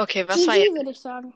Okay, 0.00 0.24
was 0.28 0.46
war 0.46 0.54
jetzt? 0.54 0.68
GG 0.68 0.76
würde 0.76 0.90
ich 0.92 1.00
sagen. 1.00 1.34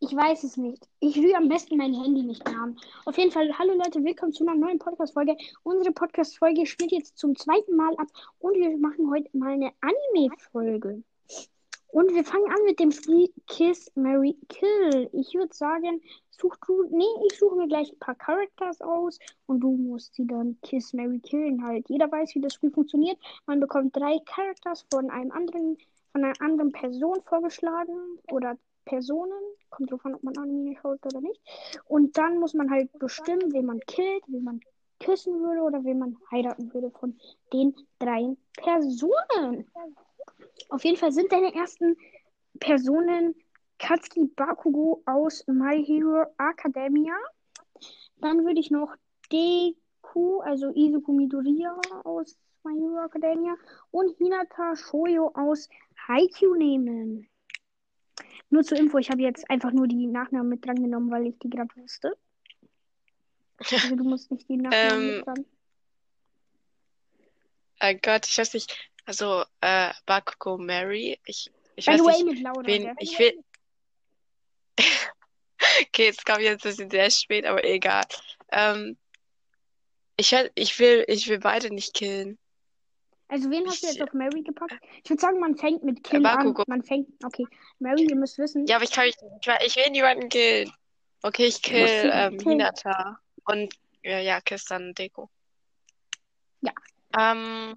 Ich 0.00 0.14
weiß 0.14 0.44
es 0.44 0.58
nicht. 0.58 0.86
Ich 1.00 1.16
will 1.16 1.34
am 1.34 1.48
besten 1.48 1.78
mein 1.78 1.94
Handy 1.94 2.22
nicht 2.22 2.44
mehr 2.44 2.58
haben. 2.58 2.76
Auf 3.06 3.16
jeden 3.16 3.30
Fall, 3.30 3.50
hallo 3.58 3.72
Leute, 3.72 4.04
willkommen 4.04 4.34
zu 4.34 4.46
einer 4.46 4.54
neuen 4.54 4.78
Podcast-Folge. 4.78 5.38
Unsere 5.62 5.92
Podcast-Folge 5.92 6.66
spielt 6.66 6.92
jetzt 6.92 7.16
zum 7.16 7.34
zweiten 7.34 7.74
Mal 7.74 7.94
ab 7.96 8.08
und 8.38 8.56
wir 8.56 8.76
machen 8.76 9.10
heute 9.10 9.34
mal 9.34 9.52
eine 9.52 9.72
Anime-Folge. 9.80 11.02
Und 11.88 12.14
wir 12.14 12.24
fangen 12.24 12.50
an 12.50 12.64
mit 12.66 12.78
dem 12.78 12.90
Spiel 12.90 13.30
Kiss, 13.46 13.90
Mary, 13.94 14.36
Kill. 14.50 15.08
Ich 15.14 15.32
würde 15.32 15.54
sagen, 15.54 16.02
such 16.28 16.56
du, 16.66 16.84
nee, 16.90 17.04
ich 17.30 17.38
suche 17.38 17.56
mir 17.56 17.68
gleich 17.68 17.90
ein 17.92 17.98
paar 17.98 18.14
Characters 18.14 18.82
aus 18.82 19.18
und 19.46 19.60
du 19.60 19.70
musst 19.70 20.14
sie 20.16 20.26
dann 20.26 20.58
Kiss, 20.62 20.92
Mary, 20.92 21.18
Killen 21.18 21.64
halt. 21.64 21.88
Jeder 21.88 22.12
weiß, 22.12 22.34
wie 22.34 22.42
das 22.42 22.54
Spiel 22.54 22.70
funktioniert. 22.70 23.18
Man 23.46 23.60
bekommt 23.60 23.96
drei 23.96 24.18
Characters 24.26 24.84
von 24.90 25.10
einem 25.10 25.32
anderen, 25.32 25.78
von 26.12 26.24
einer 26.24 26.40
anderen 26.40 26.72
Person 26.72 27.22
vorgeschlagen 27.24 28.18
oder 28.30 28.56
Personen. 28.84 29.40
Kommt 29.70 29.90
drauf 29.90 30.04
an, 30.04 30.14
ob 30.14 30.22
man 30.22 30.36
Anime 30.36 30.76
schaut 30.80 31.04
oder 31.06 31.20
nicht. 31.20 31.40
Und 31.86 32.16
dann 32.18 32.38
muss 32.38 32.54
man 32.54 32.70
halt 32.70 32.92
bestimmen, 32.98 33.52
wen 33.52 33.66
man 33.66 33.80
killt, 33.80 34.22
wen 34.28 34.44
man 34.44 34.60
küssen 35.00 35.40
würde 35.40 35.62
oder 35.62 35.84
wen 35.84 35.98
man 35.98 36.16
heiraten 36.30 36.72
würde 36.72 36.90
von 36.90 37.18
den 37.52 37.74
drei 37.98 38.36
Personen. 38.56 39.70
Auf 40.68 40.84
jeden 40.84 40.96
Fall 40.96 41.12
sind 41.12 41.32
deine 41.32 41.54
ersten 41.54 41.96
Personen 42.60 43.34
Katsuki 43.78 44.26
Bakugo 44.36 45.02
aus 45.06 45.44
My 45.48 45.84
Hero 45.84 46.26
Academia. 46.38 47.14
Dann 48.20 48.44
würde 48.44 48.60
ich 48.60 48.70
noch 48.70 48.94
Deku, 49.32 50.40
also 50.40 50.68
Izuku 50.68 51.12
Midoriya 51.12 51.76
aus 52.04 52.38
My 52.62 52.78
Hero 52.78 53.04
Academia 53.04 53.56
und 53.90 54.16
Hinata 54.18 54.76
Shoyo 54.76 55.32
aus 55.34 55.68
Haikyuu 56.12 56.54
nehmen. 56.54 57.28
Nur 58.50 58.62
zur 58.64 58.78
Info, 58.78 58.98
ich 58.98 59.10
habe 59.10 59.22
jetzt 59.22 59.48
einfach 59.50 59.72
nur 59.72 59.88
die 59.88 60.06
Nachnamen 60.06 60.48
mit 60.48 60.64
dran 60.66 60.76
genommen, 60.76 61.10
weil 61.10 61.26
ich 61.26 61.38
die 61.38 61.48
gerade 61.48 61.74
wusste. 61.76 62.16
Also 63.58 63.96
du 63.96 64.04
musst 64.04 64.30
nicht 64.30 64.48
die 64.48 64.56
Nachnamen 64.56 65.06
Ähm, 65.08 65.16
mit 65.16 65.26
dran. 65.26 65.46
Oh 67.80 67.98
Gott, 68.02 68.26
ich 68.26 68.36
weiß 68.38 68.54
nicht. 68.54 68.90
Also, 69.06 69.44
äh, 69.60 69.92
Bakugo 70.06 70.58
Mary. 70.58 71.18
Ich, 71.24 71.50
ich 71.76 71.86
By 71.86 71.92
weiß 71.92 72.22
nicht, 72.24 72.42
Laura, 72.42 72.66
wen 72.66 72.94
ich 72.98 73.18
will. 73.18 73.42
Okay, 75.88 76.06
jetzt 76.06 76.26
kam 76.26 76.40
jetzt 76.40 76.64
ein 76.66 76.70
bisschen 76.70 76.90
sehr 76.90 77.10
spät, 77.10 77.46
aber 77.46 77.64
egal. 77.64 78.04
Ähm, 78.50 78.96
ich, 80.16 80.32
will- 80.32 80.50
ich 80.54 80.78
will, 80.78 81.04
ich 81.08 81.28
will 81.28 81.38
beide 81.38 81.72
nicht 81.72 81.94
killen. 81.94 82.36
Also 83.32 83.48
wen 83.48 83.66
hast 83.66 83.82
du 83.82 83.86
jetzt 83.86 84.02
auf 84.02 84.12
Mary 84.12 84.42
gepackt? 84.42 84.74
Ich 85.02 85.08
würde 85.08 85.22
sagen, 85.22 85.40
man 85.40 85.56
fängt 85.56 85.82
mit 85.82 86.00
äh, 86.00 86.02
Kill 86.02 86.26
an. 86.26 86.54
Man 86.66 86.82
fängt, 86.82 87.08
okay. 87.24 87.46
Mary, 87.78 88.06
ihr 88.06 88.14
müsst 88.14 88.36
wissen, 88.36 88.66
Ja, 88.66 88.76
aber 88.76 88.84
ich 88.84 88.90
kann 88.90 89.06
mich, 89.06 89.16
ich, 89.40 89.66
ich 89.66 89.76
will 89.76 89.90
niemanden 89.90 90.28
killen. 90.28 90.70
Okay, 91.22 91.46
ich 91.46 91.62
kill, 91.62 92.10
ähm. 92.12 92.38
Hinata. 92.38 93.18
Und, 93.46 93.74
ja, 94.02 94.18
ja, 94.18 94.42
kiss 94.42 94.66
dann 94.66 94.92
Deko. 94.92 95.30
Ja. 96.60 96.72
Ähm, 97.18 97.74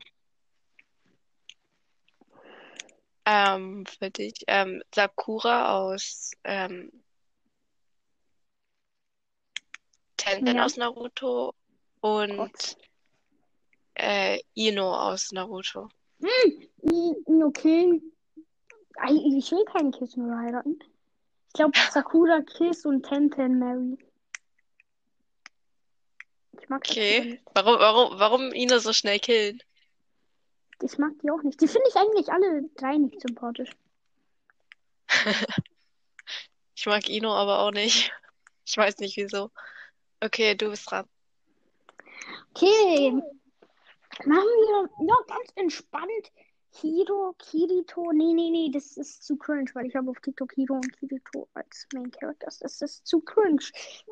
ähm, 3.23 3.85
für 3.85 4.11
dich, 4.11 4.33
ähm, 4.47 4.83
Sakura 4.93 5.77
aus, 5.77 6.31
ähm, 6.43 6.91
Tenten 10.17 10.57
Ja. 10.57 10.65
aus 10.65 10.75
Naruto 10.75 11.53
Gott. 12.01 12.75
Äh, 13.95 14.39
Ino 14.53 14.93
aus 14.93 15.31
Naruto. 15.31 15.89
Killen. 17.51 18.11
Ei, 18.97 19.11
Ich 19.11 19.51
will 19.51 19.65
keinen 19.65 19.91
Kiss 19.91 20.15
mehr 20.15 20.37
heiraten. 20.37 20.79
Ich 21.47 21.53
glaube, 21.53 21.73
Sakura 21.91 22.41
Kiss 22.41 22.85
und 22.85 23.03
Tenten 23.03 23.59
Mary. 23.59 23.97
Ich 26.61 26.69
mag 26.69 26.85
Okay. 26.89 27.41
Warum, 27.53 27.79
warum, 27.79 28.19
warum 28.19 28.53
Ino 28.53 28.79
so 28.79 28.93
schnell 28.93 29.19
killen? 29.19 29.61
Ich 30.81 30.97
mag 30.97 31.11
die 31.21 31.31
auch 31.31 31.41
nicht. 31.41 31.61
Die 31.61 31.67
finde 31.67 31.87
ich 31.89 31.95
eigentlich 31.95 32.31
alle 32.31 32.63
drei 32.75 32.97
nicht 32.97 33.21
sympathisch. 33.21 33.71
Ich 36.77 36.85
mag 36.85 37.09
Ino 37.09 37.33
aber 37.33 37.59
auch 37.59 37.71
nicht. 37.71 38.11
Ich 38.65 38.75
weiß 38.75 38.97
nicht 38.99 39.15
wieso. 39.15 39.49
Okay, 40.19 40.55
du 40.55 40.69
bist 40.69 40.91
dran. 40.91 41.07
Okay. 42.53 43.21
Machen 44.23 44.43
wir 44.43 44.89
ja, 45.07 45.15
ganz 45.27 45.51
entspannt. 45.55 46.31
Hiro, 46.71 47.35
Kirito. 47.37 48.11
Nee, 48.11 48.33
nee, 48.33 48.49
nee, 48.49 48.69
das 48.71 48.97
ist 48.97 49.23
zu 49.23 49.37
cringe, 49.37 49.69
weil 49.73 49.85
ich 49.87 49.95
habe 49.95 50.09
auf 50.09 50.19
TikTok 50.19 50.53
Hiro 50.53 50.75
und 50.75 50.91
Kirito 50.97 51.47
als 51.53 51.87
Main 51.93 52.11
Characters. 52.11 52.59
Das 52.59 52.81
ist 52.81 53.05
zu 53.05 53.21
cringe. 53.21 53.63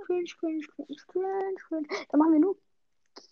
Cringe, 0.06 0.26
cringe, 0.40 0.66
cringe, 0.68 0.96
cringe, 1.08 1.56
cringe. 1.56 1.88
Dann 2.10 2.20
machen 2.20 2.34
wir 2.34 2.40
nur 2.40 2.58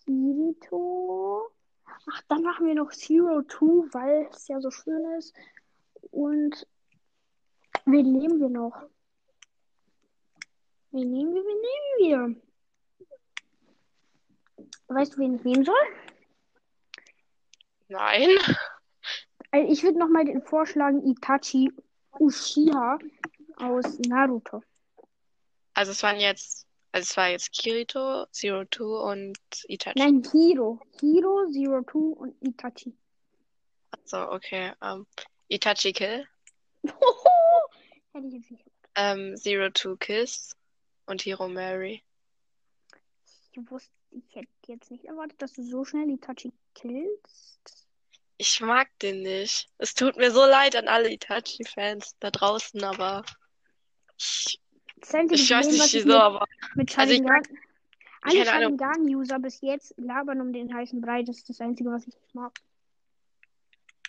Kirito. 0.04 1.50
Ach, 1.84 2.22
dann 2.28 2.42
machen 2.42 2.66
wir 2.66 2.74
noch 2.74 2.90
Zero 2.92 3.42
Two, 3.42 3.86
weil 3.92 4.28
es 4.32 4.48
ja 4.48 4.60
so 4.60 4.70
schön 4.70 5.04
ist. 5.18 5.34
Und 6.10 6.66
wen 7.84 8.12
nehmen 8.12 8.40
wir 8.40 8.48
noch? 8.48 8.82
Wen 10.90 11.10
nehmen 11.10 11.34
wir? 11.34 11.42
Wen 11.42 11.60
nehmen 11.60 12.36
wir? 12.36 12.42
Weißt 14.88 15.14
du, 15.14 15.18
wen 15.18 15.36
ich 15.36 15.44
nehmen 15.44 15.64
soll? 15.64 15.74
Nein. 17.92 18.30
Also 19.50 19.72
ich 19.72 19.82
würde 19.82 19.98
nochmal 19.98 20.24
den 20.24 20.42
vorschlagen 20.42 21.06
Itachi 21.06 21.70
Uchiha 22.18 22.98
aus 23.56 23.98
Naruto. 24.00 24.62
Also 25.74 25.92
es 25.92 26.02
waren 26.02 26.18
jetzt, 26.20 26.66
also 26.92 27.04
es 27.04 27.16
war 27.16 27.28
jetzt 27.28 27.52
Kirito, 27.52 28.26
Zero 28.32 28.64
Two 28.64 28.98
und 28.98 29.38
Itachi. 29.68 29.98
Nein, 29.98 30.22
Hiro. 30.30 30.80
Hiro, 31.00 31.46
Zero 31.50 31.82
Two 31.82 32.12
und 32.12 32.34
Itachi. 32.40 32.96
So, 34.04 34.30
okay. 34.30 34.72
Ähm, 34.82 35.06
Itachi 35.48 35.92
Kill, 35.92 36.26
Hätte 38.12 38.26
ich 38.26 38.32
jetzt 38.34 38.50
nicht. 38.50 38.64
ähm, 38.96 39.36
Zero 39.36 39.68
Two 39.70 39.96
Kiss 39.96 40.56
und 41.06 41.22
Hiro 41.22 41.48
Mary. 41.48 42.02
Ich 43.52 43.70
wusste, 43.70 43.92
ich 44.10 44.34
hätte 44.34 44.48
jetzt 44.66 44.90
nicht 44.90 45.04
erwartet, 45.04 45.40
dass 45.42 45.52
du 45.52 45.62
so 45.62 45.84
schnell 45.84 46.08
Itachi 46.10 46.52
killst. 46.74 47.81
Ich 48.42 48.60
mag 48.60 48.88
den 48.98 49.22
nicht. 49.22 49.70
Es 49.78 49.94
tut 49.94 50.16
mir 50.16 50.32
so 50.32 50.44
leid 50.44 50.74
an 50.74 50.88
alle 50.88 51.12
Itachi-Fans 51.12 52.16
da 52.18 52.32
draußen, 52.32 52.82
aber 52.82 53.24
ich, 54.18 54.60
einzige 55.12 55.40
ich 55.40 55.48
weiß 55.48 55.68
nicht 55.68 55.94
ich 55.94 56.04
wieso, 56.04 56.18
aber 56.18 56.44
mit 56.74 56.98
also 56.98 57.12
ich. 57.12 57.22
Alle. 58.22 58.44
Sharingan-User 58.44 59.38
bis 59.38 59.60
jetzt 59.60 59.94
labern 59.96 60.40
um 60.40 60.52
den 60.52 60.74
heißen 60.74 61.00
Brei. 61.00 61.22
Das 61.22 61.36
ist 61.38 61.48
das 61.50 61.60
Einzige, 61.60 61.90
was 61.90 62.06
ich 62.08 62.16
nicht 62.16 62.34
mag. 62.34 62.52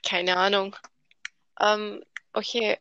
Keine 0.04 0.36
Ahnung. 0.36 0.76
Ähm, 1.60 2.04
okay. 2.34 2.80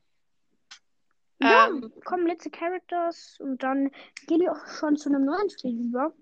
Ja, 1.38 1.66
Ähm, 1.66 1.92
kommen 2.04 2.26
letzte 2.26 2.50
Characters 2.50 3.36
und 3.40 3.62
dann 3.62 3.90
gehen 4.26 4.40
wir 4.40 4.52
auch 4.52 4.66
schon 4.78 4.96
zu 4.96 5.10
einem 5.10 5.26
neuen 5.26 5.50
Spiel 5.50 5.78
über. 5.88 6.14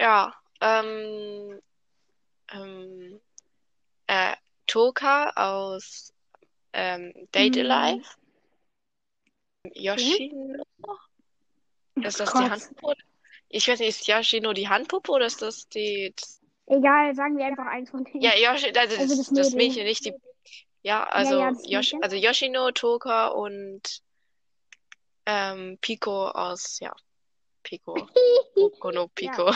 ja. 0.00 0.34
Ähm, 0.60 1.60
ähm, 2.50 3.20
äh, 3.20 3.20
Toka 4.66 5.30
aus 5.36 6.12
ähm, 6.72 7.12
Date 7.34 7.56
Hm, 7.56 7.70
Alive. 7.70 8.08
Yoshino. 9.74 10.62
Ist 11.96 11.96
Oh 11.96 12.00
das 12.02 12.16
die 12.16 12.24
Gott. 12.24 12.50
Handpuppe? 12.50 12.94
Ich 13.48 13.68
weiß 13.68 13.78
nicht, 13.78 13.88
ist 13.88 14.06
Yoshino 14.06 14.52
die 14.52 14.68
Handpuppe 14.68 15.12
oder 15.12 15.26
ist 15.26 15.42
das 15.42 15.68
die. 15.68 16.14
Egal, 16.66 17.14
sagen 17.14 17.36
wir 17.38 17.46
einfach 17.46 17.66
eins 17.66 17.90
von 17.90 18.04
denen. 18.04 18.20
ja, 18.22 18.32
Yoshi, 18.36 18.72
also 18.76 18.96
Also 18.96 19.16
das, 19.16 19.30
das. 19.30 19.52
Mädchen, 19.54 19.84
nicht 19.84 20.04
die. 20.04 20.12
Ja, 20.82 21.04
also, 21.04 21.38
ja, 21.38 21.50
das 21.50 21.62
Yosh, 21.68 21.92
Mädchen. 21.92 22.02
also 22.02 22.16
Yoshino, 22.16 22.70
Toka 22.72 23.28
und 23.28 24.02
ähm, 25.26 25.78
Pico 25.80 26.28
aus, 26.28 26.78
ja, 26.80 26.92
Pico. 27.62 27.94
Boku 28.54 28.90
no 28.90 29.10
Ja. 29.20 29.32
Pico. 29.36 29.52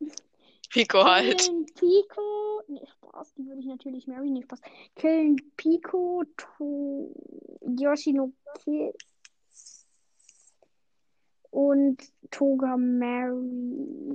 Pico 0.70 1.04
halt. 1.04 1.50
Pico. 1.78 2.51
Nee, 2.72 2.86
Spaß, 2.86 3.34
die 3.34 3.46
würde 3.46 3.60
ich 3.60 3.66
natürlich 3.66 4.06
Mary 4.06 4.30
nicht 4.30 4.44
Spaß. 4.44 4.62
Killen 4.96 5.36
Pico, 5.58 6.24
to 6.38 7.14
Yoshino 7.60 8.32
Kiss 8.54 9.86
und 11.50 12.02
Toga 12.30 12.78
Mary. 12.78 14.08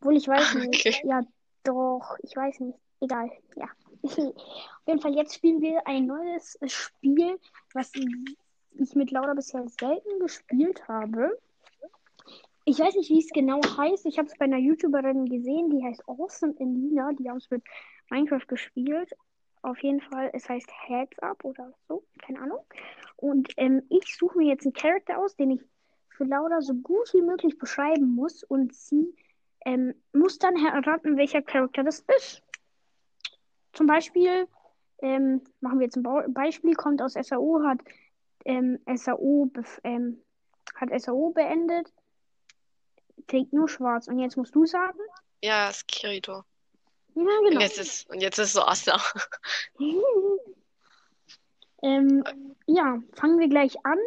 Obwohl 0.00 0.16
ich 0.16 0.26
weiß 0.26 0.54
nicht. 0.54 0.86
Okay. 0.86 1.06
Ja, 1.06 1.20
doch, 1.64 2.16
ich 2.22 2.34
weiß 2.34 2.60
nicht. 2.60 2.78
Egal, 3.00 3.30
ja. 3.56 3.68
Auf 4.02 4.86
jeden 4.86 5.00
Fall, 5.00 5.14
jetzt 5.14 5.34
spielen 5.34 5.60
wir 5.60 5.86
ein 5.86 6.06
neues 6.06 6.58
Spiel, 6.66 7.38
was 7.74 7.92
ich 7.94 8.94
mit 8.94 9.10
Laura 9.10 9.34
bisher 9.34 9.68
selten 9.68 10.18
gespielt 10.18 10.88
habe. 10.88 11.38
Ich 12.66 12.78
weiß 12.78 12.94
nicht, 12.94 13.10
wie 13.10 13.18
es 13.18 13.28
genau 13.28 13.60
heißt. 13.60 14.06
Ich 14.06 14.18
habe 14.18 14.26
es 14.26 14.38
bei 14.38 14.46
einer 14.46 14.58
YouTuberin 14.58 15.26
gesehen, 15.26 15.68
die 15.68 15.84
heißt 15.84 16.08
Awesome 16.08 16.54
Elina. 16.58 17.12
Die 17.12 17.28
haben 17.28 17.36
es 17.36 17.50
mit 17.50 17.62
Minecraft 18.10 18.46
gespielt. 18.48 19.12
Auf 19.60 19.82
jeden 19.82 20.00
Fall, 20.00 20.30
es 20.32 20.48
heißt 20.48 20.70
Heads 20.86 21.18
Up 21.20 21.44
oder 21.44 21.72
so, 21.88 22.04
keine 22.22 22.40
Ahnung. 22.40 22.60
Und 23.16 23.52
ähm, 23.56 23.82
ich 23.90 24.16
suche 24.16 24.38
mir 24.38 24.48
jetzt 24.48 24.64
einen 24.64 24.72
Charakter 24.72 25.18
aus, 25.18 25.36
den 25.36 25.52
ich 25.52 25.60
für 26.08 26.24
Laura 26.24 26.60
so 26.62 26.74
gut 26.74 27.12
wie 27.12 27.22
möglich 27.22 27.58
beschreiben 27.58 28.14
muss. 28.14 28.42
Und 28.44 28.74
sie 28.74 29.14
ähm, 29.66 29.94
muss 30.12 30.38
dann 30.38 30.56
erraten, 30.56 31.18
welcher 31.18 31.42
Charakter 31.42 31.82
das 31.84 32.04
ist. 32.16 32.42
Zum 33.74 33.86
Beispiel, 33.86 34.48
ähm, 35.02 35.42
machen 35.60 35.80
wir 35.80 35.86
jetzt 35.86 35.98
ein 35.98 36.32
Beispiel, 36.32 36.74
kommt 36.74 37.02
aus 37.02 37.12
SAO, 37.12 37.62
hat 37.62 37.80
ähm, 38.46 38.78
SAO, 38.94 39.50
ähm, 39.82 40.22
hat 40.76 41.00
SAO 41.00 41.30
beendet, 41.30 41.92
trägt 43.26 43.52
nur 43.52 43.68
schwarz. 43.68 44.08
Und 44.08 44.18
jetzt 44.18 44.36
musst 44.36 44.54
du 44.54 44.66
sagen. 44.66 44.98
Ja, 45.42 45.68
ist 45.68 45.86
Kirito. 45.88 46.44
Ja, 47.14 47.22
genau. 47.22 47.56
Und 47.56 47.60
jetzt 47.60 47.78
ist, 47.78 48.10
und 48.10 48.20
jetzt 48.20 48.38
ist 48.38 48.52
so 48.54 48.62
Asta. 48.62 49.00
ähm, 51.82 52.24
ja, 52.66 52.98
fangen 53.14 53.38
wir 53.38 53.48
gleich 53.48 53.76
an. 53.84 53.98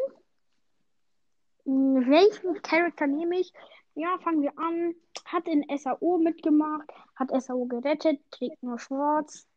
Hm, 1.66 2.10
welchen 2.10 2.62
Charakter 2.62 3.08
nehme 3.08 3.40
ich? 3.40 3.54
Ja, 3.96 4.18
fangen 4.20 4.42
wir 4.42 4.58
an. 4.58 4.96
Hat 5.26 5.48
in 5.48 5.66
SAO 5.78 6.18
mitgemacht, 6.18 6.90
hat 7.16 7.30
SAO 7.42 7.66
gerettet, 7.66 8.20
trägt 8.32 8.62
nur 8.62 8.80
schwarz. 8.80 9.48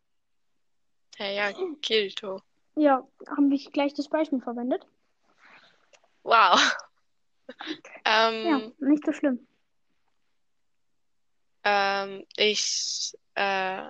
Ja, 1.19 1.27
ja, 1.27 1.53
Kirito. 1.83 2.41
Ja, 2.77 3.07
haben 3.29 3.51
wir 3.51 3.59
gleich 3.71 3.95
das 3.95 4.09
Beispiel 4.09 4.41
verwendet. 4.41 4.87
Wow. 6.23 6.59
ähm, 8.05 8.47
ja, 8.47 8.61
nicht 8.79 9.05
so 9.05 9.13
schlimm. 9.13 9.47
Ähm, 11.65 12.25
ich 12.37 13.13
äh, 13.35 13.83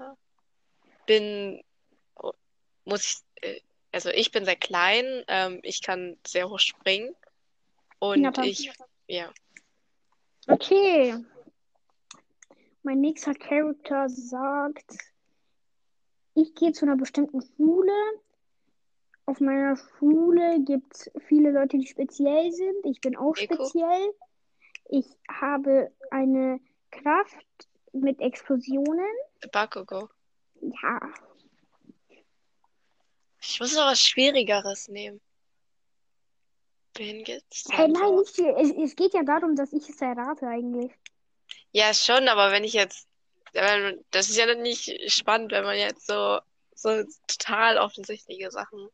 bin, 1.07 1.63
muss 2.85 3.23
ich, 3.41 3.43
äh, 3.43 3.61
also 3.93 4.11
ich 4.11 4.31
bin 4.33 4.45
sehr 4.45 4.57
klein, 4.57 5.25
ähm, 5.29 5.61
ich 5.63 5.83
kann 5.83 6.17
sehr 6.27 6.49
hoch 6.49 6.59
springen 6.59 7.15
und 7.99 8.23
ja, 8.23 8.45
ich, 8.45 8.73
ja. 9.07 9.33
Okay. 10.49 11.17
Mein 12.83 13.01
nächster 13.01 13.35
Charakter 13.35 14.09
sagt, 14.09 14.97
ich 16.35 16.55
gehe 16.55 16.73
zu 16.73 16.87
einer 16.87 16.97
bestimmten 16.97 17.43
Schule. 17.43 17.93
Auf 19.27 19.41
meiner 19.41 19.77
Schule 19.77 20.61
gibt 20.65 20.97
es 20.97 21.11
viele 21.27 21.51
Leute, 21.53 21.79
die 21.79 21.87
speziell 21.87 22.51
sind. 22.53 22.87
Ich 22.87 23.01
bin 23.01 23.17
auch 23.17 23.37
speziell. 23.37 24.13
Ich 24.89 25.07
habe 25.29 25.93
eine 26.11 26.59
Kraft 26.91 27.69
mit 27.93 28.21
Explosionen. 28.21 29.15
Bakugo. 29.53 30.09
Ja. 30.61 31.01
Ich 33.43 33.59
muss 33.59 33.75
noch 33.75 33.87
was 33.87 34.01
Schwierigeres 34.01 34.89
nehmen. 34.89 35.21
Wen 36.95 37.25
gibt's 37.25 37.67
Hey, 37.71 37.89
nein, 37.89 38.17
nicht 38.17 38.35
viel. 38.35 38.55
Es, 38.59 38.71
es 38.71 38.97
geht 38.97 39.15
ja 39.15 39.23
darum, 39.23 39.57
dass 39.57 39.73
ich 39.73 39.89
es 39.89 40.01
errate 40.01 40.47
eigentlich. 40.47 40.93
Ja, 41.73 41.95
schon, 41.95 42.29
aber 42.29 42.51
wenn 42.51 42.65
ich 42.65 42.73
jetzt. 42.73 43.07
Das 44.11 44.29
ist 44.29 44.37
ja 44.37 44.55
nicht 44.55 45.13
spannend, 45.13 45.51
wenn 45.51 45.65
man 45.65 45.77
jetzt 45.77 46.07
so, 46.07 46.39
so 46.75 47.03
total 47.27 47.79
offensichtliche 47.79 48.51
Sachen. 48.53 48.89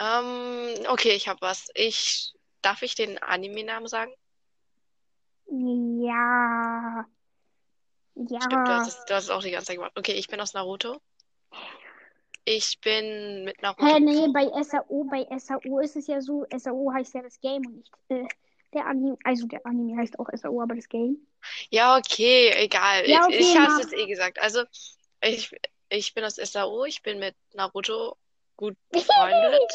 Ähm, 0.00 0.74
okay, 0.88 1.12
ich 1.12 1.28
hab 1.28 1.40
was. 1.42 1.68
Ich. 1.74 2.32
Darf 2.62 2.82
ich 2.82 2.94
den 2.94 3.18
Anime-Namen 3.18 3.86
sagen? 3.86 4.12
Ja. 5.50 7.06
Ja. 8.14 8.40
Stimmt, 8.40 8.68
du 8.68 8.72
hast, 8.72 8.88
es, 8.88 9.04
du 9.04 9.14
hast 9.14 9.24
es 9.24 9.30
auch 9.30 9.42
die 9.42 9.50
ganze 9.50 9.68
Zeit 9.68 9.76
gemacht. 9.76 9.92
Okay, 9.96 10.12
ich 10.12 10.28
bin 10.28 10.40
aus 10.40 10.54
Naruto. 10.54 11.00
Ich 12.44 12.78
bin 12.80 13.44
mit 13.44 13.60
Naruto. 13.62 13.86
Hä, 13.86 14.00
nee, 14.00 14.28
bei 14.32 14.50
SAO, 14.62 15.04
bei 15.04 15.26
SAO 15.38 15.80
ist 15.80 15.96
es 15.96 16.06
ja 16.06 16.20
so, 16.20 16.46
SAO 16.56 16.92
heißt 16.92 17.14
ja 17.14 17.22
das 17.22 17.40
Game 17.40 17.64
und 17.66 17.76
nicht 17.76 17.92
äh, 18.08 18.26
der 18.74 18.86
Anime. 18.86 19.16
Also 19.24 19.46
der 19.46 19.64
Anime 19.64 19.98
heißt 19.98 20.18
auch 20.18 20.28
SAO, 20.32 20.62
aber 20.62 20.74
das 20.74 20.88
Game. 20.88 21.26
Ja, 21.70 21.96
okay, 21.96 22.50
egal. 22.56 23.08
Ja, 23.08 23.24
okay, 23.24 23.38
ich, 23.38 23.50
ich 23.50 23.58
hab's 23.58 23.78
jetzt 23.78 23.94
eh 23.94 24.06
gesagt. 24.06 24.40
Also, 24.40 24.64
ich, 25.22 25.54
ich 25.88 26.14
bin 26.14 26.24
aus 26.24 26.36
SAO, 26.36 26.84
ich 26.84 27.02
bin 27.02 27.18
mit 27.18 27.36
Naruto 27.54 28.16
gut 28.58 28.76
befreundet. 28.90 29.72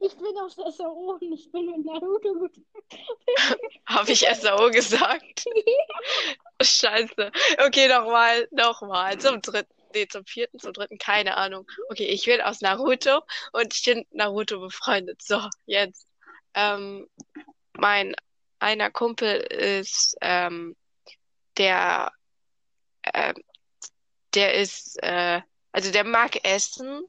ich 0.00 0.16
bin 0.16 0.38
aus 0.38 0.54
SAO 0.54 1.18
und 1.20 1.32
ich 1.32 1.50
bin 1.52 1.66
mit 1.66 1.84
Naruto 1.84 2.32
gut. 2.32 2.56
Habe 3.86 4.12
ich 4.12 4.20
SAO 4.20 4.70
gesagt? 4.70 5.44
Scheiße. 6.62 7.30
Okay, 7.66 7.88
nochmal, 7.88 8.48
nochmal. 8.52 9.18
Zum 9.18 9.42
dritten, 9.42 9.74
nee, 9.94 10.06
zum 10.06 10.24
vierten, 10.24 10.58
zum 10.58 10.72
dritten, 10.72 10.96
keine 10.96 11.36
Ahnung. 11.36 11.66
Okay, 11.90 12.06
ich 12.06 12.24
bin 12.24 12.40
aus 12.40 12.60
Naruto 12.60 13.20
und 13.52 13.74
ich 13.74 13.84
bin 13.84 14.06
Naruto 14.12 14.60
befreundet. 14.60 15.20
So, 15.20 15.40
jetzt. 15.66 16.06
Ähm, 16.54 17.08
mein 17.74 18.14
einer 18.60 18.90
Kumpel 18.90 19.40
ist 19.40 20.16
ähm, 20.20 20.76
der, 21.56 22.12
äh, 23.02 23.34
der 24.34 24.54
ist, 24.54 25.02
äh, 25.02 25.40
also 25.72 25.90
der 25.90 26.04
mag 26.04 26.44
Essen 26.44 27.04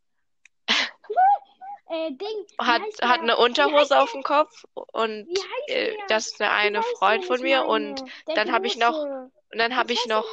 äh, 1.89 2.11
Ding, 2.11 2.45
hat, 2.59 2.81
hat 3.01 3.21
eine 3.21 3.37
Unterhose 3.37 3.99
auf 3.99 4.11
dem 4.11 4.23
Kopf 4.23 4.63
und 4.73 5.27
äh, 5.67 5.95
das 6.07 6.27
ist 6.27 6.41
eine, 6.41 6.51
eine 6.51 6.83
Freund 6.83 7.25
von 7.25 7.41
mir 7.41 7.65
und 7.65 8.03
dann 8.35 8.51
habe 8.51 8.67
ich 8.67 8.77
noch 8.77 8.95
und 8.95 9.57
dann 9.57 9.75
habe 9.75 9.93
ich 9.93 10.05
noch 10.05 10.27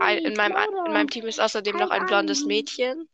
ein, 0.00 0.18
in 0.18 0.34
meinem 0.34 0.56
in 0.86 0.92
meinem 0.92 1.10
Team 1.10 1.26
ist 1.26 1.40
außerdem 1.40 1.74
halt 1.74 1.84
noch 1.84 1.90
ein 1.90 2.06
blondes 2.06 2.44
Mädchen. 2.44 3.08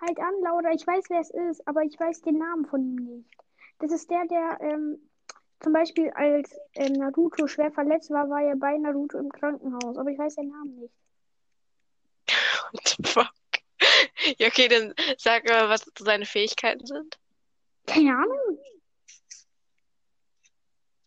Halt 0.00 0.18
an, 0.18 0.32
Laura, 0.42 0.72
ich 0.72 0.86
weiß, 0.86 1.04
wer 1.08 1.20
es 1.20 1.30
ist, 1.30 1.66
aber 1.66 1.82
ich 1.82 1.98
weiß 1.98 2.22
den 2.22 2.38
Namen 2.38 2.64
von 2.66 2.80
ihm 2.80 3.16
nicht. 3.16 3.30
Das 3.80 3.92
ist 3.92 4.08
der, 4.10 4.26
der 4.26 4.58
ähm, 4.60 5.10
zum 5.60 5.72
Beispiel 5.72 6.10
als 6.10 6.56
ähm, 6.74 6.94
Naruto 6.94 7.46
schwer 7.46 7.70
verletzt 7.70 8.10
war, 8.10 8.30
war 8.30 8.42
er 8.42 8.56
bei 8.56 8.78
Naruto 8.78 9.18
im 9.18 9.30
Krankenhaus, 9.30 9.98
aber 9.98 10.10
ich 10.10 10.18
weiß 10.18 10.36
den 10.36 10.48
Namen 10.48 10.80
nicht. 10.80 10.94
What 12.72 12.96
the 12.96 13.02
fuck? 13.02 13.32
Ja, 14.38 14.48
okay, 14.48 14.68
dann 14.68 14.94
sag 15.18 15.48
mal, 15.48 15.68
was 15.68 15.90
seine 15.98 16.26
Fähigkeiten 16.26 16.86
sind. 16.86 17.19
Keine 17.86 18.16
Ahnung. 18.16 18.58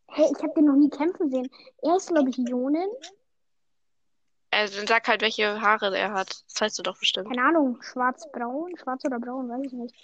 Hey, 0.07 0.29
ich 0.31 0.43
habe 0.43 0.53
den 0.55 0.65
noch 0.65 0.75
nie 0.75 0.89
kämpfen 0.89 1.29
sehen. 1.31 1.49
Er 1.81 1.95
ist, 1.95 2.09
glaube 2.09 2.29
ich, 2.29 2.37
Ionen. 2.37 2.89
Also 4.51 4.77
dann 4.77 4.85
sag 4.85 5.07
halt, 5.07 5.21
welche 5.21 5.59
Haare 5.59 5.97
er 5.97 6.13
hat. 6.13 6.43
Das 6.47 6.61
weißt 6.61 6.77
du 6.77 6.83
doch 6.83 6.99
bestimmt. 6.99 7.27
Keine 7.29 7.43
Ahnung. 7.43 7.81
Schwarz-braun? 7.81 8.77
Schwarz 8.77 9.03
oder 9.05 9.19
braun? 9.19 9.49
Weiß 9.49 9.65
ich 9.65 9.73
nicht. 9.73 9.95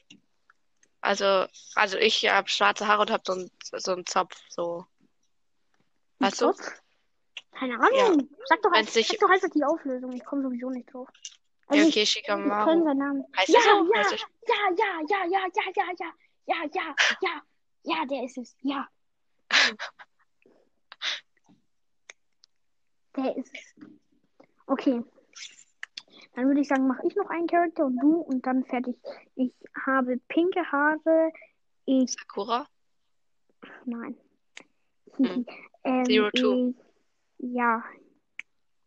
Also, 1.02 1.46
also 1.76 1.98
ich 1.98 2.28
habe 2.28 2.50
schwarze 2.50 2.88
Haare 2.88 3.02
und 3.02 3.12
habe 3.12 3.24
so 3.26 3.34
einen 3.34 3.52
so 3.62 3.94
einen 3.94 4.06
Zopf, 4.06 4.36
so. 4.50 4.86
Weißt 6.18 6.42
du? 6.42 6.54
Keine 7.52 7.76
Ahnung. 7.76 7.94
Ja. 7.94 8.38
Sag 8.46 8.62
doch, 8.64 8.72
halt, 8.72 8.90
sag 8.90 9.20
doch 9.20 9.30
einfach 9.30 9.50
die 9.50 9.64
Auflösung. 9.64 10.12
Ich 10.14 10.26
komme 10.26 10.42
sowieso 10.42 10.70
nicht 10.72 10.92
drauf. 10.92 11.08
Also 11.68 11.84
ja, 11.84 11.88
okay, 11.88 12.06
Shikamaru. 12.06 12.72
Ich, 12.72 12.78
ich 12.78 12.84
seinen 12.84 12.98
Namen. 12.98 13.26
Heißt 13.38 13.50
ja, 13.50 13.60
ja, 13.60 13.76
ja, 13.94 14.18
ja, 14.48 15.02
ja, 15.08 15.26
ja, 15.30 15.46
ja, 15.56 15.72
ja, 15.76 15.84
ja, 16.00 16.14
ja, 16.50 16.56
ja, 16.74 16.96
ja, 17.22 17.42
ja, 17.84 18.06
der 18.06 18.24
ist 18.24 18.38
es, 18.38 18.56
ja. 18.62 18.88
der 23.16 23.38
ist 23.38 23.54
es. 23.54 23.76
Okay. 24.66 25.04
Dann 26.34 26.48
würde 26.48 26.62
ich 26.62 26.68
sagen, 26.68 26.88
mache 26.88 27.06
ich 27.06 27.16
noch 27.16 27.30
einen 27.30 27.48
Charakter 27.48 27.86
und 27.86 27.98
du 27.98 28.18
und 28.18 28.46
dann 28.46 28.64
fertig. 28.66 28.96
Ich 29.36 29.54
habe 29.86 30.18
pinke 30.28 30.64
Haare. 30.72 31.32
Ich. 31.86 32.12
Sakura? 32.14 32.68
Nein. 33.86 34.16
Hm. 35.18 35.46
ähm, 35.84 36.06
Zero 36.06 36.30
Two. 36.32 36.74
ja. 37.38 37.84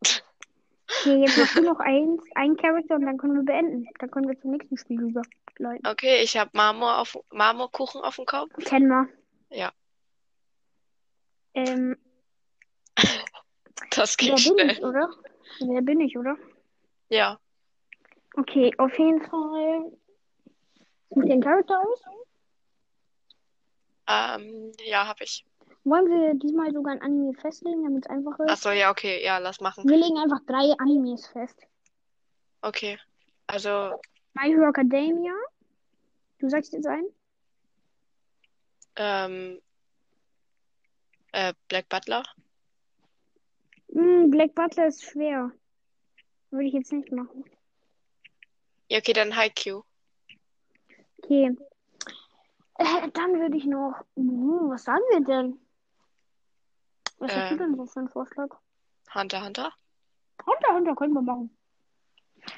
Okay, 0.01 1.21
jetzt 1.21 1.37
machst 1.37 1.57
du 1.57 1.61
noch 1.63 1.79
eins, 1.79 2.23
ein 2.35 2.55
Charakter 2.55 2.95
und 2.95 3.05
dann 3.05 3.17
können 3.17 3.35
wir 3.35 3.43
beenden. 3.43 3.87
Dann 3.99 4.09
können 4.09 4.27
wir 4.27 4.39
zum 4.39 4.51
nächsten 4.51 4.77
Spiel 4.77 5.13
überleiten. 5.59 5.87
Okay, 5.87 6.21
ich 6.23 6.37
habe 6.37 6.51
Marmor 6.53 6.99
auf, 6.99 7.17
Marmorkuchen 7.31 8.01
auf 8.01 8.15
dem 8.15 8.25
Kopf. 8.25 8.51
Kennen 8.65 8.87
wir. 8.87 9.07
Ja. 9.49 9.71
Ähm, 11.53 11.97
das 13.91 14.17
geht 14.17 14.31
wer 14.31 14.37
schnell. 14.37 14.55
bin 14.55 14.69
ich, 14.69 14.83
oder? 14.83 15.09
Wer 15.59 15.81
bin 15.81 16.01
ich, 16.01 16.17
oder? 16.17 16.35
Ja. 17.09 17.39
Okay, 18.35 18.73
auf 18.77 18.97
jeden 18.97 19.21
Fall. 19.21 19.91
Sieht 21.11 21.29
den 21.29 21.41
Charakter 21.41 21.79
aus? 21.79 22.01
Ähm, 24.07 24.71
ja, 24.83 25.07
habe 25.07 25.23
ich. 25.23 25.45
Wollen 25.85 26.09
wir 26.09 26.33
diesmal 26.35 26.71
sogar 26.73 26.93
ein 26.93 27.01
Anime 27.01 27.33
festlegen, 27.33 27.83
damit 27.83 28.05
es 28.05 28.09
einfach 28.09 28.39
ist? 28.39 28.49
Achso, 28.49 28.71
ja, 28.71 28.89
okay, 28.89 29.23
ja, 29.23 29.37
lass 29.37 29.59
machen. 29.59 29.87
Wir 29.87 29.97
legen 29.97 30.17
einfach 30.17 30.39
drei 30.47 30.73
Animes 30.79 31.27
fest. 31.27 31.59
Okay. 32.61 32.97
Also. 33.47 33.99
My 34.33 34.47
Hero 34.49 34.69
Academia. 34.69 35.33
Du 36.39 36.49
sagst 36.49 36.73
jetzt 36.73 36.87
ein? 36.87 37.05
Ähm. 38.95 39.61
Äh, 41.31 41.53
Black 41.67 41.89
Butler. 41.89 42.23
Mm, 43.89 44.29
Black 44.29 44.53
Butler 44.55 44.87
ist 44.87 45.03
schwer. 45.03 45.51
Würde 46.51 46.67
ich 46.67 46.73
jetzt 46.73 46.91
nicht 46.91 47.11
machen. 47.11 47.43
Ja, 48.89 48.99
okay, 48.99 49.13
dann 49.13 49.35
Haikyuu. 49.35 49.83
Okay. 51.23 51.55
Äh, 52.77 53.09
dann 53.13 53.39
würde 53.39 53.57
ich 53.57 53.65
noch. 53.65 54.05
Uh, 54.15 54.69
was 54.69 54.83
sagen 54.83 55.03
wir 55.11 55.21
denn? 55.21 55.59
Was 57.17 57.35
hast 57.35 57.49
du 57.51 57.53
Ähm. 57.53 57.59
denn 57.59 57.75
so 57.75 57.85
für 57.85 57.99
einen 57.99 58.09
Vorschlag? 58.09 58.49
Hunter, 59.13 59.43
Hunter. 59.43 59.73
Hunter, 60.45 60.73
Hunter 60.75 60.95
können 60.95 61.13
wir 61.13 61.21
machen. 61.21 61.57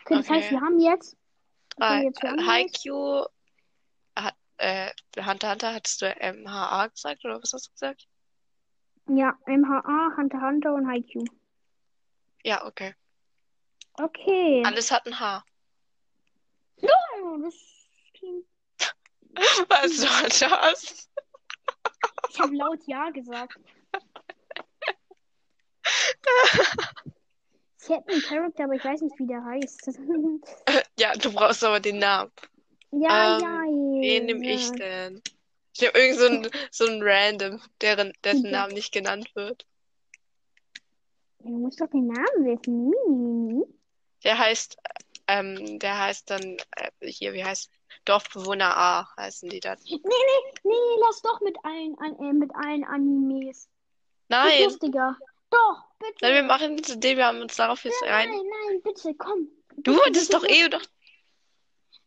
Okay, 0.01 0.15
das 0.15 0.25
Okay. 0.25 0.33
heißt, 0.35 0.51
wir 0.51 0.61
haben 0.61 0.79
jetzt. 0.79 1.17
Drei. 1.77 2.05
Äh? 2.05 2.45
Haikyuu. 2.45 3.25
Äh, 4.57 4.91
Hunter, 5.17 5.51
Hunter, 5.51 5.73
hattest 5.73 6.01
du 6.01 6.07
MHA 6.07 6.87
gesagt 6.87 7.25
oder 7.25 7.41
was 7.41 7.51
hast 7.51 7.67
du 7.67 7.71
gesagt? 7.71 8.07
Ja, 9.07 9.37
MHA, 9.45 10.15
Hunter, 10.15 10.41
Hunter 10.41 10.73
und 10.73 10.87
Haikyuu. 10.87 11.25
Ja, 12.43 12.65
okay. 12.65 12.95
Okay. 13.93 14.63
Alles 14.65 14.91
hat 14.91 15.05
ein 15.05 15.19
H. 15.19 15.43
Oh, 16.81 17.37
das 17.41 17.55
klingt. 18.13 18.45
Was 19.69 20.01
war 20.03 20.71
das? 20.71 21.09
Ich 22.29 22.39
habe 22.39 22.55
laut 22.55 22.79
Ja 22.87 23.09
gesagt. 23.09 23.59
Ich 27.87 27.89
hätte 27.89 28.11
einen 28.11 28.21
Charakter, 28.23 28.63
aber 28.63 28.73
ich 28.73 28.83
weiß 28.83 29.01
nicht, 29.01 29.19
wie 29.19 29.27
der 29.27 29.45
heißt. 29.45 29.85
Ja, 30.99 31.13
du 31.13 31.31
brauchst 31.31 31.63
aber 31.63 31.79
den 31.79 31.99
Namen. 31.99 32.31
ja, 32.91 33.37
Ähm, 33.37 33.41
ja. 33.41 34.01
Wen 34.01 34.25
nehme 34.25 34.51
ich 34.51 34.67
ja. 34.67 34.75
denn? 34.75 35.21
Ich 35.73 35.81
nehme 35.81 35.93
irgend 35.93 36.19
so 36.19 36.25
ein, 36.27 36.49
so 36.71 36.85
Random, 37.01 37.61
deren, 37.81 38.13
dessen. 38.23 38.49
Name 38.49 38.73
nicht 38.73 38.93
genannt 38.93 39.29
wird. 39.35 39.65
Du 41.39 41.49
musst 41.49 41.81
doch 41.81 41.89
den 41.89 42.07
Namen 42.07 42.45
wissen. 42.45 43.63
Der 44.23 44.37
heißt, 44.37 44.77
ähm, 45.27 45.79
der 45.79 45.99
heißt 45.99 46.29
dann, 46.29 46.57
äh, 46.77 46.91
hier, 47.07 47.33
wie 47.33 47.43
heißt, 47.43 47.69
Dorfbewohner 48.05 48.75
A 48.75 49.07
heißen 49.17 49.49
die 49.49 49.59
dann. 49.59 49.77
Nee, 49.83 49.99
nee, 50.03 50.53
nee, 50.63 51.01
lass 51.01 51.21
doch 51.21 51.41
mit 51.41 51.57
allen, 51.63 51.97
an, 51.99 52.17
äh, 52.19 52.33
mit 52.33 52.51
allen 52.55 52.83
Animes. 52.83 53.67
Nein, 54.27 54.63
lustiger. 54.63 55.17
Doch, 55.51 55.83
bitte. 55.99 56.15
nein, 56.21 56.33
wir 56.33 56.43
machen 56.43 56.83
zu 56.83 56.97
dem, 56.97 57.17
wir 57.17 57.25
haben 57.27 57.41
uns 57.41 57.55
darauf 57.55 57.83
jetzt 57.83 58.01
rein. 58.03 58.29
Nein, 58.29 58.39
nein, 58.67 58.81
bitte, 58.81 59.13
komm. 59.15 59.49
Du 59.77 59.95
wolltest 59.95 60.33
doch 60.33 60.43
eh 60.43 60.67
doch. 60.69 60.81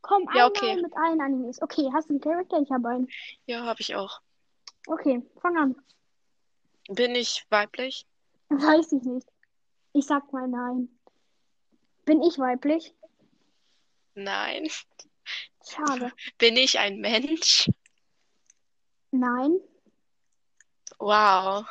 Komm, 0.00 0.28
Ja, 0.34 0.46
okay. 0.46 0.80
mit 0.80 0.96
allen 0.96 1.20
Animes. 1.20 1.60
Okay, 1.60 1.88
hast 1.92 2.08
du 2.08 2.14
einen 2.14 2.20
Charakter? 2.20 2.60
Ich 2.60 2.70
habe 2.70 2.88
einen. 2.88 3.08
Ja, 3.46 3.64
habe 3.64 3.80
ich 3.80 3.94
auch. 3.94 4.20
Okay, 4.87 5.22
fang 5.42 5.56
an. 5.56 5.76
Bin 6.88 7.14
ich 7.14 7.44
weiblich? 7.50 8.06
Weiß 8.48 8.92
ich 8.92 9.02
nicht. 9.02 9.28
Ich 9.92 10.06
sag 10.06 10.32
mal 10.32 10.48
nein. 10.48 10.88
Bin 12.06 12.22
ich 12.22 12.38
weiblich? 12.38 12.94
Nein. 14.14 14.68
Schade. 15.68 16.12
Bin 16.38 16.56
ich 16.56 16.78
ein 16.78 17.00
Mensch? 17.00 17.70
Nein. 19.10 19.58
Wow. 20.98 21.66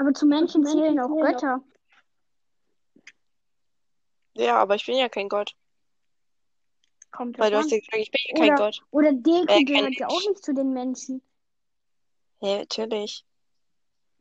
Aber 0.00 0.14
zu 0.14 0.24
Menschen 0.26 0.64
zählen 0.64 0.98
auch 0.98 1.14
Götter. 1.14 1.62
Ja, 4.34 4.56
aber 4.56 4.74
ich 4.76 4.86
bin 4.86 4.96
ja 4.96 5.08
kein 5.08 5.28
Gott. 5.28 5.54
Kommt 7.10 7.38
Weil 7.38 7.50
du 7.50 7.56
drauf 7.56 7.64
hast 7.64 7.72
an. 7.72 7.78
ja 7.78 7.84
gesagt, 7.84 7.96
ich 7.98 8.10
bin 8.10 8.20
ja 8.28 8.34
kein 8.34 8.54
Oder- 8.54 8.64
Gott. 8.64 8.82
Oder 8.90 9.12
Deko 9.12 9.52
Äh, 9.52 9.64
gehört 9.64 9.94
ja 9.98 10.06
auch 10.06 10.12
Mensch. 10.12 10.28
nicht 10.28 10.44
zu 10.44 10.54
den 10.54 10.72
Menschen. 10.72 11.22
Ja, 12.40 12.58
natürlich. 12.60 13.24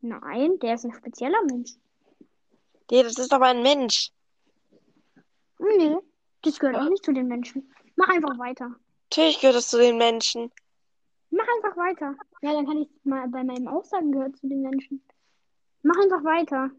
Nein, 0.02 0.60
der 0.60 0.74
ist 0.76 0.86
ein 0.86 0.94
spezieller 0.94 1.42
Mensch. 1.46 1.72
Nee, 2.92 3.04
das 3.04 3.18
ist 3.18 3.32
aber 3.32 3.46
ein 3.48 3.62
Mensch. 3.62 4.12
Nee, 5.60 5.96
das 6.42 6.60
gehört 6.60 6.76
Ja. 6.78 6.84
auch 6.86 6.90
nicht 6.90 7.06
zu 7.06 7.14
den 7.14 7.28
Menschen. 7.28 7.72
Mach 7.96 8.08
einfach 8.10 8.38
weiter. 8.40 8.76
Natürlich 9.12 9.40
gehört 9.40 9.58
es 9.58 9.70
zu 9.70 9.78
den 9.78 9.98
Menschen. 9.98 10.52
Mach 11.30 11.46
einfach 11.56 11.78
weiter. 11.78 12.16
Ja, 12.42 12.54
dann 12.54 12.66
kann 12.66 12.78
ich 12.82 12.90
mal 13.04 13.28
bei 13.30 13.44
meinem 13.44 13.68
Aussagen 13.68 14.12
gehört 14.12 14.36
zu 14.38 14.48
den 14.48 14.62
Menschen. 14.62 15.04
Mach 15.84 15.96
einfach 15.98 16.24
weiter. 16.24 16.72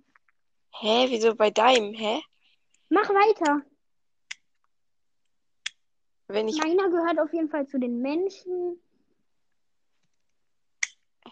Hä, 0.72 1.06
wieso 1.08 1.34
bei 1.34 1.50
deinem? 1.50 1.94
Hä? 1.94 2.20
Mach 2.90 3.08
weiter. 3.08 3.62
Wenn 6.28 6.48
ich. 6.48 6.58
Meiner 6.58 6.88
gehört 6.90 7.18
auf 7.18 7.32
jeden 7.32 7.48
Fall 7.48 7.66
zu 7.66 7.78
den 7.78 8.00
Menschen. 8.00 8.80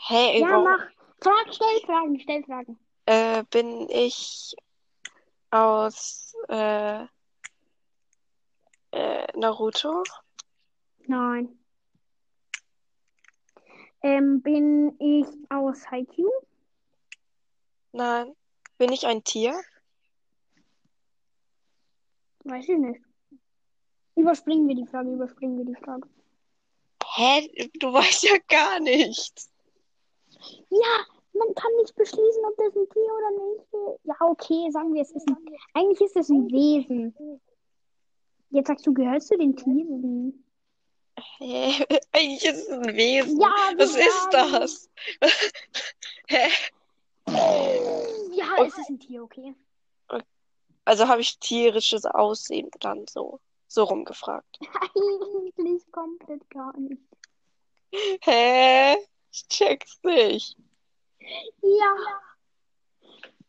Hä, 0.09 0.41
Ja, 0.41 0.59
mach. 0.59 0.89
Frag, 1.21 1.53
stell 1.53 1.81
Fragen, 1.85 2.21
stell 2.21 2.43
Fragen. 2.45 2.79
Äh, 3.07 3.43
bin 3.51 3.89
ich 3.91 4.55
aus 5.51 6.35
äh, 6.49 7.05
äh, 8.93 9.27
Naruto? 9.37 10.03
Nein. 11.07 11.59
Ähm, 14.03 14.41
bin 14.43 14.97
ich 15.01 15.27
aus 15.51 15.91
Haikyuu? 15.91 16.31
Nein. 17.93 18.35
Bin 18.79 18.93
ich 18.93 19.07
ein 19.07 19.25
Tier? 19.25 19.61
Weiß 22.45 22.69
ich 22.69 22.79
nicht. 22.79 23.01
Überspringen 24.15 24.69
wir 24.69 24.75
die 24.75 24.87
Frage, 24.87 25.13
überspringen 25.13 25.59
wir 25.59 25.65
die 25.65 25.85
Frage. 25.85 26.09
Hä? 27.15 27.71
Du 27.79 27.93
weißt 27.93 28.25
ja 28.25 28.37
gar 28.49 28.81
nichts. 28.81 29.51
Ja, 30.71 31.07
man 31.33 31.55
kann 31.55 31.73
nicht 31.77 31.95
beschließen, 31.95 32.45
ob 32.45 32.57
das 32.57 32.75
ein 32.77 32.89
Tier 32.89 33.13
oder 33.17 33.31
nicht. 33.31 33.99
Ja, 34.05 34.15
okay, 34.21 34.71
sagen 34.71 34.95
wir, 34.95 35.03
es 35.03 35.13
ist 35.13 35.29
ein. 35.29 35.37
Eigentlich 35.75 36.01
ist 36.01 36.17
es 36.17 36.29
ein 36.29 36.51
Wesen. 36.51 37.41
Jetzt 38.51 38.69
sagst 38.69 38.87
du, 38.87 38.95
gehörst 38.95 39.31
du 39.31 39.37
den 39.37 39.57
Tieren? 39.57 40.45
Hä? 41.39 41.85
Eigentlich 42.13 42.45
ist 42.45 42.69
es 42.69 42.71
ein 42.71 42.97
Wesen. 42.97 43.41
Ja, 43.41 43.73
Was 43.77 43.97
ist 43.97 44.29
das? 44.31 44.91
Hä? 46.29 46.49
Ja, 47.33 48.53
Okay. 48.57 48.67
es 48.69 48.79
ist 48.79 48.89
ein 48.91 49.01
Tier, 49.01 49.23
okay. 49.23 49.55
Also 50.85 51.07
habe 51.07 51.21
ich 51.21 51.39
tierisches 51.39 52.07
Aussehen 52.07 52.71
dann 52.81 53.07
so, 53.07 53.41
so 53.67 53.85
rumgefragt. 53.85 54.59
Eigentlich 54.95 55.91
komplett 55.93 56.49
gar 56.49 56.75
nicht. 56.79 57.03
Hä? 58.23 58.97
Ich 59.31 59.47
check's 59.49 60.01
nicht. 60.03 60.57
Ja, 61.21 61.95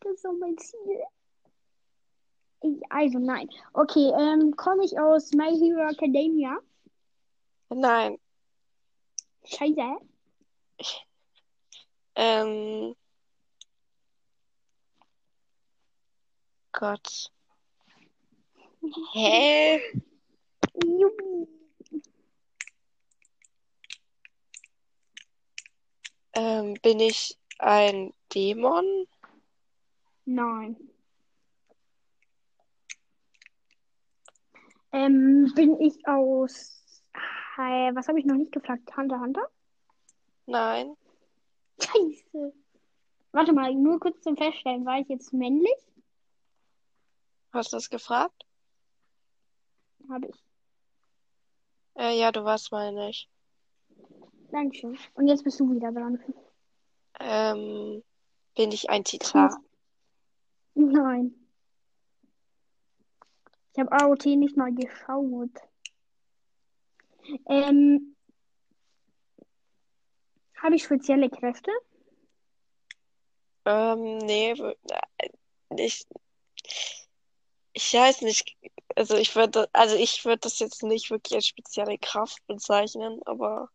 das 0.00 0.12
ist 0.12 0.24
doch 0.26 0.34
mein 0.38 0.58
Ziel. 0.58 1.02
Also 2.90 3.18
nein. 3.18 3.48
Okay, 3.72 4.12
ähm, 4.18 4.54
komme 4.54 4.84
ich 4.84 4.98
aus 5.00 5.32
My 5.32 5.50
Hero 5.58 5.88
Academia? 5.88 6.58
Nein. 7.70 8.18
Scheiße. 9.44 9.96
Ähm. 12.16 12.94
Gott. 16.80 17.30
Hä? 19.12 19.80
Ähm, 26.32 26.74
bin 26.82 27.00
ich 27.00 27.36
ein 27.58 28.14
Dämon? 28.34 29.06
Nein. 30.24 30.76
Ähm, 34.92 35.52
bin 35.54 35.78
ich 35.82 36.08
aus. 36.08 37.04
Äh, 37.58 37.94
was 37.94 38.08
habe 38.08 38.18
ich 38.20 38.24
noch 38.24 38.36
nicht 38.36 38.52
gefragt? 38.52 38.96
Hunter 38.96 39.20
Hunter? 39.20 39.46
Nein. 40.46 40.96
Scheiße. 41.78 42.54
Warte 43.32 43.52
mal, 43.52 43.74
nur 43.74 44.00
kurz 44.00 44.22
zum 44.22 44.38
Feststellen. 44.38 44.86
War 44.86 44.98
ich 44.98 45.08
jetzt 45.08 45.34
männlich? 45.34 45.89
Hast 47.52 47.72
du 47.72 47.76
das 47.76 47.90
gefragt? 47.90 48.44
Habe 50.08 50.28
ich. 50.28 50.44
Äh, 51.96 52.18
ja, 52.18 52.32
du 52.32 52.44
warst 52.44 52.72
mal 52.72 52.92
nicht. 52.92 53.28
Dankeschön. 54.50 54.98
Und 55.14 55.28
jetzt 55.28 55.44
bist 55.44 55.60
du 55.60 55.72
wieder 55.74 55.92
dran. 55.92 56.22
Ähm, 57.18 58.02
bin 58.54 58.72
ich 58.72 58.88
ein 58.90 59.04
Titan? 59.04 59.54
Nein. 60.74 61.34
Ich 63.72 63.78
habe 63.78 63.92
AOT 63.92 64.26
nicht 64.36 64.56
mal 64.56 64.72
geschaut. 64.72 65.50
Ähm, 67.46 68.16
habe 70.56 70.74
ich 70.74 70.84
spezielle 70.84 71.30
Kräfte? 71.30 71.70
Ähm, 73.64 74.18
nee, 74.18 74.52
äh, 74.52 74.74
ich, 75.76 76.06
ich 77.80 77.94
weiß 77.94 78.20
nicht. 78.22 78.56
Also 78.94 79.16
ich 79.16 79.34
würde, 79.34 79.68
also 79.72 79.96
ich 79.96 80.24
würde 80.24 80.40
das 80.40 80.58
jetzt 80.58 80.82
nicht 80.82 81.10
wirklich 81.10 81.34
als 81.34 81.46
spezielle 81.46 81.96
Kraft 81.98 82.46
bezeichnen, 82.46 83.20
aber 83.24 83.70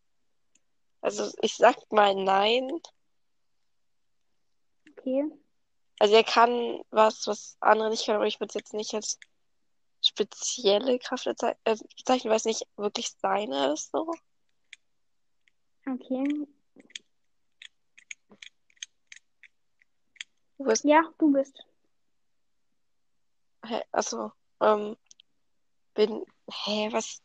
also 1.01 1.31
ich 1.41 1.55
sag 1.55 1.75
mal 1.91 2.13
nein. 2.13 2.69
Okay. 4.91 5.25
Also 5.99 6.13
er 6.13 6.23
kann 6.23 6.81
was, 6.91 7.25
was 7.25 7.57
andere 7.61 7.89
nicht 7.89 8.05
können, 8.05 8.17
aber 8.17 8.27
ich 8.27 8.39
würde 8.39 8.49
es 8.49 8.55
jetzt 8.55 8.73
nicht 8.73 8.93
als 8.93 9.19
spezielle 10.01 10.99
Kraft 10.99 11.25
äh, 11.25 11.55
bezeichnen, 11.97 12.29
weil 12.29 12.37
es 12.37 12.45
nicht 12.45 12.67
wirklich 12.75 13.11
seine 13.19 13.73
ist, 13.73 13.91
so. 13.91 14.11
Okay. 15.87 16.47
Du 20.57 20.63
bist, 20.63 20.83
Ja, 20.83 21.01
du 21.17 21.31
bist. 21.31 21.65
Achso, 23.91 24.31
ähm, 24.61 24.95
bin, 25.93 26.25
hä, 26.49 26.89
was, 26.91 27.21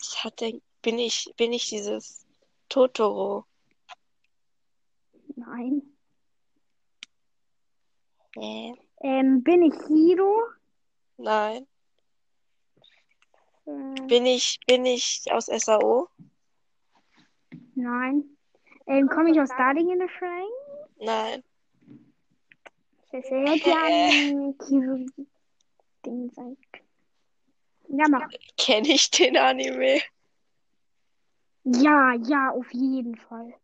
was 0.00 0.24
hat 0.24 0.40
denn, 0.40 0.62
bin 0.82 0.98
ich, 0.98 1.32
bin 1.36 1.52
ich 1.52 1.68
dieses 1.68 2.26
Totoro? 2.68 3.44
Nein. 5.36 5.82
Hä? 8.34 8.74
Ähm, 9.00 9.42
bin 9.42 9.62
ich 9.62 9.74
Hiro? 9.86 10.42
Nein. 11.16 11.66
Äh, 13.66 13.94
Bin 14.06 14.26
ich, 14.26 14.58
bin 14.66 14.86
ich 14.86 15.24
aus 15.30 15.46
SAO? 15.46 16.08
nein. 17.74 18.36
Ähm, 18.86 19.08
komme 19.08 19.30
ich 19.30 19.40
aus 19.40 19.48
Starting 19.50 19.90
in 19.90 19.98
the 20.00 20.08
Shrine? 20.18 20.50
Nein. 20.98 21.44
Das 23.12 23.24
hätte 23.26 23.70
ja 23.70 24.52
Kiro-Ding 26.02 26.30
sein. 26.30 26.56
Ja, 27.88 28.04
mach. 28.08 28.28
Kenne 28.56 28.88
ich 28.88 29.10
den 29.10 29.36
Anime? 29.36 30.00
Ja, 31.64 32.14
ja, 32.14 32.50
auf 32.50 32.72
jeden 32.72 33.16
Fall. 33.16 33.54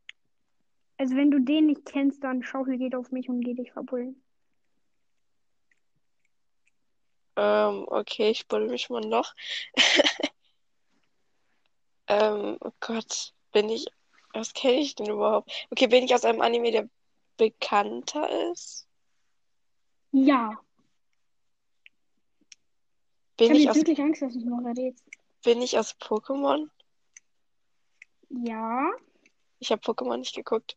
Also 0.99 1.17
wenn 1.17 1.31
du 1.31 1.41
den 1.41 1.67
nicht 1.67 1.85
kennst, 1.85 2.23
dann 2.25 2.43
Schaukel 2.43 2.79
geht 2.79 2.95
auf 2.95 3.11
mich 3.11 3.29
und 3.29 3.41
geh 3.41 3.55
dich 3.55 3.73
verbullen. 3.73 4.23
Ähm, 7.37 7.85
okay, 7.87 8.31
ich 8.31 8.49
buddel 8.49 8.69
mich 8.69 8.91
mal 8.91 9.01
noch. 9.01 9.35
Ähm, 12.11 12.57
oh 12.63 12.71
Gott, 12.81 13.35
bin 13.53 13.69
ich, 13.69 13.85
was 14.33 14.55
kenne 14.55 14.81
ich 14.81 14.95
denn 14.95 15.11
überhaupt? 15.11 15.53
Okay, 15.71 15.89
bin 15.89 16.05
ich 16.05 16.15
aus 16.15 16.25
einem 16.25 16.41
Anime, 16.41 16.71
der 16.71 16.89
bekannter 17.37 18.51
ist? 18.51 18.89
Ja. 20.13 20.59
Ich 23.41 23.47
Bin 23.47 23.51
habe 23.51 23.59
ich 23.59 23.65
jetzt 23.67 23.71
aus, 23.71 23.77
wirklich 23.77 24.01
Angst, 24.01 24.21
dass 24.23 24.33
du 24.33 24.39
es 24.41 24.45
noch 24.45 24.65
errätst. 24.65 25.05
bin 25.45 25.63
ich 25.63 25.79
aus 25.79 25.95
Pokémon? 26.01 26.69
Ja. 28.31 28.91
Ich 29.61 29.71
habe 29.71 29.81
Pokémon 29.81 30.17
nicht 30.17 30.35
geguckt. 30.35 30.77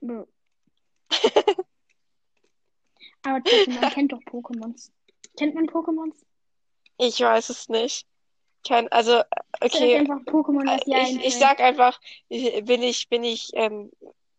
Bö. 0.00 0.24
Aber 3.22 3.42
trotzdem, 3.44 3.74
man 3.74 3.90
kennt 3.90 4.12
doch 4.12 4.20
Pokémons. 4.22 4.90
Kennt 5.38 5.54
man 5.54 5.66
Pokémons? 5.68 6.24
Ich 6.98 7.20
weiß 7.20 7.50
es 7.50 7.68
nicht. 7.68 8.06
Kein, 8.66 8.88
also, 8.88 9.22
okay, 9.60 9.98
einfach 9.98 10.20
Pokémon, 10.24 10.66
was 10.66 10.84
dir 10.84 10.96
ich, 10.96 11.02
ich 11.10 11.14
einfällt. 11.16 11.32
sag 11.34 11.60
einfach, 11.60 12.00
ich- 12.28 12.64
bin 12.64 12.82
ich, 12.82 13.08
bin 13.08 13.22
ich, 13.24 13.50
ähm, 13.54 13.90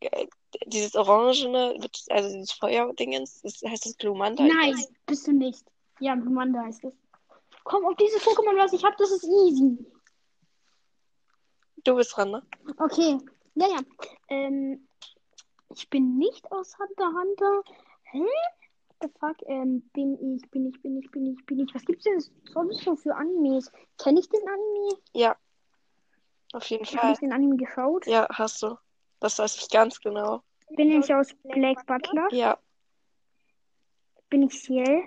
äh, 0.01 0.27
dieses 0.65 0.95
Orangene, 0.95 1.75
also 2.09 2.29
dieses 2.33 2.51
Feuerdingens, 2.51 3.41
heißt 3.43 3.85
das 3.85 3.97
Glumanda? 3.97 4.43
Nein, 4.43 4.85
bist 5.05 5.27
du 5.27 5.31
nicht. 5.31 5.63
Ja, 5.99 6.15
Blumanda 6.15 6.61
heißt 6.61 6.83
es. 6.85 6.93
Komm, 7.63 7.85
auf 7.85 7.95
dieses 7.95 8.21
Pokémon, 8.21 8.57
was 8.57 8.73
ich 8.73 8.83
habe, 8.83 8.95
das 8.97 9.11
ist 9.11 9.23
easy. 9.23 9.85
Du 11.83 11.95
bist 11.95 12.15
dran, 12.15 12.31
ne? 12.31 12.43
Okay. 12.77 13.17
Ja, 13.55 13.67
ja. 13.67 13.79
Ähm, 14.27 14.87
ich 15.69 15.89
bin 15.89 16.17
nicht 16.17 16.51
aus 16.51 16.77
Hunter 16.77 17.07
Hunter. 17.07 17.63
Hä? 18.03 18.19
What 18.19 18.97
the 19.01 19.09
fuck? 19.19 19.37
Ähm, 19.47 19.89
bin 19.93 20.13
ich, 20.35 20.49
bin 20.51 20.67
ich, 20.67 20.81
bin 20.81 20.97
ich, 20.97 21.09
bin 21.11 21.25
ich, 21.27 21.45
bin 21.45 21.59
ich. 21.59 21.73
Was 21.73 21.85
gibt's 21.85 22.03
denn 22.03 22.23
sonst 22.51 22.83
so 22.83 22.95
für 22.95 23.15
Animes? 23.15 23.71
Kenne 23.97 24.19
ich 24.19 24.29
den 24.29 24.41
Anime? 24.47 25.01
Ja, 25.13 25.35
auf 26.55 26.65
jeden 26.67 26.85
Habe 26.85 26.97
Fall. 26.97 27.11
ich 27.11 27.19
den 27.19 27.33
Anime 27.33 27.57
geschaut? 27.57 28.07
Ja, 28.07 28.27
hast 28.31 28.63
du. 28.63 28.77
Das 29.19 29.37
weiß 29.39 29.57
ich 29.57 29.69
ganz 29.69 29.99
genau. 29.99 30.41
Bin 30.69 30.89
ich 30.89 31.13
aus 31.13 31.27
Black 31.43 31.85
Butler? 31.85 32.27
Ja. 32.31 32.57
Bin 34.29 34.43
ich 34.43 34.61
Ciel? 34.61 35.03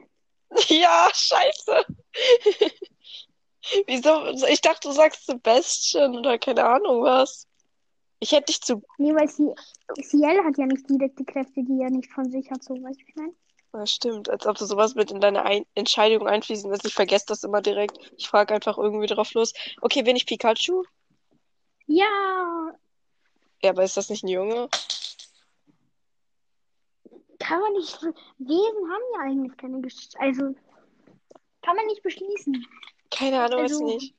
Ja, 0.68 1.08
scheiße. 1.12 1.84
Wieso? 3.86 4.46
Ich 4.48 4.60
dachte, 4.60 4.88
du 4.88 4.94
sagst 4.94 5.26
Sebastian 5.26 6.16
oder 6.16 6.38
keine 6.38 6.64
Ahnung 6.64 7.02
was. 7.02 7.46
Ich 8.20 8.32
hätte 8.32 8.46
dich 8.46 8.60
zu. 8.62 8.82
Nee, 8.96 9.14
weil 9.14 9.28
Ciel, 9.28 9.54
Ciel 10.02 10.42
hat 10.44 10.56
ja 10.58 10.66
nicht 10.66 10.88
direkte 10.88 11.24
Kräfte, 11.24 11.62
die 11.62 11.80
er 11.82 11.90
nicht 11.90 12.10
von 12.12 12.30
sich 12.30 12.50
hat, 12.50 12.64
so 12.64 12.74
weißt 12.74 13.00
du, 13.00 13.04
wie 13.04 13.10
ich 13.10 13.16
meine? 13.16 13.34
Ja, 13.74 13.86
stimmt, 13.86 14.30
als 14.30 14.46
ob 14.46 14.56
du 14.56 14.64
sowas 14.64 14.94
mit 14.94 15.10
in 15.10 15.20
deine 15.20 15.44
Ein 15.44 15.64
Entscheidung 15.74 16.26
einfließen 16.26 16.70
lässt. 16.70 16.86
Ich 16.86 16.94
vergesse 16.94 17.26
das 17.28 17.44
immer 17.44 17.60
direkt. 17.60 17.98
Ich 18.16 18.26
frage 18.28 18.54
einfach 18.54 18.78
irgendwie 18.78 19.06
drauf 19.06 19.34
los. 19.34 19.52
Okay, 19.82 20.02
bin 20.02 20.16
ich 20.16 20.24
Pikachu? 20.26 20.84
Ja, 21.86 22.72
Ja, 23.62 23.70
aber 23.70 23.82
ist 23.84 23.96
das 23.96 24.08
nicht 24.08 24.24
ein 24.24 24.28
Junge? 24.28 24.68
Kann 27.38 27.60
man 27.60 27.72
nicht. 27.74 28.00
Wesen 28.38 28.90
haben 28.90 29.02
ja 29.14 29.20
eigentlich 29.20 29.56
keine 29.56 29.80
Gesch 29.80 30.08
Also, 30.18 30.54
kann 31.62 31.76
man 31.76 31.86
nicht 31.86 32.02
beschließen. 32.02 32.66
Keine 33.10 33.42
Ahnung, 33.42 33.60
Also- 33.60 33.84
was 33.84 33.94
nicht. 33.94 34.14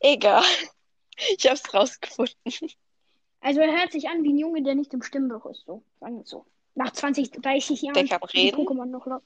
Egal. 0.00 0.42
Ich 1.38 1.48
hab's 1.48 1.72
rausgefunden. 1.72 2.34
Also, 3.40 3.60
er 3.60 3.70
hört 3.78 3.92
sich 3.92 4.08
an 4.08 4.24
wie 4.24 4.32
ein 4.32 4.38
Junge, 4.38 4.64
der 4.64 4.74
nicht 4.74 4.92
im 4.94 5.00
Stimmbruch 5.02 5.46
ist, 5.46 5.64
so. 5.64 5.84
Sagen 6.00 6.18
wir 6.18 6.24
so. 6.26 6.44
Nach 6.74 6.90
20, 6.92 7.30
30 7.30 7.82
Jahren. 7.82 7.94
Der 7.94 8.08
kann 8.18 8.28
reden? 8.30 8.56
Pokémon 8.66 8.86
noch 8.86 9.06
laut. 9.06 9.22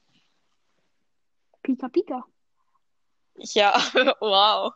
Pika 1.62 1.88
Pika. 1.88 2.26
Ja, 3.36 3.72
wow. 4.20 4.74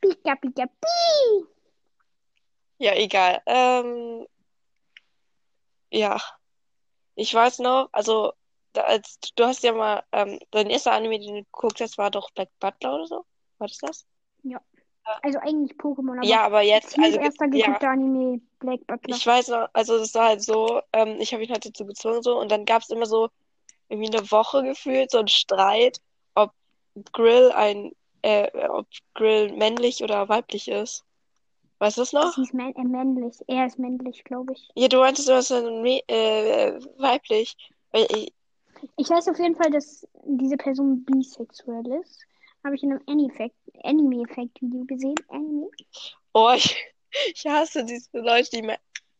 Pika 0.00 0.34
Pika 0.34 0.66
Pi. 0.66 1.44
Ja, 2.78 2.94
egal. 2.96 3.40
Ähm, 3.46 4.26
ja. 5.90 6.18
Ich 7.14 7.32
weiß 7.34 7.58
noch, 7.60 7.88
also, 7.92 8.32
da, 8.72 8.82
als, 8.82 9.18
du 9.36 9.44
hast 9.44 9.62
ja 9.62 9.72
mal, 9.72 10.02
ähm, 10.12 10.38
dein 10.50 10.70
erster 10.70 10.92
Anime, 10.92 11.18
den 11.18 11.34
du 11.34 11.44
geguckt 11.44 11.80
hast, 11.80 11.98
war 11.98 12.10
doch 12.10 12.30
Black 12.30 12.48
Butler 12.60 12.94
oder 12.94 13.06
so? 13.06 13.24
War 13.58 13.68
das 13.68 13.78
das? 13.78 14.06
Also 15.22 15.38
eigentlich 15.40 15.76
Pokémon, 15.76 16.18
aber 16.18 16.26
Ja, 16.26 16.44
aber 16.44 16.62
jetzt, 16.62 16.98
also, 16.98 17.18
erster 17.18 17.46
ja, 17.46 17.66
geguckter 17.66 17.90
Anime 17.90 18.40
Black 18.60 18.86
Butler. 18.86 19.16
ich 19.16 19.26
weiß 19.26 19.48
noch, 19.48 19.68
also, 19.72 19.96
es 19.96 20.14
war 20.14 20.28
halt 20.28 20.42
so, 20.42 20.80
ähm, 20.92 21.16
ich 21.20 21.32
habe 21.32 21.42
ihn 21.42 21.50
halt 21.50 21.66
dazu 21.66 21.84
gezwungen, 21.84 22.22
so, 22.22 22.38
und 22.38 22.50
dann 22.50 22.64
gab 22.64 22.82
es 22.82 22.90
immer 22.90 23.06
so, 23.06 23.28
irgendwie 23.88 24.16
eine 24.16 24.30
Woche 24.30 24.62
gefühlt, 24.62 25.10
so 25.10 25.18
ein 25.18 25.28
Streit, 25.28 26.00
ob 26.34 26.52
Grill 27.12 27.50
ein, 27.52 27.92
äh, 28.22 28.50
ob 28.68 28.86
Grill 29.14 29.52
männlich 29.52 30.02
oder 30.02 30.28
weiblich 30.28 30.68
ist. 30.68 31.04
Weißt 31.80 31.96
du 31.96 32.02
es 32.02 32.12
noch? 32.12 32.34
Sie 32.34 32.42
ist 32.42 32.52
mä 32.54 32.72
männlich. 32.76 33.36
Er 33.46 33.66
ist 33.66 33.78
männlich, 33.78 34.22
glaube 34.24 34.52
ich. 34.52 34.68
Ja, 34.74 34.86
du 34.88 34.98
meintest, 34.98 35.28
du 35.28 35.32
hast 35.32 35.50
ein 35.50 35.64
Mä- 35.82 36.02
äh, 36.08 36.78
weiblich. 36.98 37.56
Ich- 37.92 38.32
Ich 38.96 39.10
weiß 39.10 39.28
auf 39.28 39.38
jeden 39.38 39.56
Fall, 39.56 39.70
dass 39.70 40.06
diese 40.24 40.56
Person 40.56 41.04
bisexuell 41.04 41.86
ist. 42.02 42.22
Habe 42.64 42.74
ich 42.76 42.82
in 42.82 42.92
einem 42.92 43.02
Anime-Fact-Video 43.82 44.84
gesehen. 44.84 45.14
Anime. 45.28 45.70
Oh, 46.34 46.52
ich, 46.54 46.76
ich 47.34 47.46
hasse 47.46 47.84
diese 47.84 48.08
Leute, 48.12 48.50
die 48.52 48.70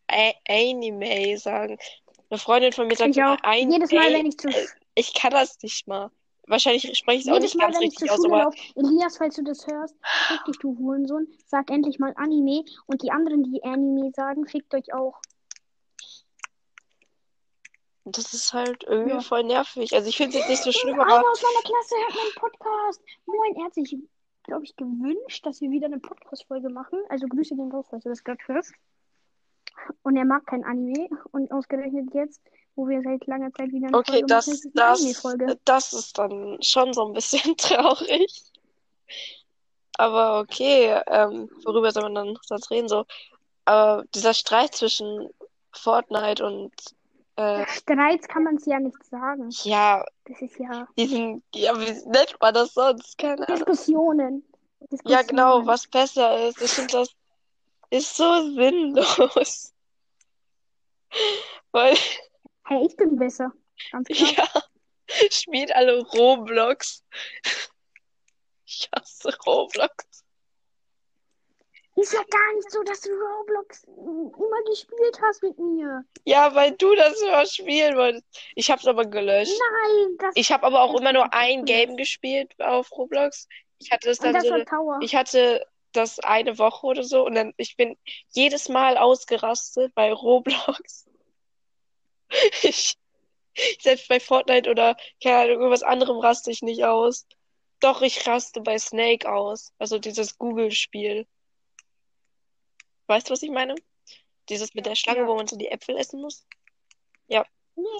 A 0.09 0.33
Anime 0.49 1.37
sagen. 1.38 1.79
Eine 2.29 2.38
Freundin 2.38 2.73
von 2.73 2.87
mir 2.88 2.96
sagt 2.96 3.16
Ich 3.16 3.23
auch. 3.23 3.37
ein 3.42 3.70
Jedes 3.70 3.90
Mal, 3.90 4.12
wenn 4.12 4.27
ich 4.27 4.38
zur, 4.38 4.51
Ich 4.94 5.14
kann 5.14 5.31
das 5.33 5.59
nicht 5.62 5.87
mal. 5.88 6.11
Wahrscheinlich 6.51 6.99
spreche 6.99 7.21
ich 7.21 7.27
es 7.27 7.33
auch 7.33 7.39
nicht 7.41 7.55
Mal, 7.57 7.67
ganz 7.67 7.79
richtig 7.81 8.11
aus, 8.11 8.25
aber 8.25 8.45
laufe, 8.45 8.59
Elias, 8.75 9.17
falls 9.17 9.37
du 9.37 9.45
das 9.45 9.67
hörst, 9.67 9.95
fick 10.29 10.45
dich, 10.47 10.59
du 10.59 10.77
Hurensohn, 10.77 11.29
sag 11.47 11.71
endlich 11.71 11.99
mal 11.99 12.13
Anime. 12.17 12.65
Und 12.87 13.03
die 13.03 13.11
anderen, 13.13 13.45
die 13.45 13.63
Anime 13.63 14.11
sagen, 14.15 14.47
fickt 14.47 14.75
euch 14.75 14.93
auch. 14.93 15.21
das 18.05 18.35
ist 18.35 18.53
halt 18.53 18.83
irgendwie 18.85 19.13
Ja. 19.13 19.21
voll 19.21 19.45
nervig. 19.45 19.95
Also 19.95 20.09
ich 20.09 20.17
finde 20.17 20.31
es 20.37 20.41
jetzt 20.41 20.49
nicht 20.49 20.63
so 20.65 20.73
schlimm, 20.73 20.99
Einer 20.99 21.15
aber 21.19 21.31
aus 21.31 21.43
meiner 21.43 21.63
Klasse 21.63 21.95
hört 21.97 22.15
meinen 22.17 22.35
Podcast. 22.35 23.03
Moin, 23.27 23.57
er 23.57 23.65
hat 23.67 23.75
sich, 23.75 23.97
glaube 24.45 24.65
ich, 24.65 24.75
gewünscht, 24.77 25.47
dass 25.47 25.61
wir 25.61 25.71
wieder 25.71 25.87
eine 25.87 26.01
Podcast-Folge 26.01 26.71
machen. 26.71 26.99
Also 27.09 27.27
Grüße 27.29 27.55
gehen 27.55 27.71
raus, 27.71 27.87
falls 27.89 28.03
du 28.03 28.09
das 28.09 28.25
gerade 28.25 28.41
hörst. 28.47 28.73
Und 30.03 30.17
er 30.17 30.25
mag 30.25 30.45
kein 30.47 30.65
Anime. 30.65 31.09
Und 31.31 31.53
ausgerechnet 31.53 32.13
jetzt, 32.15 32.41
wo 32.77 32.89
wir 32.89 33.03
seit 33.03 33.27
langer 33.27 33.53
Zeit 33.53 33.73
wieder 33.73 33.89
eine 33.89 33.99
okay, 33.99 34.13
Folge 34.13 34.27
das, 34.27 34.47
machen, 34.47 34.73
das, 34.75 35.01
Anime-Folge. 35.01 35.59
das 35.65 35.93
ist 35.93 36.19
dann 36.19 36.59
schon 36.63 36.93
so 36.93 37.07
ein 37.07 37.13
bisschen 37.13 37.57
traurig. 37.57 38.43
Aber 39.97 40.41
okay, 40.41 41.01
ähm, 41.09 41.51
worüber 41.65 41.93
soll 41.93 42.05
man 42.05 42.15
dann 42.15 42.39
sonst 42.47 42.71
reden? 42.71 42.89
So, 42.89 43.05
aber 43.65 44.05
dieser 44.15 44.35
Streit 44.35 44.75
zwischen 44.75 45.29
Fortnite 45.73 46.45
und 46.45 46.73
äh, 47.37 47.67
Streits 47.69 48.29
kann 48.29 48.45
man 48.45 48.57
es 48.57 48.67
ja 48.67 48.79
nicht 48.81 49.03
sagen. 49.05 49.49
ja, 49.63 50.05
Das 50.25 50.41
ist 50.43 50.59
ja 50.59 50.87
diesen, 50.97 51.43
ja, 51.55 51.79
wie 51.79 51.93
nennt 52.09 52.37
man 52.41 52.55
das 52.55 52.75
sonst? 52.75 53.17
Keine 53.19 53.47
Ahnung. 53.49 53.65
Diskussionen. 53.65 54.45
Ja, 54.81 54.87
Diskussionen. 54.89 55.27
genau, 55.27 55.67
was 55.67 55.87
besser 55.87 56.49
ist. 56.49 56.61
Ich 56.61 56.71
finde, 56.71 56.93
das 56.93 57.09
ist 57.91 58.17
so 58.17 58.43
sinnlos. 58.55 59.73
Weil, 61.73 61.97
Hey, 62.71 62.87
ich 62.87 62.97
bin 62.97 63.17
besser. 63.17 63.53
Ganz 63.91 64.07
klar. 64.09 64.49
ja, 64.55 64.63
spielt 65.31 65.75
alle 65.75 66.01
Roblox. 66.03 67.05
Ich 68.65 68.89
hasse 68.95 69.37
Roblox. 69.45 70.25
Ist 71.97 72.13
ja 72.13 72.21
gar 72.31 72.55
nicht 72.55 72.71
so, 72.71 72.81
dass 72.85 73.01
du 73.01 73.11
Roblox 73.11 73.83
immer 73.83 74.63
gespielt 74.69 75.21
hast 75.21 75.43
mit 75.43 75.59
mir. 75.59 76.05
Ja, 76.25 76.55
weil 76.55 76.71
du 76.77 76.95
das 76.95 77.21
immer 77.21 77.45
spielen 77.45 77.97
wolltest. 77.97 78.25
Ich 78.55 78.71
hab's 78.71 78.87
aber 78.87 79.05
gelöscht. 79.05 79.59
Nein, 79.59 80.17
das, 80.19 80.33
Ich 80.37 80.53
habe 80.53 80.65
aber 80.65 80.83
auch 80.83 80.99
immer 80.99 81.13
nur 81.13 81.35
ein. 81.35 81.65
Game 81.65 81.97
gespielt 81.97 82.55
auf 82.61 82.93
Roblox. 82.93 83.49
Ich 83.81 83.91
hatte 83.91 84.11
es 84.11 84.19
dann 84.19 84.35
das 84.35 84.45
so, 84.45 84.51
war 84.51 84.65
Tower. 84.65 84.99
ich 85.03 85.17
hatte 85.17 85.67
das 85.91 86.21
eine 86.21 86.57
Woche 86.59 86.87
oder 86.87 87.03
so 87.03 87.27
und 87.27 87.35
dann 87.35 87.53
ich 87.57 87.77
bin 87.77 87.99
jedes 88.29 88.69
Mal 88.69 88.97
ausgerastet 88.97 89.93
bei 89.97 90.13
Roblox. 90.13 91.10
Ich, 92.62 92.97
selbst 93.81 94.09
bei 94.09 94.21
Fortnite 94.21 94.71
oder 94.71 94.97
keine 95.23 95.38
Ahnung, 95.38 95.57
irgendwas 95.59 95.83
anderem 95.83 96.19
raste 96.19 96.51
ich 96.51 96.62
nicht 96.62 96.85
aus. 96.85 97.27
Doch, 97.81 98.01
ich 98.03 98.27
raste 98.27 98.61
bei 98.61 98.79
Snake 98.79 99.31
aus. 99.31 99.73
Also 99.79 99.99
dieses 99.99 100.38
Google-Spiel. 100.38 101.27
Weißt 103.07 103.29
du, 103.29 103.33
was 103.33 103.43
ich 103.43 103.51
meine? 103.51 103.75
Dieses 104.49 104.75
mit 104.75 104.87
der 104.87 104.95
Schlange, 104.95 105.21
Ja. 105.21 105.27
wo 105.27 105.35
man 105.35 105.47
so 105.49 105.57
die 105.57 105.69
Äpfel 105.69 105.97
essen 105.97 106.21
muss? 106.21 106.47
Nee, 107.29 107.43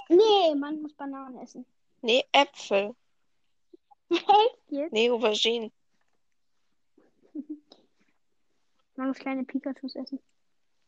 nee, 0.09 0.55
man 0.55 0.81
muss 0.81 0.93
Bananen 0.93 1.39
essen. 1.39 1.65
Nee, 2.01 2.23
Äpfel. 2.31 2.95
Echt 4.09 4.23
jetzt? 4.69 4.91
Nee, 4.91 5.09
Auberginen. 5.09 5.71
Man 8.95 9.07
muss 9.07 9.17
kleine 9.17 9.43
Pikachus 9.43 9.95
essen. 9.95 10.19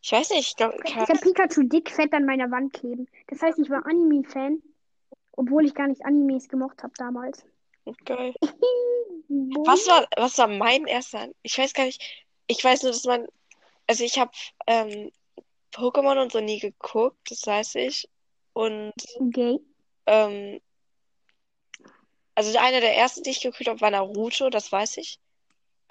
Ich 0.04 0.12
weiß 0.12 0.32
nicht, 0.32 0.50
ich 0.50 0.56
glaube, 0.58 0.78
Ich 0.84 0.96
habe 0.96 1.14
Pikachu 1.14 1.64
dick 1.64 1.90
fett 1.90 2.14
an 2.14 2.26
meiner 2.26 2.52
Wand 2.52 2.74
kleben. 2.74 3.08
Das 3.28 3.42
heißt, 3.42 3.58
ich 3.58 3.70
war 3.70 3.86
Anime-Fan, 3.86 4.62
obwohl 5.32 5.66
ich 5.66 5.74
gar 5.74 5.88
nicht 5.88 6.04
Animes 6.06 6.50
gemocht 6.50 6.84
habe 6.84 6.94
damals. 6.98 7.46
geil. 8.04 8.34
Was 9.66 9.88
war, 9.88 10.08
was 10.16 10.38
war 10.38 10.48
mein 10.48 10.86
erster? 10.86 11.30
Ich 11.42 11.58
weiß 11.58 11.74
gar 11.74 11.86
nicht. 11.86 12.02
Ich 12.48 12.64
weiß 12.64 12.84
nur, 12.84 12.92
dass 12.92 13.06
man, 13.06 13.26
also 13.88 14.04
ich 14.04 14.20
habe 14.20 14.32
ähm, 14.68 15.12
Pokémon 15.72 16.22
und 16.22 16.32
so 16.32 16.40
nie 16.40 16.60
geguckt, 16.60 17.18
das 17.32 17.48
weiß 17.48 17.76
ich. 17.76 18.08
Und 18.52 18.94
Gay. 19.32 19.60
ähm, 20.06 20.60
also 22.36 22.56
einer 22.60 22.82
der 22.82 22.96
ersten, 22.96 23.24
die 23.24 23.32
ich 23.32 23.42
geguckt 23.42 23.68
habe, 23.68 23.82
war 23.82 23.90
Naruto, 23.90 24.50
das 24.50 24.72
weiß 24.72 24.98
ich. 24.98 25.20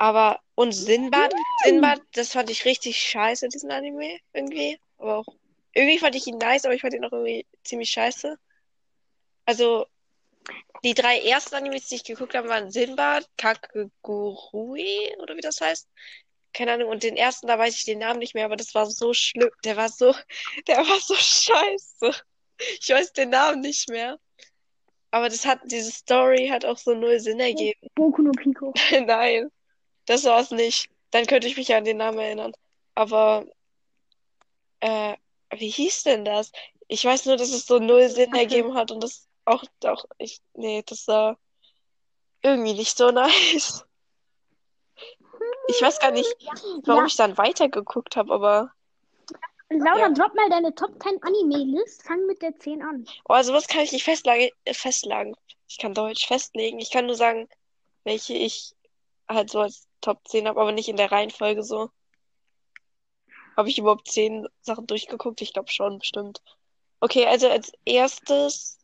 Aber 0.03 0.41
und 0.57 0.73
Sinbad, 0.73 1.33
Sinbad, 1.63 2.01
das 2.15 2.33
fand 2.33 2.51
ich 2.51 2.65
richtig 2.65 2.99
scheiße, 2.99 3.47
diesen 3.47 3.71
Anime 3.71 4.19
irgendwie. 4.33 4.77
Aber 4.99 5.19
auch 5.19 5.27
irgendwie 5.75 5.99
fand 6.01 6.17
ich 6.17 6.27
ihn 6.27 6.39
nice, 6.39 6.65
aber 6.65 6.75
ich 6.75 6.81
fand 6.81 6.95
ihn 6.95 7.05
auch 7.05 7.13
irgendwie 7.13 7.47
ziemlich 7.63 7.91
scheiße. 7.91 8.37
Also 9.45 9.87
die 10.83 10.95
drei 10.95 11.21
ersten 11.21 11.55
Animes, 11.55 11.87
die 11.87 11.95
ich 11.95 12.03
geguckt 12.03 12.35
habe, 12.35 12.49
waren 12.49 12.73
Sinbad, 12.73 13.29
Kakegurui 13.37 15.15
oder 15.21 15.37
wie 15.37 15.41
das 15.41 15.61
heißt. 15.61 15.89
Keine 16.53 16.73
Ahnung. 16.73 16.89
Und 16.89 17.05
den 17.05 17.17
ersten, 17.17 17.47
da 17.47 17.57
weiß 17.57 17.77
ich 17.77 17.85
den 17.85 18.01
Namen 18.01 18.19
nicht 18.19 18.35
mehr, 18.35 18.47
aber 18.47 18.57
das 18.57 18.75
war 18.75 18.87
so 18.87 19.15
schlimm. 19.15 19.51
Der 19.65 19.77
war 19.77 19.89
so, 19.89 20.13
der 20.67 20.79
war 20.79 20.99
so 20.99 21.15
scheiße. 21.15 22.11
Ich 22.81 22.89
weiß 22.89 23.13
den 23.13 23.31
Namen 23.31 23.61
nicht 23.61 23.89
mehr. 23.89 24.19
Aber 25.13 25.29
das 25.29 25.47
hat, 25.47 25.61
diese 25.67 25.93
Story 25.93 26.49
hat 26.49 26.65
auch 26.65 26.79
so 26.79 26.93
null 26.93 27.21
Sinn 27.21 27.39
ergeben. 27.39 27.79
Boku 27.95 28.23
no 28.23 28.33
Pico. 28.33 28.75
Nein, 29.07 29.49
das 30.07 30.25
war's 30.25 30.51
nicht. 30.51 30.89
Dann 31.11 31.27
könnte 31.27 31.47
ich 31.49 31.57
mich 31.57 31.75
an 31.75 31.85
den 31.85 31.99
Namen 31.99 32.19
erinnern. 32.19 32.53
Aber, 32.95 33.45
äh, 34.81 35.15
wie 35.55 35.69
hieß 35.71 36.05
denn 36.05 36.25
das? 36.25 36.53
Ich 36.89 37.05
weiß 37.05 37.27
nur, 37.27 37.37
dass 37.37 37.51
es 37.53 37.67
so 37.67 37.79
null 37.79 38.09
Sinn 38.09 38.33
ergeben 38.35 38.75
hat 38.75 38.91
und 38.91 39.03
das 39.03 39.29
auch, 39.45 39.65
auch, 39.85 40.05
ich, 40.19 40.41
nee, 40.55 40.83
das 40.87 41.07
war 41.09 41.39
irgendwie 42.43 42.75
nicht 42.75 42.97
so 42.97 43.11
nice. 43.13 43.85
Ich 45.69 45.81
weiß 45.81 45.99
gar 46.01 46.11
nicht, 46.11 46.35
warum 46.85 47.03
Ja. 47.03 47.07
ich 47.07 47.17
dann 47.17 47.37
weitergeguckt 47.39 48.17
habe, 48.17 48.33
aber, 48.33 48.73
Laura, 49.71 50.01
Ja. 50.01 50.09
drop 50.11 50.35
mal 50.35 50.51
deine 50.51 50.75
Top 50.75 50.91
10 51.03 51.23
Anime-List. 51.23 52.03
Fang 52.03 52.27
mit 52.27 52.43
der 52.43 52.59
10 52.59 52.83
an. 52.83 53.07
oh, 53.29 53.33
also 53.33 53.55
was 53.55 53.67
kann 53.69 53.81
ich 53.81 53.93
nicht 53.93 54.05
festlage, 54.05 54.51
äh, 54.65 54.75
festlegen? 54.75 55.35
Ich 55.67 55.79
kann 55.79 55.95
Deutsch 55.95 56.27
festlegen. 56.27 56.79
Ich 56.79 56.91
kann 56.91 57.07
nur 57.07 57.15
sagen, 57.15 57.49
welche 58.05 58.35
ich 58.35 58.75
halt 59.35 59.51
so 59.51 59.61
als 59.61 59.89
Top 60.01 60.27
10 60.29 60.49
habe, 60.49 60.61
aber 60.61 60.73
nicht 60.73 60.89
in 60.89 60.97
der 60.97 61.13
Reihenfolge 61.13 61.63
so. 61.63 61.91
Habe 63.57 63.69
ich 63.69 63.79
überhaupt 63.79 64.09
10 64.09 64.47
Sachen 64.61 64.87
durchgeguckt? 64.87 65.41
Ich 65.41 65.53
glaube 65.53 65.71
schon, 65.71 65.99
bestimmt. 65.99 66.43
Okay, 67.01 67.27
also 67.27 67.49
als 67.49 67.73
erstes, 67.85 68.79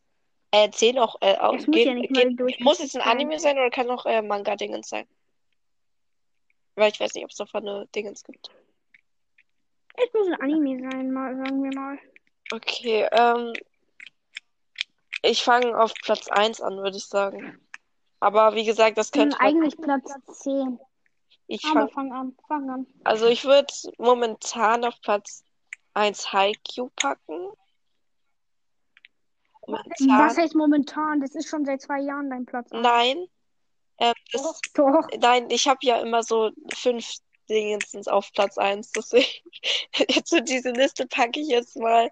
äh, 0.51 0.69
10 0.69 0.99
auch, 0.99 1.15
äh, 1.21 1.37
auch 1.37 1.57
geht, 1.57 1.87
ja 1.87 1.93
nicht 1.93 2.13
geht, 2.13 2.59
muss 2.59 2.79
es 2.79 2.95
ein 2.95 3.01
Anime 3.01 3.39
sein 3.39 3.57
oder 3.57 3.69
kann 3.69 3.89
auch 3.89 4.05
äh, 4.05 4.21
Manga-Dingens 4.21 4.89
sein? 4.89 5.07
Weil 6.75 6.91
ich 6.91 6.99
weiß 6.99 7.13
nicht, 7.13 7.23
ob 7.23 7.31
es 7.31 7.37
davon 7.37 7.67
eine 7.67 7.87
Dingens 7.87 8.23
gibt. 8.23 8.49
Es 9.95 10.13
muss 10.13 10.27
ein 10.27 10.41
Anime 10.41 10.89
sein, 10.89 11.11
mal, 11.11 11.35
sagen 11.35 11.63
wir 11.63 11.77
mal. 11.77 11.99
Okay, 12.51 13.07
ähm, 13.11 13.53
ich 15.21 15.43
fange 15.43 15.77
auf 15.77 15.93
Platz 16.03 16.27
1 16.29 16.61
an, 16.61 16.77
würde 16.77 16.97
ich 16.97 17.05
sagen. 17.05 17.59
Aber 18.19 18.55
wie 18.55 18.65
gesagt, 18.65 18.97
das 18.97 19.11
Hm, 19.13 19.21
könnte 19.21 19.39
eigentlich 19.39 19.77
Platz 19.77 20.11
10. 20.41 20.79
ich 21.47 21.63
Aber 21.65 21.87
fang, 21.87 22.09
fang 22.09 22.11
an, 22.13 22.37
fang 22.47 22.69
an. 22.69 22.87
also 23.03 23.27
ich 23.27 23.45
würde 23.45 23.73
momentan 23.97 24.83
auf 24.85 24.99
Platz 25.01 25.43
1 25.93 26.31
Haikyuu 26.33 26.89
packen. 26.95 27.49
Momentan. 29.67 30.19
Was 30.19 30.37
heißt 30.37 30.55
momentan? 30.55 31.21
Das 31.21 31.35
ist 31.35 31.47
schon 31.47 31.65
seit 31.65 31.81
zwei 31.81 31.99
Jahren 31.99 32.29
dein 32.29 32.45
Platz. 32.45 32.69
Nein. 32.71 33.27
Ähm, 33.99 34.13
das, 34.31 34.59
Doch. 34.73 35.07
nein, 35.19 35.49
ich 35.49 35.67
habe 35.67 35.79
ja 35.83 35.99
immer 35.99 36.23
so 36.23 36.51
fünf 36.73 37.15
Dingens 37.49 38.07
auf 38.07 38.31
Platz 38.33 38.57
1. 38.57 38.91
Deswegen, 38.91 39.27
jetzt 40.09 40.29
für 40.29 40.41
diese 40.41 40.71
Liste 40.71 41.05
packe 41.07 41.39
ich 41.39 41.47
jetzt 41.49 41.77
mal 41.77 42.09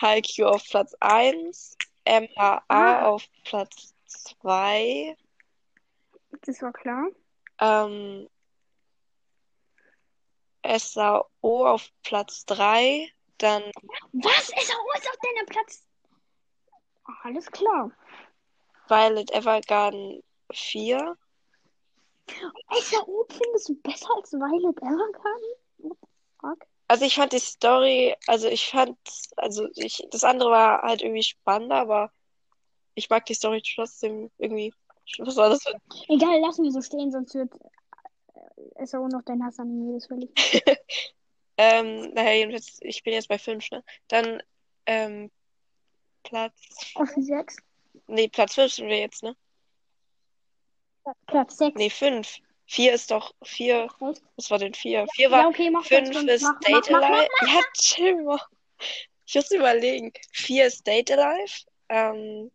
Haikyuu 0.00 0.46
auf 0.46 0.64
Platz 0.68 0.94
1, 1.00 1.76
MHA 2.06 2.62
Ah. 2.68 3.06
auf 3.06 3.24
Platz 3.44 3.94
2, 4.06 5.16
Das 6.42 6.62
war 6.62 6.72
klar. 6.72 7.08
ähm, 7.60 8.28
SAO 10.64 11.26
auf 11.42 11.90
Platz 12.02 12.44
3, 12.46 13.10
dann 13.38 13.62
Was? 14.12 14.46
SAO 14.46 14.92
ist 14.96 15.08
auf 15.08 15.16
deinem 15.22 15.46
Platz. 15.46 15.86
Alles 17.22 17.50
klar. 17.50 17.90
Violet 18.88 19.30
Evergarden 19.30 20.22
4. 20.52 21.16
SAO 22.80 23.26
findest 23.30 23.68
du 23.68 23.74
besser 23.82 24.08
als 24.16 24.32
Violet 24.32 24.76
Evergarden? 24.78 25.96
Fuck. 26.40 26.66
Also 26.88 27.04
ich 27.04 27.14
fand 27.14 27.32
die 27.32 27.38
Story, 27.38 28.14
also 28.26 28.48
ich 28.48 28.70
fand, 28.70 28.98
also 29.36 29.68
ich, 29.74 30.06
das 30.10 30.24
andere 30.24 30.50
war 30.50 30.82
halt 30.82 31.02
irgendwie 31.02 31.22
spannender, 31.22 31.76
aber 31.76 32.12
ich 32.94 33.08
mag 33.10 33.24
die 33.26 33.34
Story 33.34 33.62
trotzdem 33.62 34.30
irgendwie. 34.38 34.72
Was 35.18 35.36
war 35.36 35.50
das 35.50 35.62
für 35.62 35.74
Egal, 36.08 36.40
lassen 36.40 36.64
wir 36.64 36.72
so 36.72 36.80
stehen, 36.82 37.12
sonst 37.12 37.34
wird 37.34 37.52
äh, 38.76 38.86
SAO 38.86 39.08
noch 39.08 39.22
dein 39.22 39.44
Hass 39.44 39.58
an 39.58 39.78
mir. 39.78 39.94
Das 39.94 40.10
will 40.10 40.28
ich. 40.34 40.62
Ähm, 41.56 42.12
naja, 42.14 42.32
jedenfalls, 42.32 42.78
ich 42.80 43.02
bin 43.02 43.12
jetzt 43.12 43.28
bei 43.28 43.38
5, 43.38 43.70
ne? 43.70 43.84
Dann, 44.08 44.42
ähm, 44.86 45.30
Platz, 46.24 46.92
Auf 46.96 47.12
die 47.14 47.22
6. 47.22 47.58
nee, 48.08 48.28
Platz 48.28 48.54
5 48.54 48.72
sind 48.72 48.88
wir 48.88 48.98
jetzt, 48.98 49.22
ne? 49.22 49.36
Platz 51.26 51.58
6. 51.58 51.76
Nee, 51.76 51.90
5. 51.90 52.38
4 52.66 52.94
ist 52.94 53.10
doch, 53.10 53.34
4, 53.44 53.84
Echt? 53.84 54.22
was 54.36 54.50
war 54.50 54.58
denn 54.58 54.74
4? 54.74 55.06
4 55.14 55.24
Ja, 55.26 55.30
war, 55.30 55.48
okay, 55.48 55.70
mach 55.70 55.84
Platz 55.86 56.08
5 56.08 56.18
fünf. 56.18 56.30
ist 56.30 56.42
Mach, 56.42 56.60
Date 56.60 56.90
mach, 56.90 57.00
mach, 57.00 57.10
Alive. 57.10 57.28
Ja, 57.46 57.60
chill 57.74 58.22
mal. 58.22 58.40
Ich 59.26 59.34
muss 59.34 59.50
überlegen. 59.52 60.12
4 60.32 60.66
ist 60.66 60.86
Date 60.86 61.12
Alive. 61.12 61.64
Ähm, 61.88 62.50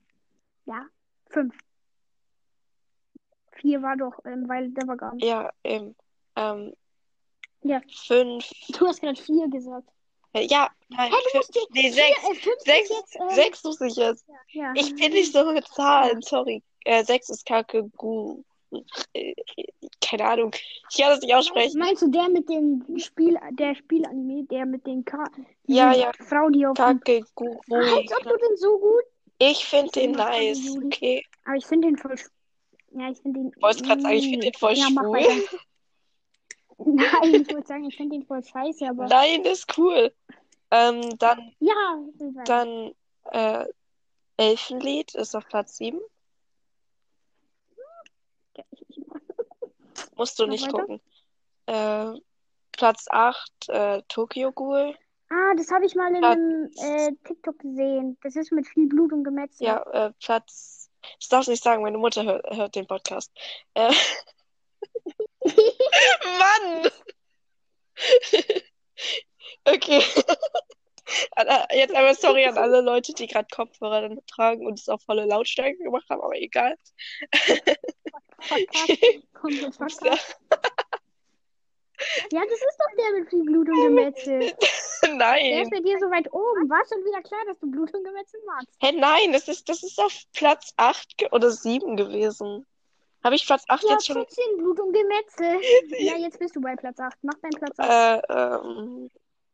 mach. 0.65 0.85
5. 1.29 1.55
4 3.61 3.81
war 3.81 3.95
doch 3.97 4.13
ähm, 4.25 4.47
Violet 4.47 4.77
Evergarden. 4.81 5.19
ja, 5.19 5.49
eben. 5.63 5.95
Ähm, 6.35 6.73
Ja. 7.61 7.81
5, 8.05 8.49
Du 8.77 8.87
hast 8.87 9.01
gerade 9.01 9.21
4 9.21 9.47
gesagt. 9.49 9.87
äh, 10.33 10.45
ja, 10.45 10.69
nein, 10.89 11.11
du 11.11 11.37
musst 11.37 11.53
fünf- 11.53 11.67
nee, 11.71 11.91
Vier, 11.91 11.93
6. 11.93 12.09
äh, 12.29 12.35
5 12.35 12.59
Sechs, 12.65 12.89
jetzt. 12.89 13.15
Ähm, 13.15 13.29
sechs 13.31 13.63
muss 13.63 13.81
ich 13.81 13.95
jetzt. 13.95 14.25
Ja. 14.51 14.71
Ich 14.75 14.95
bin 14.95 15.11
nicht 15.13 15.31
so 15.33 15.43
mit 15.51 15.67
Zahlen, 15.67 16.21
sorry. 16.21 16.63
Äh, 16.85 17.03
6 17.03 17.29
ist 17.29 17.45
Kakegu. 17.45 18.43
Äh, 19.13 19.33
Keine 19.99 20.25
Ahnung. 20.25 20.51
Ich 20.91 20.97
kann 20.97 21.09
das 21.09 21.21
nicht 21.21 21.33
aussprechen. 21.33 21.79
Meinst 21.79 22.01
du 22.03 22.07
der 22.09 22.29
mit 22.29 22.47
dem 22.49 22.83
Spiel, 22.97 23.37
der 23.53 23.73
Spielanime, 23.75 24.43
der 24.45 24.65
mit 24.65 24.85
den 24.85 25.03
Ka 25.03 25.25
Ja, 25.65 25.91
ja. 25.93 26.11
Frau, 26.27 26.49
die 26.49 26.65
auf 26.67 26.75
dem... 26.77 26.99
Kakegurui. 26.99 27.57
Als 27.69 28.11
ob 28.15 28.23
du 28.23 28.37
den 28.37 28.57
so 28.57 28.77
gut... 28.79 29.03
Ich 29.39 29.65
finde 29.65 29.91
den 29.91 30.11
nice. 30.11 30.59
Okay. 30.85 31.25
Aber 31.45 31.55
ich 31.55 31.65
finde 31.65 31.87
den 31.87 31.97
voll... 31.97 32.15
Ja, 32.91 33.09
ich 33.09 33.19
finde 33.19 33.39
den... 33.41 33.51
Ich 33.55 33.61
wollte 33.61 33.83
gerade 33.83 34.01
sagen, 34.01 34.15
ich 34.15 34.29
finde 34.29 34.45
den 34.45 34.53
voll 34.53 34.73
ja, 34.73 34.87
schwul. 34.87 35.19
Nein, 36.77 37.41
ich 37.41 37.53
wollte 37.53 37.67
sagen, 37.67 37.85
ich 37.85 37.97
finde 37.97 38.17
den 38.17 38.25
voll 38.25 38.43
scheiße, 38.43 38.87
aber... 38.87 39.07
Nein, 39.07 39.43
das 39.43 39.59
ist 39.59 39.77
cool. 39.77 40.13
Ähm, 40.71 41.17
dann, 41.17 41.53
Ja, 41.59 41.99
dann 42.45 42.93
äh, 43.31 43.65
Elfenlied 44.37 45.15
ist 45.15 45.35
auf 45.35 45.47
Platz 45.47 45.77
7. 45.77 45.99
Musst 50.15 50.39
du 50.39 50.43
Noch 50.43 50.51
nicht 50.51 50.65
weiter? 50.67 50.79
gucken. 50.79 51.01
Äh, 51.65 52.19
Platz 52.71 53.05
8, 53.09 53.69
äh, 53.69 54.01
Tokyo 54.07 54.51
Ghoul. 54.51 54.95
Ah, 55.29 55.53
das 55.55 55.69
habe 55.71 55.85
ich 55.85 55.95
mal 55.95 56.13
in 56.13 56.21
Platz- 56.21 56.37
einem 56.37 56.71
äh, 56.77 57.11
TikTok 57.23 57.59
gesehen. 57.59 58.17
Das 58.23 58.35
ist 58.35 58.51
mit 58.51 58.67
viel 58.67 58.87
Blut 58.87 59.11
und 59.13 59.23
Gemetzel. 59.23 59.67
Ja, 59.67 59.81
äh, 59.91 60.13
Platz. 60.19 60.78
Das 61.19 61.27
darfst 61.29 61.47
du 61.47 61.51
nicht 61.51 61.63
sagen, 61.63 61.81
meine 61.83 61.97
Mutter 61.97 62.23
hört, 62.23 62.45
hört 62.55 62.75
den 62.75 62.87
Podcast. 62.87 63.31
Äh, 63.73 63.93
Mann! 65.43 66.91
Okay. 69.65 70.01
Alle- 71.31 71.67
Jetzt 71.73 71.95
einmal 71.95 72.15
sorry 72.15 72.45
an 72.45 72.57
alle 72.57 72.81
Leute, 72.81 73.13
die 73.13 73.27
gerade 73.27 73.47
Kopfhörer 73.51 74.01
dann 74.01 74.19
tragen 74.27 74.65
und 74.65 74.79
es 74.79 74.89
auf 74.89 75.01
volle 75.03 75.25
Lautstärke 75.25 75.77
gemacht 75.77 76.05
haben, 76.09 76.21
aber 76.21 76.35
egal. 76.35 76.77
Ups, 78.51 79.77
verkackt. 79.77 80.37
Ja, 82.31 82.41
das 82.43 82.59
ist 82.59 82.77
doch 82.79 82.95
der 82.97 83.19
mit 83.19 83.29
viel 83.29 83.43
Blut 83.43 83.69
und 83.69 83.81
Gemetzel. 83.83 84.53
Der 85.01 85.15
Nein. 85.15 85.61
ist 85.63 85.71
bei 85.71 85.79
dir 85.79 85.97
so 85.97 86.11
weit 86.11 86.27
oben. 86.33 86.69
War 86.69 86.83
schon 86.85 87.03
wieder 87.05 87.21
klar, 87.21 87.39
dass 87.47 87.57
du 87.59 87.71
Blut 87.71 87.93
und 87.93 88.03
Gemetzel 88.03 88.39
magst. 88.45 88.67
Hä, 88.81 88.91
nein, 88.91 89.31
das 89.31 89.47
ist, 89.47 89.67
das 89.69 89.81
ist 89.81 89.97
auf 89.97 90.13
Platz 90.33 90.73
8 90.75 91.17
ge 91.17 91.29
oder 91.31 91.51
7 91.51 91.95
gewesen. 91.95 92.65
Habe 93.23 93.35
ich 93.35 93.45
Platz 93.45 93.63
8 93.69 93.83
Ja, 93.83 93.91
jetzt 93.91 94.07
schon? 94.07 94.17
trotzdem 94.17 94.57
Blut 94.57 94.79
und 94.79 94.91
Gemetzel. 94.93 95.59
Ja, 95.99 96.17
jetzt 96.17 96.37
bist 96.39 96.55
du 96.55 96.61
bei 96.61 96.75
Platz 96.75 96.99
8. 96.99 97.15
Mach 97.21 97.33
deinen 97.41 97.51
Platz 97.51 97.79
8 97.79 97.89
Äh, 98.29 98.33
ähm. 98.33 99.09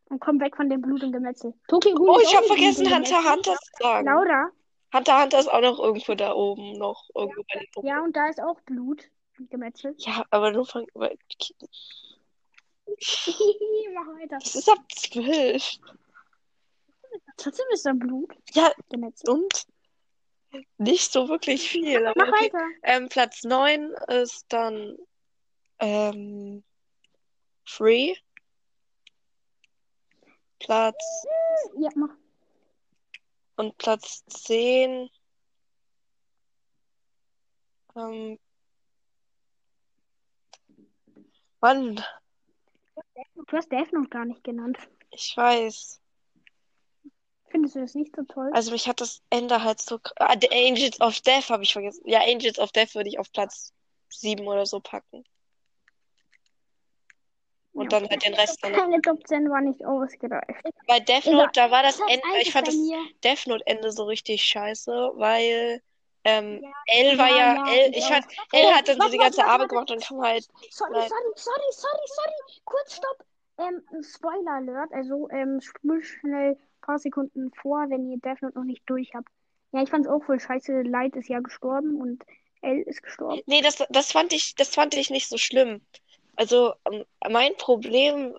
und 0.09 0.19
komm 0.19 0.39
weg 0.39 0.55
von 0.55 0.67
dem 0.69 0.81
Blut 0.81 1.03
und 1.03 1.11
Gemetzel. 1.11 1.53
Tokyo 1.67 1.95
Oh, 1.99 2.19
ich 2.19 2.35
habe 2.35 2.47
vergessen, 2.47 2.93
Hunter. 2.93 3.31
Hunter 3.31 3.55
zu 3.55 3.71
sagen. 3.83 4.07
Laura. 4.07 4.49
Hunter 4.93 5.21
Hunter 5.21 5.39
ist 5.39 5.47
auch 5.51 5.61
noch 5.61 5.79
irgendwo 5.79 6.15
da 6.15 6.33
oben, 6.33 6.73
noch 6.79 7.07
irgendwo 7.13 7.43
bei 7.53 7.59
den 7.59 7.67
Gruppen. 7.71 7.87
Ja, 7.87 8.03
und 8.03 8.15
da 8.15 8.27
ist 8.29 8.41
auch 8.41 8.59
Blut 8.61 9.03
und 9.37 9.51
Gemetzel. 9.51 9.93
Ja, 9.99 10.23
aber 10.31 10.51
nur 10.51 10.65
von. 10.65 10.87
Mach 13.93 14.07
weiter. 14.07 14.37
Das 14.39 14.55
ist 14.55 14.69
ab 14.69 14.79
12. 14.95 15.79
Trotzdem 17.37 17.65
ist 17.71 17.85
da 17.85 17.93
Blut. 17.93 18.33
Ja, 18.53 18.71
und? 19.27 19.67
Nicht 20.77 21.11
so 21.11 21.27
wirklich 21.27 21.69
viel. 21.69 22.05
Aber 22.05 22.25
Mach 22.25 22.33
okay. 22.33 22.45
weiter. 22.45 22.65
Ähm, 22.83 23.09
Platz 23.09 23.43
9 23.43 23.91
ist 24.07 24.45
dann 24.49 24.97
ähm, 25.79 26.63
Free. 27.65 28.15
Platz 30.59 31.25
Ja, 31.77 31.89
mach. 31.95 32.15
und 33.57 33.77
Platz 33.77 34.23
10 34.27 35.09
ähm, 37.95 38.39
Mann, 41.61 42.03
Du 43.47 43.57
hast 43.57 43.71
Death 43.71 43.93
noch 43.93 44.09
gar 44.09 44.25
nicht 44.25 44.43
genannt. 44.43 44.77
ich 45.11 45.35
weiß. 45.35 46.01
Findest 47.49 47.75
du 47.75 47.79
das 47.79 47.95
nicht 47.95 48.15
so 48.15 48.23
toll? 48.23 48.49
Also 48.53 48.71
mich 48.71 48.87
hat 48.87 48.99
das 48.99 49.21
Ende 49.29 49.63
halt 49.63 49.79
so. 49.79 49.99
Ah, 50.17 50.35
The 50.39 50.49
Angels 50.51 50.99
of 50.99 51.19
Death 51.21 51.49
habe 51.49 51.63
ich 51.63 51.71
vergessen. 51.73 52.01
Ja, 52.05 52.21
Angels 52.21 52.59
of 52.59 52.71
Death 52.71 52.95
würde 52.95 53.09
ich 53.09 53.19
auf 53.19 53.31
Platz 53.31 53.71
7 54.09 54.47
oder 54.47 54.65
so 54.65 54.79
packen. 54.79 55.23
Und 57.73 57.91
Ja, 57.91 57.99
dann 57.99 58.09
halt 58.09 58.25
den 58.25 58.33
Rest 58.33 58.57
dann. 58.61 58.71
Meine 58.71 59.01
Top 59.01 59.25
10 59.27 59.49
war 59.49 59.61
nicht 59.61 59.85
ausgereift. 59.85 60.65
Bei 60.87 60.99
Death. 60.99 61.27
Note, 61.27 61.51
da 61.53 61.69
war 61.71 61.83
das 61.83 61.99
Ende, 61.99 62.25
1 62.33 62.47
ich 62.47 62.51
fand 62.51 62.67
das. 62.67 62.75
Death 63.23 63.47
Note 63.47 63.65
Ende 63.67 63.91
so 63.91 64.05
richtig 64.05 64.43
scheiße, 64.43 65.11
weil 65.15 65.81
ähm, 66.23 66.63
L 66.87 67.17
war 67.17 67.29
Ja, 67.29 67.37
ja, 67.37 67.55
ja, 67.55 67.73
L, 67.73 67.95
ich 67.95 68.03
Oh, 68.03 68.57
L 68.57 68.73
hat 68.73 68.87
dann 68.87 68.99
so 68.99 69.09
die 69.09 69.17
ganze 69.17 69.45
Arbeit 69.45 69.69
gemacht 69.69 69.91
und 69.91 70.01
kam 70.03 70.21
halt, 70.21 70.47
Sorry, 70.71 70.93
sorry, 70.93 71.31
sorry, 71.35 71.71
sorry, 71.71 72.07
sorry. 72.07 72.61
Kurz, 72.65 72.95
stopp. 72.95 73.25
Ähm, 73.57 73.81
Spoiler 74.03 74.51
Alert. 74.51 74.91
Also, 74.93 75.29
ähm, 75.29 75.61
spul 75.61 76.03
schnell 76.03 76.51
ein 76.51 76.81
paar 76.81 76.99
Sekunden 76.99 77.51
vor, 77.53 77.85
wenn 77.89 78.09
ihr 78.09 78.17
Death 78.17 78.41
Note 78.41 78.57
noch 78.57 78.65
nicht 78.65 78.83
durch 78.87 79.13
habt. 79.13 79.29
Ja, 79.71 79.81
ich 79.81 79.89
fand's 79.89 80.07
auch 80.07 80.23
voll 80.23 80.39
scheiße. 80.39 80.81
Light 80.83 81.15
ist 81.15 81.29
ja 81.29 81.39
gestorben 81.39 81.99
und 81.99 82.23
L 82.61 82.81
ist 82.81 83.01
gestorben. 83.03 83.41
nee, 83.45 83.61
das, 83.61 83.83
das 83.89 84.11
fand 84.11 84.33
ich, 84.33 84.55
das 84.55 84.69
fand 84.69 84.95
ich 84.95 85.09
nicht 85.09 85.27
so 85.29 85.37
schlimm. 85.37 85.81
Also, 86.35 86.73
ähm, 86.91 87.05
mein 87.29 87.55
Problem 87.57 88.37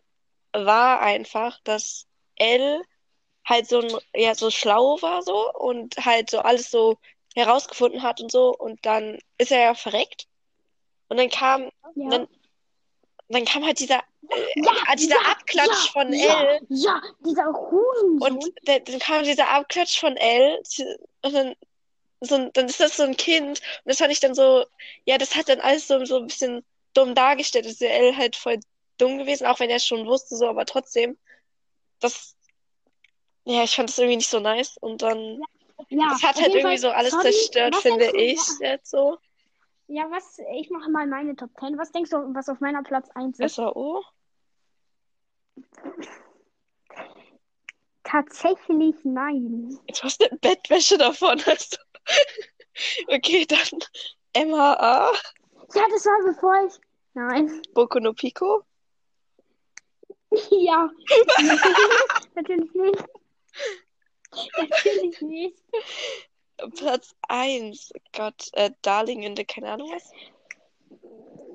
war 0.53 1.01
einfach, 1.01 1.59
dass 1.65 2.07
L 2.37 2.83
halt 3.45 3.69
so 3.69 3.81
ein, 3.81 3.93
ja, 4.15 4.35
so 4.35 4.51
schlau 4.51 5.01
war 5.03 5.23
so 5.23 5.53
und 5.55 5.97
halt 6.05 6.31
so 6.31 6.41
alles 6.41 6.71
so 6.71 6.97
herausgefunden 7.35 8.03
hat 8.03 8.21
und 8.21 8.33
so 8.33 8.55
und 8.57 8.85
dann 8.85 9.19
ist 9.39 9.53
er 9.53 9.61
ja 9.61 9.75
verreckt 9.75 10.27
und 11.09 11.19
dann 11.19 11.29
kam, 11.31 11.71
Ja. 11.95 12.11
dann, 12.11 12.29
dann 13.29 13.45
kam 13.45 13.65
halt 13.65 13.79
dieser, 13.81 13.99
äh, 14.31 14.61
Ja, 14.63 14.95
dieser 14.97 15.17
ja, 15.17 15.31
Abklatsch 15.33 15.87
ja, 15.87 15.93
von 15.93 16.13
L. 16.13 16.61
Ja, 16.69 17.03
dieser 17.25 17.47
Hurensohn. 17.47 18.21
und 18.33 18.53
der, 18.67 18.81
dann 18.81 18.99
kam 18.99 19.25
dieser 19.25 19.49
Abklatsch 19.51 19.99
von 19.99 20.17
L 20.17 20.63
und 21.23 21.33
dann, 21.35 21.55
so, 22.21 22.35
ein- 22.37 22.53
dann 22.55 22.67
ist 22.67 22.81
das 22.81 22.97
so 22.97 23.03
ein 23.03 23.17
Kind. 23.17 23.61
Und 23.61 23.87
das 23.87 23.99
fand 23.99 24.13
ich 24.13 24.21
dann 24.21 24.35
so, 24.35 24.65
ja, 25.05 25.19
das 25.19 25.35
hat 25.35 25.49
dann 25.49 25.61
alles 25.61 25.89
so, 25.89 26.05
so 26.05 26.19
ein 26.19 26.27
bisschen 26.29 26.65
dumm 26.95 27.15
dargestellt, 27.15 27.67
ist 27.67 27.81
der 27.81 27.95
L 27.95 28.17
halt 28.17 28.37
voll 28.37 28.59
dumm 28.99 29.19
gewesen, 29.19 29.47
auch 29.47 29.61
wenn 29.61 29.71
er 29.71 29.77
es 29.77 29.87
schon 29.87 30.07
wusste, 30.07 30.37
so, 30.37 30.49
aber 30.49 30.65
trotzdem, 30.65 31.19
das, 32.01 32.35
ja, 33.45 33.63
ich 33.65 33.75
fand 33.77 33.89
das 33.91 33.99
irgendwie 33.99 34.17
nicht 34.17 34.31
so 34.31 34.41
nice. 34.41 34.77
Und 34.81 35.03
dann, 35.03 35.41
ja, 35.89 36.09
das 36.11 36.23
hat 36.23 36.37
halt 36.37 36.55
irgendwie 36.55 36.63
Fall, 36.63 36.79
so 36.79 36.91
alles 36.91 37.13
sorry, 37.13 37.25
zerstört, 37.33 37.77
finde 37.77 38.17
ich 38.17 38.39
jetzt 38.61 38.91
so. 38.91 39.19
Ja, 39.89 40.11
was, 40.11 40.41
ich 40.55 40.71
mache 40.71 40.91
mal 40.91 41.07
meine 41.07 41.37
Top 41.37 41.51
10. 41.59 41.79
Was 41.79 41.93
denkst 41.93 42.11
du, 42.11 42.17
was 42.35 42.49
auf 42.49 42.61
meiner 42.61 42.83
Platz 42.83 43.09
1 43.15 43.39
ist? 43.39 43.55
SAO? 43.55 44.03
Tatsächlich 48.03 48.97
nein. 49.05 49.79
Jetzt 49.89 50.03
hast 50.03 50.21
du 50.21 50.31
eine 50.31 50.39
Bettwäsche 50.39 50.99
davon, 50.99 51.41
hast 51.47 51.75
du. 51.77 51.79
Okay, 53.09 53.47
dann 53.47 54.49
MHA, 54.49 55.11
Ja, 55.75 55.83
das 55.91 56.05
war 56.05 56.33
bevor 56.35 56.67
ich. 56.67 56.75
Nein. 57.15 57.63
Boku 57.73 57.99
no 58.01 58.13
Pico, 58.13 58.67
Ja. 60.51 60.91
Natürlich 62.35 62.73
nicht. 62.75 63.05
Natürlich 64.59 65.21
nicht. 65.23 65.63
Platz 66.77 67.15
1, 67.29 67.93
Gott, 68.15 68.49
äh, 68.53 68.71
Darling 68.83 69.23
in 69.23 69.37
the, 69.37 69.45
keine 69.45 69.71
Ahnung 69.73 69.91
was. 69.93 70.11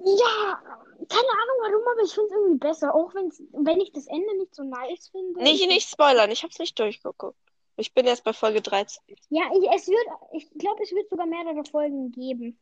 Ja, 0.03 0.61
keine 1.09 1.29
Ahnung 1.29 1.57
warum, 1.61 1.87
aber 1.91 2.01
ich 2.03 2.13
finde 2.13 2.27
es 2.29 2.35
irgendwie 2.35 2.57
besser. 2.59 2.95
Auch 2.95 3.13
wenn's, 3.13 3.41
wenn 3.51 3.79
ich 3.81 3.91
das 3.91 4.07
Ende 4.07 4.37
nicht 4.37 4.55
so 4.55 4.63
nice 4.63 5.09
finde. 5.09 5.41
Nicht, 5.43 5.61
ich- 5.61 5.67
nicht 5.67 5.89
spoilern, 5.89 6.31
ich 6.31 6.43
hab's 6.43 6.59
nicht 6.59 6.77
durchgeguckt. 6.79 7.37
Ich 7.77 7.93
bin 7.93 8.05
erst 8.05 8.23
bei 8.23 8.33
Folge 8.33 8.61
13. 8.61 9.01
Ja, 9.29 9.43
ich, 9.57 9.67
es 9.71 9.87
wird, 9.87 10.05
ich 10.33 10.49
glaube, 10.57 10.83
es 10.83 10.91
wird 10.91 11.09
sogar 11.09 11.25
mehrere 11.25 11.63
Folgen 11.65 12.11
geben. 12.11 12.59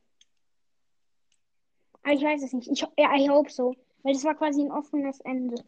Aber 2.03 2.13
ich 2.13 2.21
weiß 2.23 2.43
es 2.43 2.53
nicht. 2.53 2.69
Ich, 2.69 2.79
ja, 2.97 3.15
I 3.15 3.29
hope 3.29 3.49
so. 3.49 3.75
Weil 4.03 4.13
das 4.13 4.23
war 4.23 4.35
quasi 4.35 4.61
ein 4.61 4.71
offenes 4.71 5.19
Ende. 5.21 5.61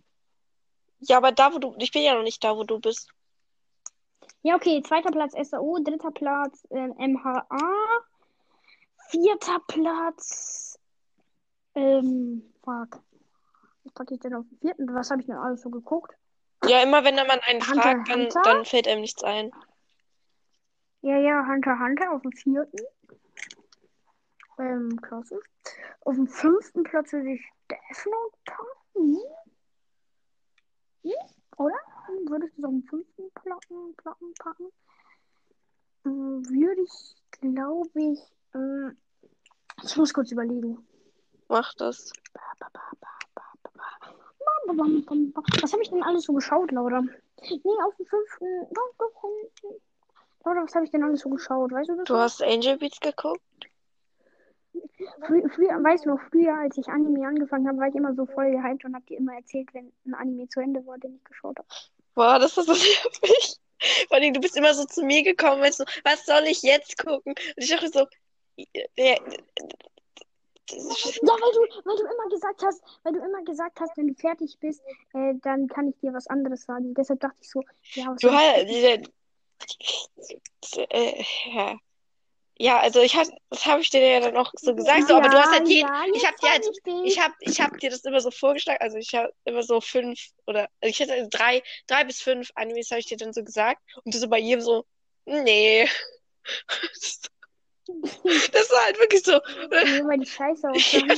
Ja, 1.02 1.18
aber 1.18 1.32
da, 1.32 1.54
wo 1.54 1.58
du, 1.60 1.76
ich 1.80 1.92
bin 1.92 2.04
ja 2.04 2.14
noch 2.16 2.24
nicht 2.24 2.44
da, 2.44 2.56
wo 2.56 2.64
du 2.64 2.80
bist. 2.80 3.10
Ja, 4.44 4.56
okay. 4.56 4.82
Zweiter 4.82 5.12
Platz 5.12 5.34
SAO, 5.50 5.80
dritter 5.84 6.12
Platz 6.12 6.68
ähm, 6.72 6.96
MHA, 6.98 7.46
vierter 9.10 9.60
Platz. 9.68 10.80
Ähm, 11.76 12.44
fuck. 12.64 13.02
Was 13.84 13.94
packe 13.94 14.14
ich 14.16 14.20
denn 14.20 14.34
auf 14.34 14.46
den 14.50 14.60
vierten? 14.60 14.94
Was 14.94 15.12
habe 15.12 15.22
ich 15.22 15.28
denn 15.28 15.38
alles 15.38 15.62
so 15.62 15.70
geguckt? 15.70 16.16
Ja, 16.66 16.82
immer 16.84 17.04
wenn 17.04 17.16
man 17.16 17.40
einen 17.48 17.68
Hunter 17.68 17.82
fragt, 17.82 18.10
dann, 18.10 18.22
Hunter? 18.22 18.42
dann 18.44 18.66
fällt 18.66 18.88
einem 18.88 19.02
nichts 19.02 19.24
ein. 19.24 19.52
Ja, 21.02 21.18
ja, 21.18 21.46
Hunter 21.48 21.80
Hunter 21.80 22.12
auf 22.12 22.22
dem 22.22 22.32
vierten. 22.32 22.78
Ähm, 24.60 25.02
klasse. 25.02 25.40
Auf 26.02 26.16
dem 26.16 26.28
fünften 26.28 26.84
Platz 26.84 27.12
würde 27.14 27.34
ich 27.34 27.42
Death 27.70 28.06
Note 28.06 28.38
packen. 28.46 29.18
Hm? 31.04 31.12
Oder? 31.58 31.80
Würde 32.28 32.48
ich 32.48 32.54
das 32.56 32.66
auf 32.66 32.72
den 32.72 32.84
fünften 32.84 33.32
Platten, 33.36 33.96
Platten 33.98 34.34
packen? 34.40 34.66
Ähm, 36.06 36.44
würde 36.50 36.82
ich, 36.82 37.16
glaube 37.40 37.90
ich, 37.96 38.20
ähm, 38.54 38.98
ich 39.84 39.98
muss 39.98 40.14
kurz 40.14 40.32
überlegen. 40.32 40.86
Mach 41.48 41.74
das. 41.76 42.12
Was 44.68 45.74
habe 45.74 45.82
ich 45.82 45.90
denn 45.90 46.04
alles 46.04 46.24
so 46.24 46.34
geschaut, 46.34 46.72
Laura? 46.72 47.02
Nee, 47.02 47.60
auf 47.86 47.96
dem 47.98 48.06
fünften. 48.06 48.68
Laura, 50.46 50.64
was 50.64 50.76
habe 50.76 50.86
ich 50.86 50.92
denn 50.92 51.04
alles 51.04 51.22
so 51.22 51.30
geschaut? 51.30 51.72
Weißt 51.72 51.90
du 51.90 51.96
das? 51.96 52.06
Du 52.06 52.16
hast 52.16 52.42
Angel 52.42 52.78
Beats 52.78 53.00
geguckt? 53.00 53.42
Frü 55.26 55.48
früher, 55.50 55.84
weißt 55.84 56.06
du 56.06 56.12
noch, 56.12 56.22
früher, 56.30 56.58
als 56.58 56.78
ich 56.78 56.88
Anime 56.88 57.28
angefangen 57.28 57.68
habe, 57.68 57.80
war 57.80 57.88
ich 57.88 57.96
immer 57.96 58.14
so 58.16 58.26
voll 58.26 58.52
gehypt 58.52 58.86
und 58.86 58.96
hab 58.96 59.06
dir 59.08 59.18
immer 59.18 59.36
erzählt, 59.36 59.74
wenn 59.74 59.92
ein 60.06 60.14
Anime 60.14 60.48
zu 60.48 60.62
Ende 60.62 60.86
war, 60.86 60.98
den 60.98 61.16
ich 61.16 61.24
geschaut 61.26 61.58
habe. 61.58 61.68
Boah, 62.16 62.40
das 62.40 62.58
ist 62.58 62.66
so 62.66 62.74
nervig. 62.74 63.58
Vor 64.08 64.18
allem, 64.18 64.34
du 64.34 64.40
bist 64.40 64.56
immer 64.58 64.74
so 64.74 64.86
zu 64.86 65.04
mir 65.04 65.24
gekommen, 65.24 65.62
weißt 65.62 65.80
du, 65.80 65.86
was 66.04 66.26
soll 66.26 66.44
ich 66.46 66.62
jetzt 66.62 66.98
gucken? 66.98 67.34
Und 67.34 67.64
ich 67.64 67.70
dachte 67.70 67.90
so, 67.90 68.08
ja, 68.96 69.16
Ja, 70.72 71.34
weil 71.34 71.52
du, 71.52 71.62
weil 71.86 71.98
du 71.98 72.04
immer 72.04 72.30
gesagt 72.30 72.64
hast, 72.64 72.82
weil 73.04 73.14
du 73.14 73.20
immer 73.20 73.44
gesagt 73.44 73.80
hast, 73.80 73.98
wenn 73.98 74.08
du 74.08 74.14
fertig 74.14 74.58
bist, 74.60 74.82
äh, 75.14 75.34
dann 75.42 75.68
kann 75.68 75.90
ich 75.90 76.00
dir 76.00 76.14
was 76.14 76.28
anderes 76.28 76.64
sagen. 76.64 76.94
Deshalb 76.94 77.20
dachte 77.20 77.38
ich 77.42 77.50
so, 77.50 77.62
ja, 77.94 78.08
was 78.08 78.22
du 78.22 78.32
hast, 78.32 78.68
äh, 80.90 81.24
ja. 81.54 81.78
Ja, 82.62 82.80
also 82.80 83.02
ich 83.02 83.16
hab, 83.16 83.28
das 83.50 83.66
habe 83.66 83.82
ich 83.82 83.90
dir 83.90 84.08
ja 84.08 84.20
dann 84.20 84.38
auch 84.38 84.54
so 84.56 84.76
gesagt, 84.76 85.08
so, 85.08 85.16
aber 85.16 85.30
du 85.30 85.40
hast 85.40 85.52
halt 85.52 85.68
jeden, 85.68 85.88
ja, 85.88 86.04
ich 86.14 86.24
hab 86.24 86.34
jetzt 86.34 86.44
dir 86.44 86.50
halt, 86.52 86.70
ich 86.72 86.84
dir. 86.84 87.04
ich 87.06 87.20
hab, 87.20 87.32
ich 87.40 87.60
hab 87.60 87.80
dir 87.80 87.90
das 87.90 88.02
immer 88.02 88.22
so 88.22 88.30
vorgeschlagen, 88.30 88.78
also 88.82 88.98
ich 88.98 89.16
habe 89.16 89.34
immer 89.46 89.64
so 89.64 89.82
fünf 89.82 90.28
oder 90.46 90.70
also 90.80 90.92
ich 90.92 91.00
hätte 91.00 91.28
drei, 91.30 91.64
drei 91.88 92.04
bis 92.04 92.22
fünf 92.22 92.52
Animes 92.54 92.92
habe 92.92 93.00
ich 93.00 93.08
dir 93.08 93.18
dann 93.18 93.34
so 93.34 93.44
gesagt 93.44 93.82
und 94.04 94.14
du 94.14 94.20
so 94.20 94.28
bei 94.28 94.38
jedem 94.38 94.62
so, 94.62 94.86
nee. 95.26 95.90
Das 97.88 98.70
war 98.70 98.86
halt 98.86 99.00
wirklich 99.00 99.24
so. 99.24 99.42
Nee, 99.72 100.06
weil 100.06 100.20
die 100.20 100.28
scheiße 100.28 100.68
Ja, 100.68 100.72
aussahen. 100.72 101.12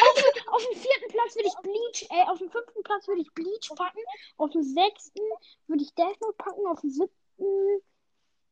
auf, 0.00 0.54
auf 0.54 0.64
dem 0.64 0.80
vierten 0.80 1.08
Platz 1.08 1.36
würde 1.36 1.48
ich 1.48 1.56
Bleach, 1.62 2.08
äh, 2.10 2.24
auf 2.30 2.38
dem 2.38 2.50
fünften 2.50 2.82
Platz 2.82 3.06
würde 3.06 3.20
ich 3.20 3.30
Bleach 3.34 3.68
packen, 3.76 4.00
auf 4.38 4.50
dem 4.50 4.62
sechsten 4.62 5.20
würde 5.66 5.82
ich 5.82 5.94
Death 5.94 6.18
Note 6.22 6.36
packen, 6.38 6.66
auf 6.66 6.80
dem 6.80 6.88
siebten 6.88 7.82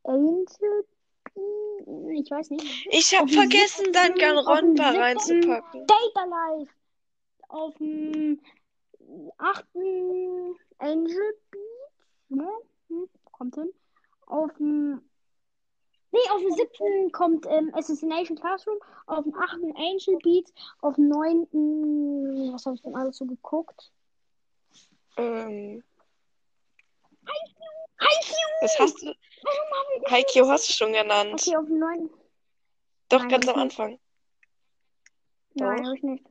Angel 0.05 0.87
Beat, 1.35 2.19
ich 2.25 2.31
weiß 2.31 2.51
nicht. 2.51 2.87
ich 2.91 3.19
habe 3.19 3.29
vergessen, 3.29 3.93
dem 3.93 4.85
siebten- 4.85 5.01
reinzupacken. 5.01 5.87
Data 5.87 6.25
Life. 6.27 6.73
Auf 7.49 7.75
dem 7.79 8.41
achten 9.39 10.57
Angel 10.79 11.39
Beat, 11.51 12.31
ne? 12.31 12.49
Hm, 12.89 13.09
kommt 13.33 13.55
hin. 13.55 13.71
Auf 14.27 14.53
dem 14.55 15.03
Nee, 16.13 16.31
auf 16.31 16.41
dem 16.41 16.53
siebten 16.53 17.11
kommt 17.11 17.45
ähm, 17.51 17.75
Assassination 17.75 18.39
Classroom, 18.39 18.79
auf 19.07 19.25
dem 19.25 19.35
achten 19.35 19.75
Angel 19.75 20.17
Beats, 20.23 20.53
auf 20.81 20.95
dem 20.95 21.09
neunten, 21.09 22.53
was 22.53 22.65
habe 22.67 22.77
ich 22.77 22.83
denn 22.83 22.95
alles 22.95 23.17
so 23.17 23.27
geguckt? 23.27 23.91
Ähm, 25.17 25.83
Haikyuu! 28.05 28.63
was 28.63 28.79
hast 28.79 29.03
du? 29.03 29.07
Warum 29.07 30.11
Haikyuu 30.11 30.49
hast 30.49 30.69
du 30.69 30.73
schon 30.73 30.93
genannt. 30.93 31.43
Okay, 31.47 31.57
auf 31.57 31.69
neunten. 31.69 32.11
Doch, 33.09 33.21
Nein, 33.21 33.29
ganz 33.29 33.49
am. 33.49 33.59
Anfang. 33.59 33.99
Nein, 35.55 35.77
Doch. 35.79 35.85
habe 35.85 35.97
ich 35.97 36.03
nicht. 36.03 36.25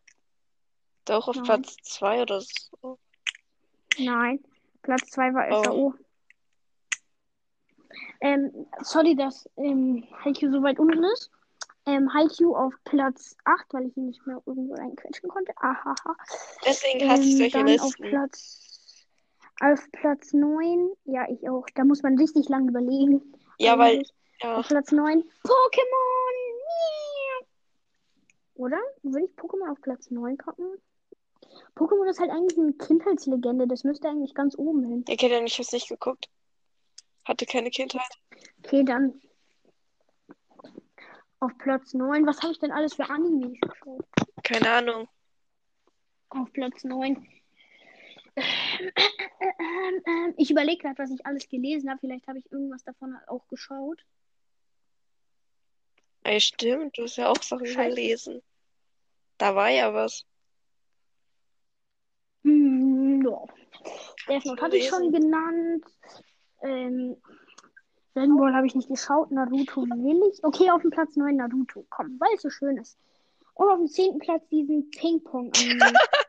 Doch, 1.05 1.27
auf 1.27 1.35
Nein. 1.35 1.45
Platz 1.45 1.75
zwei 1.83 2.21
oder 2.21 2.41
so. 2.41 2.97
Nein. 3.99 4.43
Platz 4.81 5.09
2 5.11 5.33
war 5.33 5.47
Oh. 5.51 5.63
SAO. 5.63 5.93
Ähm, 8.21 8.67
sorry, 8.81 9.15
dass 9.15 9.47
ähm, 9.57 10.05
Haikyuu 10.23 10.51
so 10.51 10.63
weit 10.63 10.79
unten 10.79 11.03
ist. 11.05 11.29
Ähm, 11.85 12.11
Haikyuu 12.13 12.55
auf 12.55 12.73
Platz 12.85 13.35
8, 13.45 13.65
weil 13.73 13.87
ich 13.87 13.97
ihn 13.97 14.07
nicht 14.07 14.25
mehr 14.25 14.41
irgendwo 14.45 14.73
reinquetschen 14.75 15.29
konnte. 15.29 15.53
Ahaha. 15.57 16.15
Deswegen 16.65 17.09
hasse 17.09 17.23
ich 17.23 17.31
Ähm, 17.33 17.37
solche 17.37 17.57
dann 17.57 17.79
auf 17.79 17.97
Listen. 17.97 18.09
Platz, 18.09 18.72
auf 19.63 19.91
Platz 19.91 20.33
9, 20.33 20.89
ja, 21.05 21.25
ich 21.29 21.49
auch. 21.49 21.65
Da 21.75 21.85
muss 21.85 22.03
man 22.03 22.17
richtig 22.17 22.49
lang 22.49 22.67
überlegen. 22.67 23.21
Ja, 23.59 23.77
weil, 23.77 24.03
ja, 24.41 24.57
Auf 24.57 24.67
Platz 24.67 24.91
9, 24.91 25.21
Pokémon! 25.43 26.33
Yeah. 26.73 27.47
Oder? 28.55 28.79
Würde 29.03 29.25
ich 29.25 29.31
Pokémon 29.37 29.71
auf 29.71 29.81
Platz 29.81 30.11
9 30.11 30.37
packen? 30.37 30.65
Pokémon 31.75 32.09
ist 32.09 32.19
halt 32.19 32.31
eigentlich 32.31 32.57
eine 32.57 32.73
Kindheitslegende. 32.73 33.67
Das 33.67 33.83
müsste 33.83 34.09
eigentlich 34.09 34.33
ganz 34.33 34.57
oben 34.57 34.83
hin. 34.83 35.05
ja 35.07 35.41
nicht, 35.41 35.53
ich 35.53 35.59
hab's 35.59 35.71
nicht 35.71 35.87
geguckt. 35.87 36.29
Hatte 37.25 37.45
keine 37.45 37.69
Kindheit. 37.69 38.01
Okay, 38.63 38.83
dann 38.83 39.21
auf 41.39 41.57
Platz 41.57 41.93
9. 41.93 42.25
Was 42.25 42.41
habe 42.41 42.51
ich 42.51 42.59
denn 42.59 42.71
alles 42.71 42.95
für 42.95 43.09
Animes 43.09 43.59
geschaut? 43.61 44.05
Keine 44.43 44.69
Ahnung. 44.69 45.07
Auf 46.29 46.51
Platz 46.53 46.83
9. 46.83 47.27
Ich 50.37 50.49
überlege 50.49 50.81
gerade, 50.81 50.97
was 50.97 51.11
ich 51.11 51.25
alles 51.25 51.47
gelesen 51.49 51.89
habe. 51.89 51.99
Vielleicht 51.99 52.27
habe 52.27 52.39
ich 52.39 52.51
irgendwas 52.51 52.83
davon 52.83 53.15
auch 53.27 53.47
geschaut. 53.47 54.05
Ey, 56.23 56.39
stimmt, 56.39 56.97
du 56.97 57.03
hast 57.03 57.17
ja 57.17 57.29
auch 57.29 57.41
Sachen 57.43 57.65
Scheiße. 57.65 57.89
gelesen. 57.89 58.41
Da 59.37 59.55
war 59.55 59.69
ja 59.69 59.93
was. 59.93 60.25
Hm, 62.43 63.21
ja. 63.25 63.43
Death 64.27 64.45
Note 64.45 64.55
du 64.57 64.61
hatte 64.61 64.77
ich 64.77 64.87
schon 64.87 65.11
genannt. 65.11 65.85
Ähm, 66.61 67.17
Dragon 68.13 68.37
Ball 68.37 68.53
habe 68.53 68.67
ich 68.67 68.75
nicht 68.75 68.89
geschaut. 68.89 69.31
Naruto 69.31 69.81
will 69.81 70.31
ich. 70.31 70.43
Okay, 70.43 70.69
auf 70.69 70.81
dem 70.81 70.91
Platz 70.91 71.15
9 71.15 71.35
Naruto. 71.35 71.85
Komm, 71.89 72.19
weil 72.19 72.35
es 72.35 72.41
so 72.41 72.49
schön 72.49 72.77
ist. 72.77 72.97
Und 73.55 73.69
auf 73.69 73.77
dem 73.77 73.87
10. 73.87 74.19
Platz 74.19 74.47
diesen. 74.49 74.89
Ping-Pong. 74.91 75.51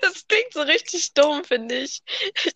Das 0.00 0.26
klingt 0.28 0.52
so 0.52 0.62
richtig 0.62 1.14
dumm, 1.14 1.44
finde 1.44 1.76
ich. 1.76 2.02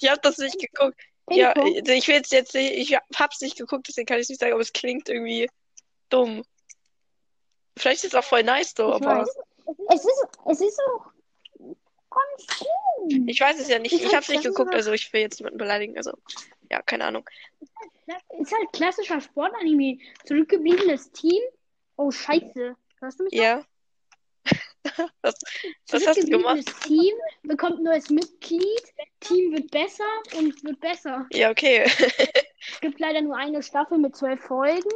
Ich 0.00 0.08
habe 0.08 0.20
das 0.22 0.38
nicht 0.38 0.58
geguckt. 0.58 0.98
Ja, 1.30 1.54
ich 1.64 2.08
will 2.08 2.16
jetzt 2.16 2.32
jetzt 2.32 2.54
nicht, 2.54 2.72
ich 2.72 2.98
hab's 3.16 3.40
nicht 3.40 3.56
geguckt, 3.56 3.86
deswegen 3.88 4.06
kann 4.06 4.18
ich 4.18 4.28
nicht 4.28 4.40
sagen, 4.40 4.52
aber 4.52 4.62
es 4.62 4.72
klingt 4.72 5.08
irgendwie 5.08 5.48
dumm. 6.08 6.44
Vielleicht 7.76 8.04
ist 8.04 8.14
es 8.14 8.18
auch 8.18 8.24
voll 8.24 8.42
nice 8.42 8.74
so, 8.76 8.92
aber 8.92 9.20
weiß. 9.20 9.28
Es 9.88 10.04
ist, 10.04 10.26
es 10.46 10.60
ist 10.60 10.80
auch 10.88 11.06
ganz 12.10 12.64
ich 13.26 13.40
weiß 13.40 13.58
es 13.60 13.68
ja 13.68 13.78
nicht. 13.78 13.92
Ist 13.92 14.00
Ich 14.00 14.06
halt 14.06 14.16
hab's 14.16 14.28
nicht 14.28 14.42
geguckt, 14.42 14.74
also 14.74 14.92
ich 14.92 15.12
will 15.12 15.20
jetzt 15.20 15.38
niemanden 15.38 15.58
beleidigen, 15.58 15.96
also 15.96 16.12
ja, 16.70 16.82
keine 16.82 17.04
Ahnung. 17.04 17.28
Ist 18.38 18.52
halt 18.52 18.72
klassischer 18.72 19.20
Sportanime. 19.20 19.98
Zurückgebliebenes 20.24 21.12
Team. 21.12 21.40
Oh, 21.96 22.10
scheiße. 22.10 22.76
Hörst 23.00 23.20
du 23.20 23.24
mich 23.24 23.32
noch? 23.32 23.64
Ja. 24.84 25.08
Was, 25.22 25.34
was 25.90 26.06
hast 26.06 26.22
du 26.22 26.30
gemacht? 26.30 26.64
Zurückgebliebenes 26.64 26.80
Team 26.80 27.14
bekommt 27.42 27.82
neues 27.82 28.10
Mitglied. 28.10 28.82
Team 29.20 29.52
wird 29.52 29.70
besser 29.70 30.04
und 30.36 30.62
wird 30.64 30.80
besser. 30.80 31.26
Ja, 31.32 31.50
okay. 31.50 31.84
Es 32.72 32.80
gibt 32.80 33.00
leider 33.00 33.22
nur 33.22 33.36
eine 33.36 33.62
Staffel 33.62 33.98
mit 33.98 34.14
zwölf 34.14 34.40
Folgen. 34.42 34.90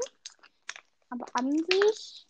Aber 1.08 1.24
an 1.32 1.50
sich 1.50 2.26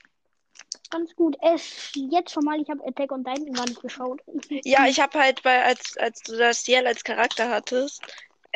ganz 0.90 1.14
gut. 1.16 1.36
Es, 1.42 1.90
jetzt 1.94 2.32
schon 2.32 2.44
mal, 2.44 2.60
ich 2.60 2.70
habe 2.70 2.86
Attack 2.86 3.10
on 3.12 3.24
Titan 3.24 3.52
gar 3.52 3.66
nicht 3.66 3.80
geschaut. 3.80 4.20
Ja, 4.64 4.86
ich 4.86 5.00
habe 5.00 5.18
halt 5.18 5.42
bei, 5.42 5.64
als, 5.64 5.96
als 5.96 6.22
du 6.22 6.36
das 6.36 6.62
Ciel 6.62 6.86
als 6.86 7.02
Charakter 7.02 7.50
hattest, 7.50 8.02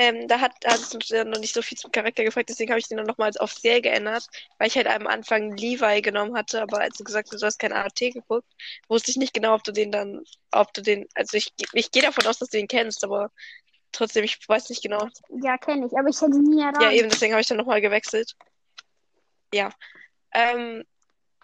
ähm, 0.00 0.28
da 0.28 0.38
hat, 0.38 0.52
hattest 0.64 0.94
du 0.94 1.16
ja 1.16 1.24
noch 1.24 1.40
nicht 1.40 1.52
so 1.52 1.60
viel 1.60 1.76
zum 1.76 1.90
Charakter 1.90 2.22
gefragt, 2.22 2.48
deswegen 2.48 2.70
habe 2.70 2.78
ich 2.78 2.86
den 2.86 2.98
dann 2.98 3.06
nochmal 3.06 3.32
auf 3.40 3.52
Ciel 3.52 3.82
geändert, 3.82 4.28
weil 4.58 4.68
ich 4.68 4.76
halt 4.76 4.86
am 4.86 5.08
Anfang 5.08 5.56
Levi 5.56 6.00
genommen 6.02 6.36
hatte, 6.36 6.62
aber 6.62 6.80
als 6.80 6.96
du 6.96 7.04
gesagt 7.04 7.30
hast, 7.32 7.42
du 7.42 7.46
hast 7.46 7.58
kein 7.58 7.72
AT 7.72 7.98
geguckt, 7.98 8.46
wusste 8.88 9.10
ich 9.10 9.16
nicht 9.16 9.34
genau, 9.34 9.56
ob 9.56 9.64
du 9.64 9.72
den 9.72 9.90
dann, 9.90 10.22
ob 10.52 10.72
du 10.72 10.82
den, 10.82 11.08
also 11.16 11.36
ich, 11.36 11.52
ich 11.72 11.90
gehe 11.90 12.02
davon 12.02 12.24
aus, 12.26 12.38
dass 12.38 12.48
du 12.48 12.58
den 12.58 12.68
kennst, 12.68 13.02
aber 13.02 13.32
trotzdem, 13.90 14.22
ich 14.22 14.38
weiß 14.48 14.70
nicht 14.70 14.84
genau. 14.84 15.08
Ja, 15.42 15.58
kenne 15.58 15.86
ich, 15.86 15.98
aber 15.98 16.08
ich 16.08 16.20
hätte 16.20 16.38
nie 16.38 16.60
erraten. 16.60 16.80
Ja, 16.80 16.92
eben, 16.92 17.08
deswegen 17.08 17.32
habe 17.32 17.40
ich 17.40 17.48
dann 17.48 17.56
nochmal 17.56 17.80
gewechselt. 17.80 18.36
Ja. 19.52 19.72
Ähm, 20.32 20.84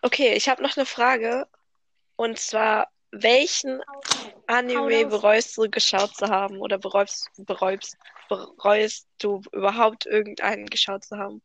okay, 0.03 0.35
ich 0.35 0.49
habe 0.49 0.63
noch 0.63 0.77
eine 0.77 0.87
Frage. 0.87 1.49
Und 2.17 2.39
zwar, 2.39 2.89
welchen 3.23 3.81
Anime 4.47 5.07
bereust 5.07 5.57
du 5.57 5.69
geschaut 5.71 6.15
zu 6.15 6.29
haben? 6.29 6.61
Oder 6.61 6.79
bereust, 6.79 7.31
bereust, 7.37 7.97
bereust 8.29 9.09
du 9.19 9.41
überhaupt 9.53 10.07
irgendeinen 10.07 10.67
geschaut 10.67 11.05
zu 11.05 11.17
haben? 11.17 11.43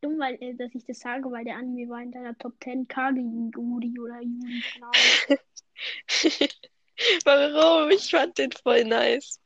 Dumm, 0.00 0.18
weil, 0.18 0.38
äh, 0.40 0.54
dass 0.54 0.74
ich 0.74 0.84
das 0.86 0.98
sage, 1.00 1.30
weil 1.30 1.44
der 1.44 1.56
Anime 1.56 1.90
war 1.90 2.00
in 2.00 2.10
deiner 2.10 2.36
Top 2.38 2.54
10 2.62 2.88
Kage 2.88 3.20
Juri 3.20 3.94
oder 4.00 4.14
Ahnung. 4.14 4.62
Warum? 7.24 7.90
Ich 7.90 8.10
fand 8.10 8.38
den 8.38 8.52
voll 8.52 8.84
nice. 8.84 9.38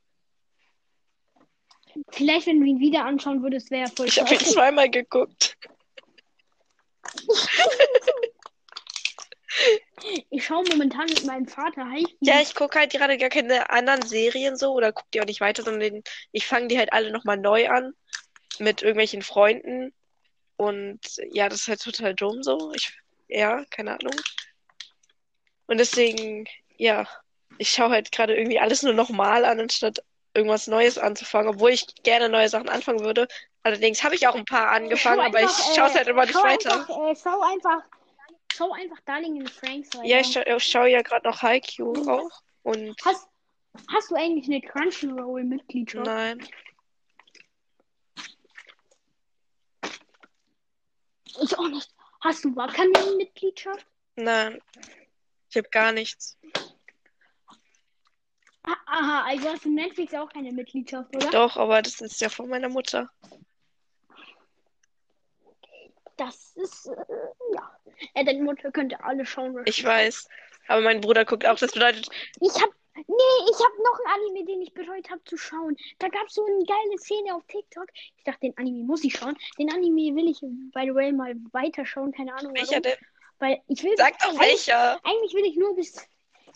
Vielleicht, 2.11 2.47
wenn 2.47 2.61
du 2.61 2.67
ihn 2.67 2.81
wieder 2.81 3.05
anschauen 3.05 3.43
würdest, 3.43 3.71
wäre 3.71 3.85
er 3.85 3.91
voll 3.91 4.07
Ich 4.07 4.21
habe 4.21 4.35
ihn 4.35 4.41
zweimal 4.41 4.91
geguckt. 4.91 5.57
Ich 10.31 10.45
schaue 10.45 10.65
momentan 10.71 11.07
mit 11.07 11.25
meinem 11.25 11.47
Vater 11.47 11.89
Haikyuu. 11.89 12.17
Ja, 12.21 12.41
ich 12.41 12.55
gucke 12.55 12.79
halt 12.79 12.93
gerade 12.93 13.17
gar 13.17 13.31
keine 13.31 13.71
anderen 13.71 14.03
Serien 14.03 14.57
so 14.57 14.73
oder 14.73 14.93
gucke 14.93 15.09
die 15.15 15.21
auch 15.21 15.27
nicht 15.27 15.41
weiter, 15.41 15.63
sondern 15.63 16.03
ich 16.33 16.47
fange 16.47 16.69
die 16.69 16.79
halt 16.79 16.93
alle 16.93 17.11
nochmal 17.11 17.39
neu 17.39 17.69
an 17.69 17.95
mit 18.59 18.83
irgendwelchen 18.83 19.23
Freunden. 19.23 19.95
Und 20.57 21.01
ja, 21.33 21.49
das 21.49 21.63
ist 21.63 21.69
halt 21.69 21.83
total 21.83 22.15
dumm 22.15 22.43
so. 22.43 22.73
Ich, 22.75 22.93
ja, 23.29 23.65
keine 23.71 23.93
Ahnung. 23.93 24.15
Und 25.67 25.79
deswegen, 25.79 26.47
ja, 26.77 27.09
ich 27.59 27.71
schaue 27.71 27.91
halt 27.91 28.13
gerade 28.13 28.37
irgendwie 28.37 28.61
alles 28.61 28.83
nur 28.83 28.93
nochmal 28.93 29.45
an, 29.45 29.61
anstatt 29.61 30.05
irgendwas 30.35 30.67
Neues 30.67 30.99
anzufangen, 30.99 31.55
obwohl 31.55 31.71
ich 31.71 31.87
gerne 32.03 32.29
neue 32.29 32.49
Sachen 32.49 32.69
anfangen 32.69 33.01
würde. 33.01 33.29
Allerdings 33.65 34.05
habe 34.05 34.15
ich 34.15 34.29
auch 34.29 34.35
ein 34.35 34.45
paar 34.45 34.71
angefangen, 34.73 35.21
Schau 35.21 35.27
aber 35.27 35.41
ich 35.41 35.47
einfach, 35.47 35.75
schaue 35.75 35.87
es 35.87 35.95
äh, 35.95 35.99
halt 35.99 36.09
immer 36.09 36.27
nicht 36.27 36.35
weiter. 36.35 36.75
Einfach, 36.75 36.99
äh, 36.99 37.17
schau 37.17 37.41
einfach, 37.41 37.83
schau 38.53 38.73
einfach 38.73 39.01
Darling 39.07 39.41
in 39.41 39.47
Franks 39.49 39.89
weiter. 39.95 40.05
Ja, 40.05 40.21
ich 40.21 40.33
schaue 40.33 40.45
ich 40.57 40.65
schau 40.65 40.85
ja 40.85 41.01
gerade 41.01 41.27
noch 41.27 41.41
Haikyuu 41.41 42.09
auch. 42.11 42.43
Und 42.63 42.95
Hast, 43.03 43.27
hast 43.91 44.11
du 44.11 44.17
eigentlich 44.17 44.45
eine 44.47 44.61
Crunchyroll-Mitgliedschaft? 44.61 46.07
nein. 46.07 46.47
Ich 51.43 51.59
auch 51.59 51.69
nicht. 51.69 51.91
Hast 52.21 52.45
du 52.45 52.55
Wakanim-Mitgliedschaft? 52.55 53.87
Nein. 54.17 54.61
Ich 55.49 55.57
habe 55.57 55.69
gar 55.71 55.91
nichts. 55.93 56.39
Ah, 58.63 58.77
Aha, 58.87 59.25
also 59.27 59.49
hast 59.49 59.65
du 59.65 59.71
Netflix 59.71 60.15
auch 60.15 60.29
keine 60.29 60.53
Mitgliedschaft, 60.53 61.15
oder? 61.17 61.31
Doch, 61.31 61.57
aber 61.57 61.83
das 61.83 62.01
ist 62.01 62.21
ja 62.21 62.29
von 62.29 62.49
meiner 62.49 62.69
Mutter. 62.69 63.11
Das 66.17 66.53
ist, 66.57 66.87
äh, 66.87 66.97
ja. 67.55 67.77
Äh, 68.15 68.25
deine 68.25 68.43
Mutter 68.43 68.71
könnte 68.71 69.03
alle 69.03 69.25
schauen. 69.27 69.61
Ich 69.67 69.85
weiß. 69.85 70.29
Aber 70.69 70.81
mein 70.81 71.01
Bruder 71.01 71.25
guckt 71.25 71.47
auch. 71.47 71.59
Das 71.59 71.73
bedeutet, 71.73 72.09
Ich 72.41 72.55
hab, 72.55 72.71
nee, 72.95 73.51
ich 73.51 73.57
hab 73.59 73.73
noch 73.79 73.99
einen 74.07 74.23
Anime, 74.23 74.45
den 74.47 74.63
ich 74.63 74.73
bereut 74.73 75.11
habe 75.11 75.23
zu 75.25 75.37
schauen. 75.37 75.77
Da 75.99 76.09
gab's 76.09 76.35
so 76.35 76.45
eine 76.45 76.65
geile 76.65 76.99
Szene 76.99 77.35
auf 77.35 77.43
TikTok. 77.49 77.87
Ich 78.17 78.25
dachte, 78.25 78.41
den 78.43 78.57
Anime 78.57 78.85
muss 78.85 79.05
ich 79.05 79.15
schauen. 79.15 79.37
Den 79.59 79.71
Anime 79.73 80.15
will 80.17 80.29
ich, 80.29 80.41
by 80.41 80.85
the 80.87 80.95
way, 80.95 81.13
mal 81.13 81.35
weiterschauen. 81.53 82.13
Keine 82.13 82.35
Ahnung 82.35 82.55
welcher 82.55 82.71
warum. 82.77 82.83
denn? 82.83 82.97
Weil 83.41 83.63
ich 83.69 83.83
will, 83.83 83.95
Sag 83.97 84.19
doch 84.21 84.39
welcher. 84.41 84.99
eigentlich 85.05 85.35
will 85.35 85.45
ich 85.45 85.57
nur 85.57 85.75
bis, 85.75 85.97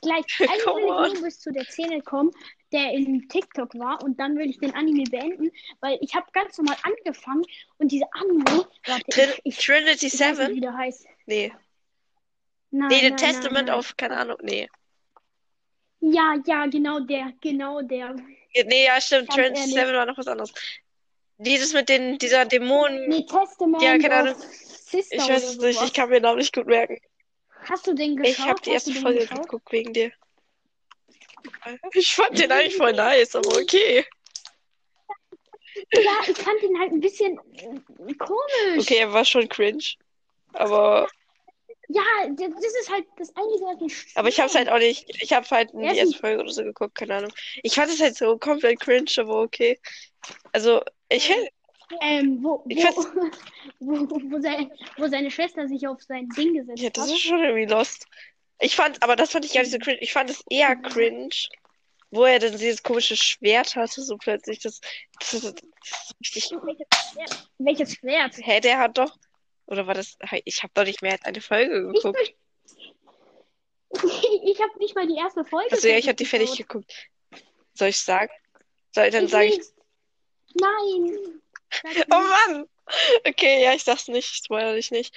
gleich, 0.03 0.25
eigentlich 0.41 0.65
Come 0.65 0.83
will 0.83 1.13
ich 1.13 1.19
on. 1.19 1.23
bis 1.25 1.41
zu 1.41 1.53
der 1.53 1.65
Szene 1.65 2.01
kommen, 2.03 2.31
der 2.73 2.93
in 2.93 3.29
TikTok 3.29 3.75
war. 3.75 4.03
Und 4.03 4.19
dann 4.21 4.37
will 4.37 4.49
ich 4.51 4.59
den 4.59 4.75
Anime 4.75 5.05
beenden, 5.11 5.51
weil 5.81 5.99
ich 6.01 6.15
habe 6.15 6.27
ganz 6.33 6.57
normal 6.59 6.77
angefangen 6.83 7.45
und 7.79 7.91
diese 7.93 8.07
Anime, 8.13 8.67
warte, 8.87 9.05
Trin 9.11 9.31
ich, 9.45 9.59
ich, 9.59 9.65
Trinity 9.65 10.07
ich 10.07 10.13
weiß 10.21 10.21
nicht, 10.21 10.37
Seven? 10.39 10.55
wie 10.57 10.61
der 10.61 10.75
heißt. 10.77 11.07
Nee. 11.27 11.53
Nein, 12.71 12.89
Nee, 12.89 13.01
The 13.09 13.11
Testament 13.17 13.53
nein, 13.55 13.65
nein. 13.67 13.79
of, 13.79 13.97
keine 13.97 14.17
Ahnung, 14.19 14.37
nee. 14.43 14.69
Ja, 16.01 16.37
ja, 16.47 16.67
genau 16.67 17.01
der, 17.01 17.33
genau 17.41 17.81
der. 17.83 18.15
Nee, 18.67 18.85
ja, 18.85 19.01
stimmt. 19.01 19.31
Trinity 19.31 19.61
ehrlich. 19.61 19.75
Seven 19.75 19.95
war 19.95 20.07
noch 20.07 20.17
was 20.19 20.27
anderes. 20.29 20.53
Dieses 21.39 21.73
mit 21.73 21.89
den, 21.89 22.19
dieser 22.19 22.45
Dämonen. 22.45 23.09
Nee, 23.09 23.25
Testament 23.27 23.83
Ja, 23.83 23.99
keine 23.99 24.15
Ahnung. 24.15 24.35
Sister 24.39 25.17
Ich 25.17 25.29
weiß 25.29 25.45
es 25.45 25.59
nicht, 25.59 25.83
ich 25.83 25.93
kann 25.93 26.09
mir 26.09 26.17
den 26.17 26.23
Namen 26.23 26.39
nicht 26.39 26.55
gut 26.55 26.67
merken. 26.67 26.99
Hast 27.65 27.87
du 27.87 27.95
den 27.95 28.17
geschaut? 28.17 28.33
Ich 28.33 28.39
habe 28.41 28.61
die 28.63 28.71
erste 28.71 28.93
den 28.93 29.03
Folge 29.03 29.21
geschaut? 29.21 29.43
geguckt 29.43 29.73
wegen 29.73 29.93
dir. 29.93 30.13
Ich 31.93 32.13
fand 32.13 32.39
den 32.39 32.51
eigentlich 32.53 32.77
voll 32.77 32.93
nice, 32.93 33.35
aber 33.35 33.57
okay. 33.57 34.05
Ja, 35.93 36.21
ich 36.27 36.37
fand 36.37 36.63
ihn 36.63 36.79
halt 36.79 36.93
ein 36.93 37.01
bisschen 37.01 37.37
komisch. 38.19 38.79
Okay, 38.79 38.97
er 38.99 39.13
war 39.13 39.25
schon 39.25 39.49
cringe. 39.49 39.85
Aber, 40.55 41.09
Ja, 41.89 42.03
das 42.29 42.65
ist 42.65 42.91
halt 42.91 43.07
das 43.17 43.29
Einzige, 43.37 43.65
was 43.65 43.81
mich 43.81 44.17
aber 44.17 44.29
ich 44.29 44.41
hab's 44.41 44.55
halt 44.55 44.69
auch 44.69 44.79
nicht. 44.79 45.09
Ich 45.23 45.33
hab 45.33 45.49
halt 45.51 45.73
Er 45.75 45.93
die 45.93 45.99
erste 45.99 46.19
Folge 46.19 46.43
oder 46.43 46.53
so 46.53 46.63
geguckt, 46.65 46.97
keine 46.97 47.17
Ahnung. 47.17 47.33
Ich 47.63 47.75
fand 47.75 47.91
es 47.91 48.01
halt 48.01 48.17
so 48.17 48.39
komplett 48.39 48.81
cringe, 48.81 49.11
aber 49.19 49.43
okay. 49.43 49.79
Also, 50.53 50.83
ich 51.09 51.29
hätte. 51.29 51.49
Ähm, 52.01 52.39
wo, 52.43 52.63
wo, 52.65 52.67
wo, 53.81 54.21
wo, 54.31 54.41
sein, 54.41 54.71
wo 54.99 55.09
seine 55.09 55.31
Schwester 55.31 55.67
sich 55.69 55.87
auf 55.87 56.03
sein 56.03 56.29
Ding 56.31 56.55
gesetzt 56.55 56.81
Ja, 56.83 56.91
das 56.91 57.05
hat. 57.09 57.11
ist 57.15 57.21
schon 57.21 57.43
irgendwie 57.43 57.67
lost. 57.73 58.07
Ich 58.61 58.77
fand, 58.77 59.03
aber 59.03 59.17
das 59.17 59.31
fand 59.31 59.45
ich 59.45 59.53
gar 59.55 59.63
nicht 59.63 59.73
so 59.73 59.79
cringe. 59.79 59.99
Ich 60.01 60.13
fand 60.13 60.29
es 60.31 60.43
eher 60.51 60.75
cringe, 60.77 61.31
wo 62.11 62.25
er 62.25 62.39
dann 62.41 62.53
dieses 62.59 62.83
komische 62.83 63.17
Schwert 63.17 63.77
hatte, 63.77 64.03
so 64.03 64.17
plötzlich. 64.17 64.59
Das, 64.61 64.81
das, 65.21 65.31
das 65.31 65.43
ist 65.43 65.65
richtig. 66.21 66.51
Welches 67.59 67.95
Schwert? 67.95 68.35
Hä, 68.37 68.61
der 68.61 68.79
hat 68.79 68.99
doch. 68.99 69.17
Oder 69.67 69.87
war 69.87 69.95
das. 69.95 70.17
Ich 70.45 70.63
habe 70.63 70.73
doch 70.75 70.85
nicht 70.85 71.03
mehr 71.03 71.13
als 71.13 71.25
eine 71.25 71.41
Folge 71.41 71.93
geguckt. 71.93 72.35
ich 73.93 74.61
habe 74.61 74.79
nicht 74.79 74.95
mal 74.95 75.07
die 75.07 75.17
erste 75.17 75.45
Folge. 75.45 75.71
Also 75.73 75.89
ja, 75.89 75.97
ich 75.97 76.07
habe 76.07 76.17
die 76.17 76.27
fertig 76.27 76.57
geguckt. 76.57 76.93
Soll 77.75 77.89
ich 77.89 77.99
sagen? 77.99 78.31
Soll, 78.95 79.11
dann 79.11 79.25
Ich 79.27 79.31
sage 79.31 79.47
ich. 79.47 79.57
will's. 79.57 79.75
Nein. 80.55 81.41
Oh. 82.11 82.19
Mann! 82.19 82.67
Okay, 83.27 83.63
ja, 83.63 83.75
ich 83.75 83.85
sag's 83.85 84.09
nicht. 84.09 84.31
Ich 84.31 84.37
spoilere 84.45 84.75
dich 84.75 84.91
nicht. 84.91 85.15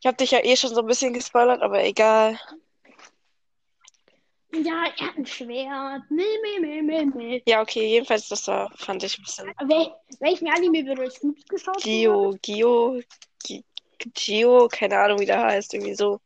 Ich 0.00 0.06
habe 0.06 0.16
dich 0.16 0.30
ja 0.30 0.42
eh 0.42 0.56
schon 0.56 0.74
so 0.74 0.80
ein 0.80 0.86
bisschen 0.86 1.12
gespoilert, 1.12 1.62
aber 1.62 1.84
egal. 1.84 2.38
Ja, 4.54 4.84
er 4.98 5.06
hat 5.06 5.16
ein 5.16 5.26
Schwert. 5.26 6.02
Nee, 6.10 6.24
nee, 6.42 6.58
nee, 6.60 6.82
nee, 6.82 7.04
nee. 7.14 7.42
Ja, 7.46 7.62
okay, 7.62 7.86
jedenfalls, 7.86 8.28
das 8.28 8.46
war, 8.48 8.70
fand 8.76 9.02
ich 9.02 9.18
ein 9.18 9.22
bisschen. 9.22 9.46
Wel 9.60 9.94
welchen 10.20 10.48
Anime 10.48 10.84
würdest 10.86 11.22
du 11.22 11.34
geschaut 11.48 11.76
haben? 11.76 11.82
Gio, 11.82 12.36
Gio, 12.42 13.00
Gi- 13.44 13.64
Gio, 14.14 14.68
keine 14.68 14.98
Ahnung, 14.98 15.20
wie 15.20 15.26
der 15.26 15.42
heißt, 15.42 15.72
irgendwie 15.72 15.94
so. 15.94 16.20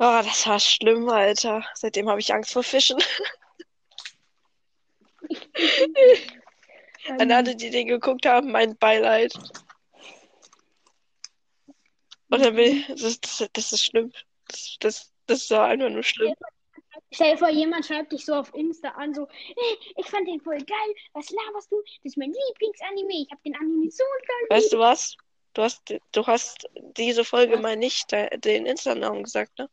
Oh, 0.00 0.20
das 0.22 0.46
war 0.46 0.60
schlimm, 0.60 1.08
Alter. 1.08 1.64
Seitdem 1.74 2.08
habe 2.08 2.20
ich 2.20 2.32
Angst 2.32 2.52
vor 2.52 2.62
Fischen. 2.62 2.98
An 7.06 7.30
alle, 7.32 7.54
die 7.56 7.70
den 7.70 7.86
geguckt 7.86 8.26
haben, 8.26 8.50
mein 8.52 8.76
Beileid. 8.76 9.32
Und 12.30 12.44
dann 12.44 12.56
will 12.56 12.84
das, 12.88 13.20
das, 13.20 13.48
das 13.52 13.72
ist 13.72 13.84
schlimm. 13.84 14.12
Das, 14.48 14.76
das, 14.80 15.12
das 15.26 15.50
war 15.50 15.68
einfach 15.68 15.88
nur 15.90 16.02
schlimm. 16.02 16.34
Stell 17.12 17.32
dir 17.32 17.38
vor, 17.38 17.48
jemand 17.48 17.86
schreibt 17.86 18.12
dich 18.12 18.24
so 18.24 18.34
auf 18.34 18.52
Insta 18.54 18.88
an, 18.90 19.14
so, 19.14 19.26
hey, 19.30 19.78
ich 19.96 20.06
fand 20.06 20.28
den 20.28 20.40
voll 20.40 20.58
geil, 20.58 20.94
was 21.14 21.30
laberst 21.30 21.70
du? 21.72 21.80
Das 21.82 22.12
ist 22.12 22.18
mein 22.18 22.32
Lieblingsanime, 22.32 23.22
ich 23.22 23.30
hab 23.30 23.42
den 23.42 23.54
Anime 23.54 23.90
so 23.90 24.04
geil. 24.26 24.58
Weißt 24.58 24.72
du 24.72 24.78
was? 24.78 25.16
Du 25.54 25.62
hast, 25.62 25.94
du 26.12 26.26
hast 26.26 26.68
diese 26.96 27.24
Folge 27.24 27.54
Was? 27.54 27.60
mal 27.62 27.76
nicht 27.76 28.12
de- 28.12 28.36
den 28.38 28.66
Insta-Namen 28.66 29.22
gesagt, 29.24 29.58
ne? 29.58 29.70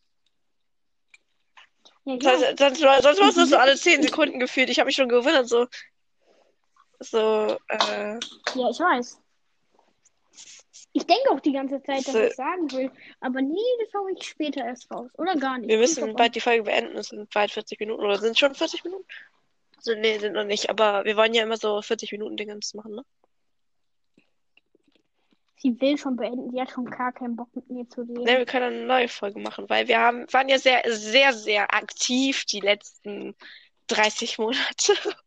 Ja, 2.06 2.16
ja. 2.16 2.32
heißt, 2.32 2.58
sonst, 2.60 2.82
war- 2.84 3.02
sonst 3.02 3.20
warst 3.20 3.38
du 3.38 3.46
so 3.46 3.58
alle 3.58 3.76
10 3.76 4.02
Sekunden 4.02 4.40
gefühlt. 4.40 4.70
Ich 4.70 4.80
habe 4.80 4.88
mich 4.88 4.96
schon 4.96 5.10
gewundert, 5.10 5.50
so. 5.50 5.68
So, 7.00 7.58
äh, 7.68 8.20
ja, 8.56 8.70
ich 8.70 8.80
weiß. 8.80 9.22
Ich 10.94 11.06
denke 11.06 11.30
auch 11.32 11.42
die 11.42 11.52
ganze 11.52 11.84
Zeit, 11.84 12.08
dass 12.08 12.14
So. 12.14 12.22
ich 12.22 12.36
sagen 12.36 12.72
will, 12.72 12.90
aber 13.20 13.42
nee, 13.42 13.60
das 13.84 13.94
hau 13.94 14.08
ich 14.08 14.24
später 14.24 14.64
erst 14.64 14.90
raus. 14.92 15.12
Oder 15.18 15.36
gar 15.36 15.58
nicht. 15.58 15.70
wir 15.70 15.78
müssen 15.78 16.16
bald 16.16 16.36
die 16.36 16.42
Folge 16.42 16.64
beenden. 16.64 16.96
Es 16.96 17.10
sind 17.10 17.30
bald 17.34 17.52
40 17.52 17.80
Minuten. 17.82 18.02
Oder 18.04 18.18
sind 18.18 18.32
es 18.32 18.40
schon 18.40 18.56
40 18.56 18.84
Minuten? 18.86 19.06
Also, 19.76 19.94
nee, 19.96 20.18
sind 20.20 20.34
noch 20.34 20.46
nicht. 20.46 20.70
Aber 20.70 21.04
wir 21.04 21.18
wollen 21.18 21.34
ja 21.34 21.44
immer 21.44 21.58
so 21.58 21.82
40 21.82 22.14
Minuten 22.14 22.38
Dingens 22.38 22.74
machen, 22.74 22.96
ne? 22.96 23.06
Sie 25.58 25.82
will 25.82 25.98
schon 25.98 26.16
beenden, 26.16 26.52
sie 26.52 26.62
hat 26.62 26.70
schon 26.70 26.86
gar 26.86 27.12
keinen 27.12 27.36
Bock 27.36 27.50
mit 27.56 27.70
mir 27.70 27.90
zu 27.90 28.02
reden. 28.02 28.24
Ne, 28.24 28.38
wir 28.38 28.46
können 28.46 28.74
eine 28.74 28.86
neue 28.86 29.08
Folge 29.08 29.40
machen, 29.40 29.68
weil 29.68 29.88
wir 29.88 30.00
haben, 30.00 30.32
waren 30.32 30.48
ja 30.48 30.60
sehr, 30.60 30.84
sehr, 30.86 31.34
sehr 31.34 31.74
aktiv 31.74 32.46
die 32.46 32.60
letzten 32.60 33.36
30 33.88 34.38
Monate. 34.38 34.94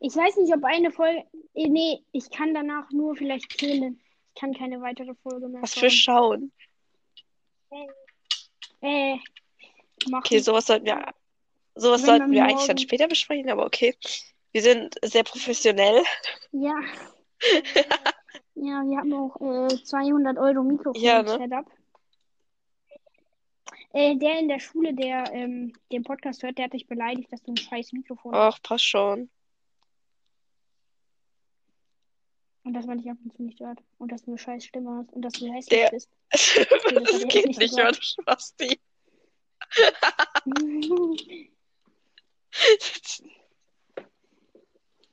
Ich 0.00 0.14
weiß 0.16 0.36
nicht, 0.36 0.54
ob 0.54 0.64
eine 0.64 0.90
Folge. 0.90 1.24
eh, 1.54 1.68
Nee, 1.68 2.02
ich 2.12 2.30
kann 2.30 2.52
danach 2.54 2.90
nur 2.90 3.16
vielleicht 3.16 3.58
zählen. 3.58 4.00
Ich 4.34 4.40
kann 4.40 4.52
keine 4.54 4.80
weitere 4.80 5.14
Folge 5.22 5.48
mehr 5.48 5.62
Was 5.62 5.74
für 5.74 5.90
schauen. 5.90 6.52
Schauen. 7.70 7.88
Äh, 8.82 9.14
machen. 10.10 10.22
Okay, 10.24 10.40
sowas 10.40 10.66
sollten 10.66 10.86
wir, 10.86 11.14
sowas 11.74 12.02
Wenn 12.02 12.06
sollten 12.06 12.32
wir 12.32 12.42
eigentlich 12.44 12.66
dann 12.66 12.76
morgen- 12.76 12.78
später 12.78 13.08
besprechen, 13.08 13.48
aber 13.50 13.64
okay. 13.66 13.94
Wir 14.52 14.62
sind 14.62 14.94
sehr 15.02 15.24
professionell. 15.24 16.02
Ja. 16.52 16.74
ja, 18.54 18.82
wir 18.84 18.98
haben 18.98 19.12
auch 19.14 19.40
äh, 19.40 19.82
200 19.84 20.38
Euro 20.38 20.62
Mikrofon 20.62 21.00
Ja, 21.02 21.22
ne? 21.22 21.64
Äh, 23.96 24.16
der 24.16 24.40
in 24.40 24.48
der 24.48 24.58
Schule, 24.58 24.92
der 24.92 25.32
ähm, 25.32 25.72
den 25.92 26.02
Podcast 26.02 26.42
hört, 26.42 26.58
der 26.58 26.64
hat 26.64 26.72
dich 26.72 26.88
beleidigt, 26.88 27.32
dass 27.32 27.40
du 27.42 27.52
ein 27.52 27.56
scheiß 27.56 27.92
Mikrofon 27.92 28.34
hast 28.34 28.56
Ach, 28.56 28.62
passt 28.62 28.84
schon. 28.88 29.30
und 32.64 32.72
dass 32.74 32.86
man 32.86 32.98
dich 32.98 33.08
ab 33.10 33.18
und 33.22 33.32
zu 33.36 33.42
nicht 33.42 33.60
hört 33.60 33.78
und 33.98 34.10
dass 34.10 34.22
du 34.22 34.30
eine 34.32 34.38
scheiß 34.38 34.64
Stimme 34.64 34.96
hast 34.98 35.12
und 35.12 35.22
dass 35.22 35.34
du 35.34 35.46
hässlich 35.52 35.78
Der- 35.80 35.90
bist. 35.90 36.10
Das 36.30 36.56
hat 36.56 36.92
er 36.92 37.02
jetzt 37.02 37.28
geht 37.28 37.46
nicht 37.46 37.58
nicht, 37.60 37.70
gesagt. 37.76 37.96
hör 37.96 38.02
Spasti. 38.02 38.80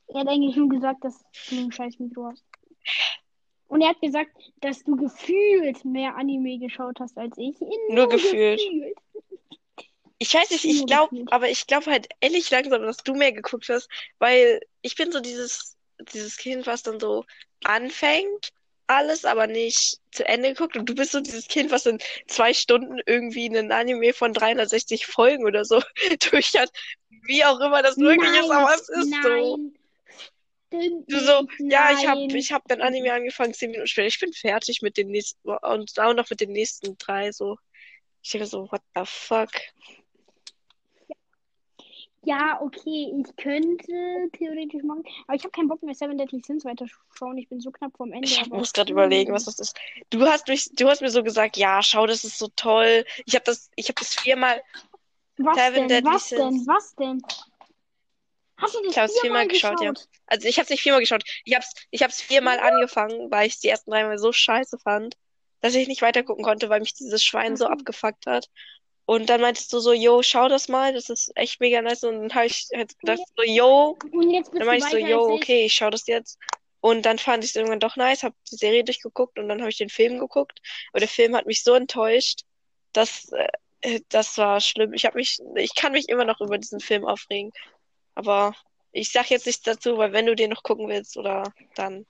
er 0.07 0.19
hat 0.21 0.27
eigentlich 0.27 0.55
nur 0.55 0.69
gesagt, 0.69 1.03
dass 1.03 1.21
du 1.49 1.59
ein 1.59 1.71
scheiß 1.71 1.99
Mikro 1.99 2.29
hast. 2.31 2.43
Und 3.71 3.79
er 3.79 3.91
hat 3.91 4.01
gesagt, 4.01 4.31
dass 4.59 4.83
du 4.83 4.97
gefühlt 4.97 5.85
mehr 5.85 6.17
Anime 6.17 6.59
geschaut 6.59 6.99
hast 6.99 7.17
als 7.17 7.37
ich. 7.37 7.55
Nur 7.87 8.09
gefühlt. 8.09 8.59
gefühlt. 8.59 8.97
Ich 10.17 10.33
weiß 10.33 10.49
nicht, 10.51 10.65
ich 10.65 10.79
Nur 10.79 10.87
glaube, 10.87 11.23
aber 11.27 11.47
ich 11.49 11.67
glaube 11.67 11.89
halt 11.89 12.09
ehrlich 12.19 12.51
langsam, 12.51 12.81
dass 12.81 12.97
du 12.97 13.13
mehr 13.13 13.31
geguckt 13.31 13.69
hast, 13.69 13.87
weil 14.19 14.59
ich 14.81 14.97
bin 14.97 15.13
so 15.13 15.21
dieses, 15.21 15.77
dieses 16.13 16.35
Kind, 16.35 16.67
was 16.67 16.83
dann 16.83 16.99
so 16.99 17.23
anfängt, 17.63 18.51
alles, 18.87 19.23
aber 19.23 19.47
nicht 19.47 19.99
zu 20.11 20.27
Ende 20.27 20.53
guckt. 20.53 20.75
Und 20.75 20.89
du 20.89 20.93
bist 20.93 21.13
so 21.13 21.21
dieses 21.21 21.47
Kind, 21.47 21.71
was 21.71 21.85
in 21.85 21.99
zwei 22.27 22.53
Stunden 22.53 22.99
irgendwie 23.05 23.45
einen 23.45 23.71
Anime 23.71 24.11
von 24.11 24.33
360 24.33 25.05
Folgen 25.05 25.45
oder 25.45 25.63
so 25.63 25.81
durch 26.29 26.51
hat. 26.57 26.69
Wie 27.23 27.45
auch 27.45 27.61
immer 27.61 27.81
das 27.81 27.95
möglich 27.95 28.31
ist, 28.37 28.51
aber 28.51 28.75
es 28.75 28.89
ist 28.89 29.13
so. 29.23 29.59
Stimmt 30.73 31.11
Du 31.11 31.19
so, 31.19 31.41
nicht. 31.41 31.71
ja, 31.71 31.91
ich 31.91 32.07
hab, 32.07 32.17
Nein. 32.17 32.29
ich 32.29 32.51
hab 32.53 32.65
dann 32.67 32.81
Anime 32.81 33.11
angefangen, 33.11 33.53
zehn 33.53 33.71
Minuten 33.71 33.87
später. 33.87 34.07
Ich 34.07 34.19
bin 34.19 34.31
fertig 34.31 34.81
mit 34.81 34.95
den 34.95 35.09
nächsten, 35.09 35.49
und 35.49 35.99
auch 35.99 36.13
noch 36.13 36.29
mit 36.29 36.39
den 36.39 36.51
nächsten 36.51 36.97
drei, 36.97 37.31
so. 37.31 37.57
Ich 38.23 38.31
denke 38.31 38.47
so, 38.47 38.71
what 38.71 38.81
the 38.95 39.01
fuck? 39.03 39.49
Ja, 42.23 42.61
okay, 42.61 43.11
ich 43.17 43.35
könnte 43.35 44.29
theoretisch 44.33 44.83
machen, 44.83 45.03
aber 45.25 45.35
ich 45.35 45.43
habe 45.43 45.51
keinen 45.51 45.67
Bock 45.67 45.81
mehr 45.81 45.95
Seven 45.95 46.19
Deadly 46.19 46.39
Sins 46.45 46.63
weiterschauen. 46.63 47.35
Ich 47.39 47.49
bin 47.49 47.59
so 47.59 47.71
knapp 47.71 47.97
vorm 47.97 48.11
Ende. 48.13 48.27
Ich 48.27 48.47
muss 48.47 48.73
gerade 48.73 48.91
überlegen, 48.91 49.33
was 49.33 49.45
das 49.45 49.57
ist. 49.57 49.75
Du 50.11 50.21
hast 50.27 50.47
mich, 50.47 50.69
du 50.75 50.87
hast 50.87 51.01
mir 51.01 51.09
so 51.09 51.23
gesagt, 51.23 51.57
ja, 51.57 51.81
schau, 51.81 52.05
das 52.05 52.23
ist 52.23 52.37
so 52.37 52.47
toll. 52.55 53.05
Ich 53.25 53.33
habe 53.33 53.43
das, 53.45 53.71
ich 53.75 53.87
habe 53.87 53.95
das 53.99 54.13
viermal, 54.13 54.61
Was 55.37 55.57
Seven 55.57 55.73
denn? 55.73 55.87
Deadly 55.87 56.11
Was 56.13 56.29
denn? 56.29 56.51
Sins. 56.51 56.67
Was 56.67 56.95
denn? 56.95 57.21
Hast 58.57 58.75
du 58.75 58.83
das 58.83 58.91
Ich 58.91 58.97
hab's 58.99 59.19
viermal 59.21 59.47
geschaut, 59.47 59.81
ja. 59.81 59.91
Also 60.31 60.47
ich 60.47 60.57
habe 60.57 60.63
es 60.63 60.69
nicht 60.69 60.81
viermal 60.81 61.01
geschaut. 61.01 61.23
Ich 61.43 61.53
hab's, 61.55 61.73
ich 61.91 62.03
hab's 62.03 62.21
viermal 62.21 62.59
angefangen, 62.59 63.29
weil 63.31 63.47
ich 63.47 63.59
die 63.59 63.67
ersten 63.67 63.91
dreimal 63.91 64.17
so 64.17 64.31
scheiße 64.31 64.79
fand, 64.79 65.15
dass 65.59 65.75
ich 65.75 65.87
nicht 65.87 66.01
weitergucken 66.01 66.43
konnte, 66.43 66.69
weil 66.69 66.79
mich 66.79 66.93
dieses 66.93 67.23
Schwein 67.23 67.57
so 67.57 67.65
Mhm. 67.65 67.73
abgefuckt 67.73 68.25
hat. 68.25 68.47
Und 69.05 69.29
dann 69.29 69.41
meintest 69.41 69.73
du 69.73 69.79
so, 69.79 69.91
yo, 69.91 70.21
schau 70.23 70.47
das 70.47 70.69
mal, 70.69 70.93
das 70.93 71.09
ist 71.09 71.31
echt 71.35 71.59
mega 71.59 71.81
nice. 71.81 72.03
Und 72.03 72.21
dann 72.21 72.33
habe 72.33 72.45
ich 72.45 72.67
halt 72.73 72.97
gedacht, 72.99 73.19
so, 73.35 73.43
yo, 73.43 73.97
dann 74.53 74.67
meinte 74.67 74.77
ich 74.77 74.89
so, 74.89 74.97
yo, 74.97 75.33
okay, 75.33 75.65
ich 75.65 75.73
schau 75.73 75.89
das 75.89 76.07
jetzt. 76.07 76.39
Und 76.79 77.05
dann 77.05 77.19
fand 77.19 77.43
ich 77.43 77.49
es 77.49 77.55
irgendwann 77.57 77.79
doch 77.81 77.97
nice, 77.97 78.23
habe 78.23 78.35
die 78.49 78.55
Serie 78.55 78.83
durchgeguckt 78.85 79.37
und 79.37 79.49
dann 79.49 79.59
habe 79.59 79.69
ich 79.69 79.77
den 79.77 79.89
Film 79.89 80.17
geguckt. 80.17 80.59
Aber 80.93 80.99
der 80.99 81.09
Film 81.09 81.35
hat 81.35 81.45
mich 81.45 81.61
so 81.61 81.73
enttäuscht, 81.75 82.41
dass 82.93 83.29
äh, 83.81 83.99
das 84.09 84.37
war 84.37 84.61
schlimm. 84.61 84.93
Ich 84.93 85.05
habe 85.05 85.17
mich, 85.17 85.39
ich 85.55 85.75
kann 85.75 85.91
mich 85.91 86.07
immer 86.07 86.23
noch 86.25 86.39
über 86.39 86.57
diesen 86.57 86.79
Film 86.79 87.05
aufregen. 87.05 87.51
Aber 88.15 88.55
ich 88.91 89.11
sag 89.11 89.29
jetzt 89.29 89.45
nichts 89.45 89.63
dazu, 89.63 89.97
weil 89.97 90.13
wenn 90.13 90.25
du 90.25 90.35
den 90.35 90.49
noch 90.49 90.63
gucken 90.63 90.87
willst, 90.87 91.17
oder 91.17 91.51
dann. 91.75 92.05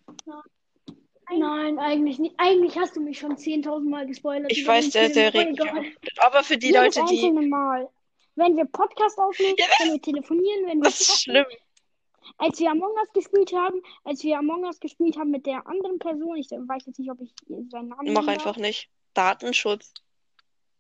Nein, 1.34 1.80
eigentlich 1.80 2.20
nicht. 2.20 2.36
Eigentlich 2.38 2.78
hast 2.78 2.96
du 2.96 3.02
mich 3.02 3.20
schon 3.20 3.38
10.000 3.38 3.88
Mal 3.90 4.06
gespoilert. 4.06 4.52
Ich 4.52 4.68
weiß, 4.68 4.90
der, 4.90 5.10
der 5.10 5.34
regt 5.34 5.52
mich 5.52 5.62
auf. 5.62 5.86
Aber 6.18 6.44
für 6.44 6.58
die 6.58 6.68
Jedes 6.68 6.96
Leute, 6.98 7.10
die. 7.10 7.32
Mal. 7.32 7.90
Wenn 8.36 8.58
wir 8.58 8.66
Podcast 8.66 9.18
aufnehmen, 9.18 9.56
Ja, 9.58 9.66
wenn 9.80 9.94
wir 9.94 10.02
telefonieren, 10.02 10.66
wenn 10.66 10.78
wir 10.80 10.84
Das 10.86 11.02
ist 11.02 11.24
schlimm. 11.24 11.46
als 12.38 12.60
wir 12.60 12.72
Among 12.72 12.92
Us 12.94 13.12
gespielt 13.14 13.54
haben, 13.54 13.82
als 14.04 14.24
wir 14.24 14.40
Among 14.40 14.64
Us 14.64 14.80
gespielt 14.80 15.18
haben 15.18 15.32
mit 15.32 15.46
der 15.46 15.66
anderen 15.68 16.00
Person, 16.00 16.38
ich 16.38 16.50
weiß 16.50 16.86
jetzt 16.86 17.00
nicht, 17.00 17.12
ob 17.12 17.20
ich 17.22 17.34
seinen 17.70 17.90
Namen 17.90 18.14
Mach 18.14 18.28
einfach 18.28 18.58
nicht. 18.58 18.90
Datenschutz. 19.14 19.94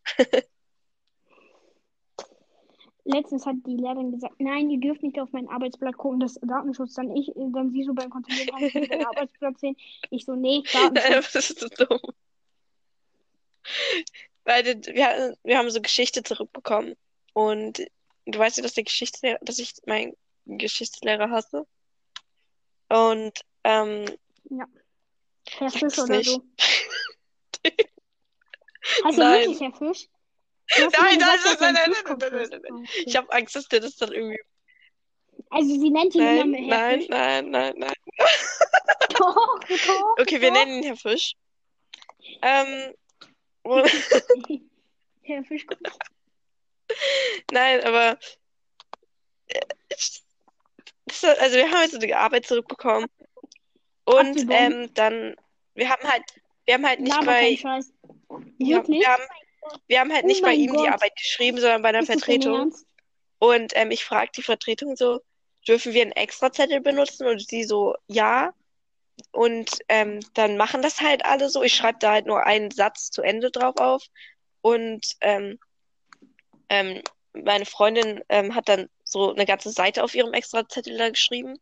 Letztens 3.04 3.46
hat 3.46 3.56
die 3.66 3.78
Lehrerin 3.78 4.12
gesagt, 4.12 4.36
nein, 4.40 4.70
ihr 4.70 4.80
dürft 4.80 5.02
nicht 5.02 5.20
auf 5.20 5.32
mein 5.32 5.50
Arbeitsblatt 5.50 5.98
gucken, 5.98 6.20
das 6.20 6.38
ist 6.38 6.48
Datenschutz. 6.48 6.94
Dann 6.94 7.16
ich, 7.16 7.32
dann 7.36 7.72
sie 7.72 7.84
so 7.84 7.94
beim 7.94 8.10
Kontrollieren, 8.10 8.50
kann 8.50 8.64
ich 8.64 8.74
nicht 8.74 8.94
Arbeitsblatt 9.08 9.60
sehen? 9.60 9.76
Ich 10.12 10.26
so, 10.26 10.36
nee, 10.36 10.62
Datenschutz. 10.74 11.32
Das 11.34 11.50
ist 11.50 11.60
so 11.60 11.68
dumm. 11.68 12.00
Weil 14.44 14.66
wir, 14.66 15.36
wir 15.44 15.58
haben 15.58 15.70
so 15.72 15.82
Geschichte 15.82 16.24
zurückbekommen. 16.24 16.96
Und 17.34 17.80
du 18.26 18.40
weißt 18.40 18.58
ja, 18.58 18.64
dass 18.64 18.74
der 18.74 18.84
Geschichtslehrer, 18.84 19.40
dass 19.42 19.60
ich 19.60 19.74
meinen 19.86 20.14
Geschichtslehrer 20.46 21.30
hasse. 21.30 21.66
Und 22.90 23.40
ähm, 23.64 24.06
Herr 25.58 25.70
Sag's 25.70 25.80
Fisch 25.80 26.00
oder 26.00 26.18
nicht. 26.18 26.30
so. 26.30 26.44
Heißt 29.06 29.18
er 29.18 29.24
Nein. 29.24 29.40
wirklich 29.42 29.62
Herr 29.62 29.74
Fisch? 29.74 30.10
Nein, 30.78 30.90
nein, 30.92 31.20
nein, 31.20 31.20
ein 31.20 31.74
nein, 31.74 31.74
nein, 31.74 31.92
nein, 32.20 32.34
ist. 32.34 32.52
nein, 32.52 32.62
nein, 32.62 32.88
ich 33.06 33.16
habe 33.16 33.32
Angst, 33.32 33.56
dass 33.56 33.68
der 33.68 33.82
das 33.82 33.96
dann 33.98 34.12
irgendwie. 34.12 34.40
Also 35.50 35.70
sie 35.80 35.90
nennt 35.90 36.16
ihn 36.16 36.22
immer 36.22 36.46
Nein, 36.46 36.52
mit 36.52 36.60
Herr 36.62 36.68
nein, 36.68 37.00
Fisch. 37.00 37.10
nein, 37.10 37.50
nein, 37.50 37.74
nein. 37.78 37.94
Doch, 39.18 39.60
doch. 39.88 40.18
Okay, 40.20 40.40
wir 40.42 40.52
doch. 40.52 40.58
nennen 40.58 40.78
ihn 40.78 40.84
Herr 40.84 40.96
Fisch. 40.96 41.34
Ähm, 42.42 42.94
Herr 45.24 45.44
Fischkopf. 45.44 45.80
nein, 47.52 47.82
aber 47.84 48.18
äh, 49.48 49.60
also 51.40 51.56
wir 51.58 51.70
haben 51.72 51.82
jetzt 51.84 52.02
die 52.02 52.16
Arbeit 52.16 52.46
zurückbekommen. 52.46 53.10
Und 54.06 54.48
ähm, 54.50 54.94
dann, 54.94 55.36
wir 55.76 55.90
haben 55.90 56.08
halt, 56.08 56.24
wir 56.66 56.74
haben 56.76 56.88
halt 56.88 57.00
nicht 57.02 57.26
bei, 57.26 57.50
ja, 58.58 58.88
wir 58.88 59.08
haben, 59.08 59.24
wir 59.88 60.00
haben 60.00 60.12
halt 60.12 60.24
Oh 60.24 60.28
nicht 60.28 60.42
bei 60.42 60.50
mein 60.50 60.60
ihm 60.60 60.72
die 60.72 60.78
Gott. 60.78 60.94
Arbeit 60.94 61.16
geschrieben, 61.16 61.60
sondern 61.60 61.82
bei 61.82 61.90
einer 61.90 62.00
Ist 62.00 62.08
Vertretung. 62.08 62.74
Und 63.40 63.74
ähm, 63.76 63.92
ich 63.92 64.06
frage 64.06 64.32
die 64.36 64.44
Vertretung 64.44 64.96
so, 64.96 65.22
dürfen 65.68 65.94
wir 65.94 66.02
einen 66.02 66.12
Extrazettel 66.12 66.82
benutzen? 66.82 67.28
Und 67.28 67.48
sie 67.48 67.64
so, 67.64 67.96
ja. 68.08 68.54
Und 69.32 69.70
ähm, 69.88 70.20
dann 70.34 70.58
machen 70.58 70.82
das 70.82 71.02
halt 71.02 71.26
alle 71.26 71.50
so. 71.50 71.64
Ich 71.64 71.76
schreibe 71.76 72.00
da 72.00 72.12
halt 72.12 72.26
nur 72.26 72.46
einen 72.46 72.72
Satz 72.72 73.12
zu 73.12 73.22
Ende 73.22 73.52
drauf 73.52 73.78
auf. 73.78 74.04
Und 74.62 75.16
ähm, 75.22 75.60
ähm, 76.70 77.02
meine 77.34 77.66
Freundin 77.66 78.24
ähm, 78.30 78.56
hat 78.56 78.70
dann 78.70 78.90
so 79.04 79.34
eine 79.34 79.46
ganze 79.46 79.72
Seite 79.72 80.04
auf 80.04 80.16
ihrem 80.16 80.34
Extrazettel 80.34 80.98
da 80.98 81.10
geschrieben. 81.10 81.60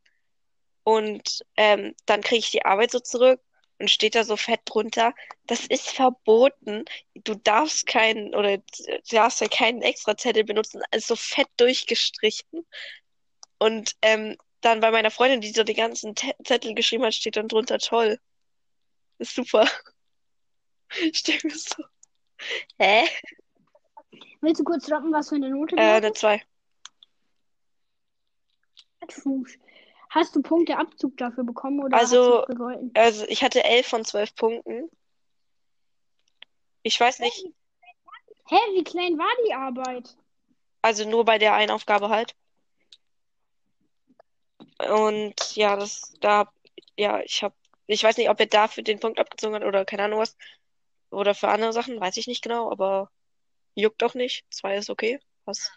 Und 0.84 1.44
ähm, 1.58 1.96
dann 2.06 2.22
kriege 2.22 2.40
ich 2.40 2.52
die 2.52 2.66
Arbeit 2.66 2.92
so 2.92 3.00
zurück 3.00 3.40
und 3.80 3.90
steht 3.90 4.16
da 4.16 4.24
so 4.24 4.36
fett 4.38 4.62
drunter, 4.66 5.14
das 5.46 5.66
ist 5.66 5.90
verboten. 5.90 6.86
Du 7.16 7.36
darfst 7.36 7.88
keinen 7.88 8.36
oder 8.36 8.58
du 8.58 8.64
darfst 9.12 9.42
ja 9.42 9.48
keinen 9.48 9.82
Extrazettel 9.82 10.44
benutzen, 10.44 10.82
also 10.92 11.16
so 11.16 11.16
fett 11.16 11.48
durchgestrichen. 11.58 12.66
Und 13.58 13.96
ähm, 14.02 14.38
dann 14.62 14.82
bei 14.82 14.92
meiner 14.92 15.12
Freundin, 15.12 15.42
die 15.42 15.52
so 15.52 15.64
die 15.64 15.74
ganzen 15.74 16.16
Te- 16.16 16.36
Zettel 16.44 16.76
geschrieben 16.76 17.06
hat, 17.06 17.14
steht 17.14 17.38
dann 17.38 17.48
drunter 17.48 17.80
toll. 17.80 18.20
Ist 19.18 19.36
super. 19.36 19.68
Ich 21.12 21.22
denke 21.22 21.48
mir 21.48 21.56
so, 21.56 21.84
hä? 22.80 23.08
Willst 24.42 24.60
du 24.60 24.64
kurz 24.64 24.88
droppen, 24.88 25.14
was 25.14 25.30
für 25.30 25.36
eine 25.36 25.52
Note 25.52 25.76
du 25.76 25.82
Äh, 25.82 25.86
eine 25.98 26.14
2. 26.14 26.42
Fuß. 29.08 29.58
Hast 30.10 30.36
du 30.36 30.42
Punkteabzug 30.42 31.18
dafür 31.18 31.44
bekommen 31.44 31.84
oder 31.84 31.98
Also-? 31.98 32.46
Also 32.96 33.26
ich 33.28 33.44
hatte 33.44 33.64
11 33.64 33.88
von 33.88 34.04
12 34.04 34.36
Punkten. 34.36 34.90
Ich 36.82 37.00
weiß 37.00 37.20
nicht, 37.20 37.46
Hä, 38.48 38.56
wie 38.74 38.84
klein 38.84 39.18
war 39.20 39.30
die 39.46 39.54
Arbeit? 39.54 40.18
also 40.82 41.08
nur 41.08 41.24
bei 41.26 41.38
der 41.38 41.54
einen 41.54 41.72
Aufgabe 41.72 42.10
halt. 42.10 42.36
Und 44.80 45.56
ja, 45.56 45.76
das 45.76 46.14
da, 46.22 46.52
ja, 46.98 47.20
ich 47.22 47.44
habe, 47.44 47.54
ich 47.86 48.04
weiß 48.04 48.18
nicht, 48.18 48.30
ob 48.30 48.40
er 48.40 48.46
dafür 48.48 48.84
den 48.84 49.00
Punkt 49.00 49.20
abgezogen 49.20 49.56
hat 49.56 49.64
oder 49.64 49.86
keine 49.86 50.04
Ahnung 50.04 50.20
was. 50.20 50.36
Oder 51.12 51.36
für 51.36 51.50
andere 51.50 51.74
Sachen, 51.74 52.00
weiß 52.00 52.18
ich 52.18 52.28
nicht 52.28 52.42
genau, 52.42 52.72
aber 52.72 53.12
juckt 53.76 54.02
doch 54.02 54.14
nicht. 54.16 54.46
Zwei 54.52 54.78
ist 54.78 54.90
okay. 54.90 55.20
Was? 55.46 55.72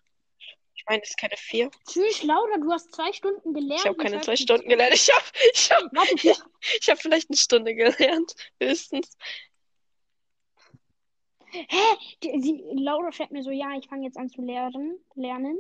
Ich 0.83 0.89
meine, 0.89 1.01
das 1.01 1.11
ist 1.11 1.19
keine 1.19 1.37
vier. 1.37 1.71
Tschüss, 1.89 2.25
Laura, 2.25 2.59
du 2.59 2.73
hast 2.73 2.93
zwei 2.93 3.13
Stunden 3.13 3.55
gelernt. 3.55 3.81
Ich 3.81 3.87
habe 3.87 3.97
keine 3.97 4.21
zwei 4.21 4.35
Stunden 4.35 4.69
gelernt. 4.69 4.95
Ich 4.95 5.09
habe, 5.15 5.25
ich 5.53 5.71
Warte, 5.71 6.19
vier. 6.19 6.35
ich 6.81 6.91
habe 6.91 7.01
vielleicht 7.01 7.31
eine 7.31 7.37
Stunde 7.37 7.75
gelernt, 7.77 8.35
höchstens. 8.61 9.17
Hä? 11.53 11.65
Die, 12.25 12.41
sie, 12.41 12.65
Laura 12.73 13.13
schreibt 13.13 13.31
mir 13.31 13.45
so, 13.45 13.51
ja, 13.53 13.77
ich 13.79 13.87
fange 13.89 14.07
jetzt 14.07 14.17
an 14.17 14.29
zu 14.29 14.43
lernen. 14.43 14.99
lernen. 15.15 15.57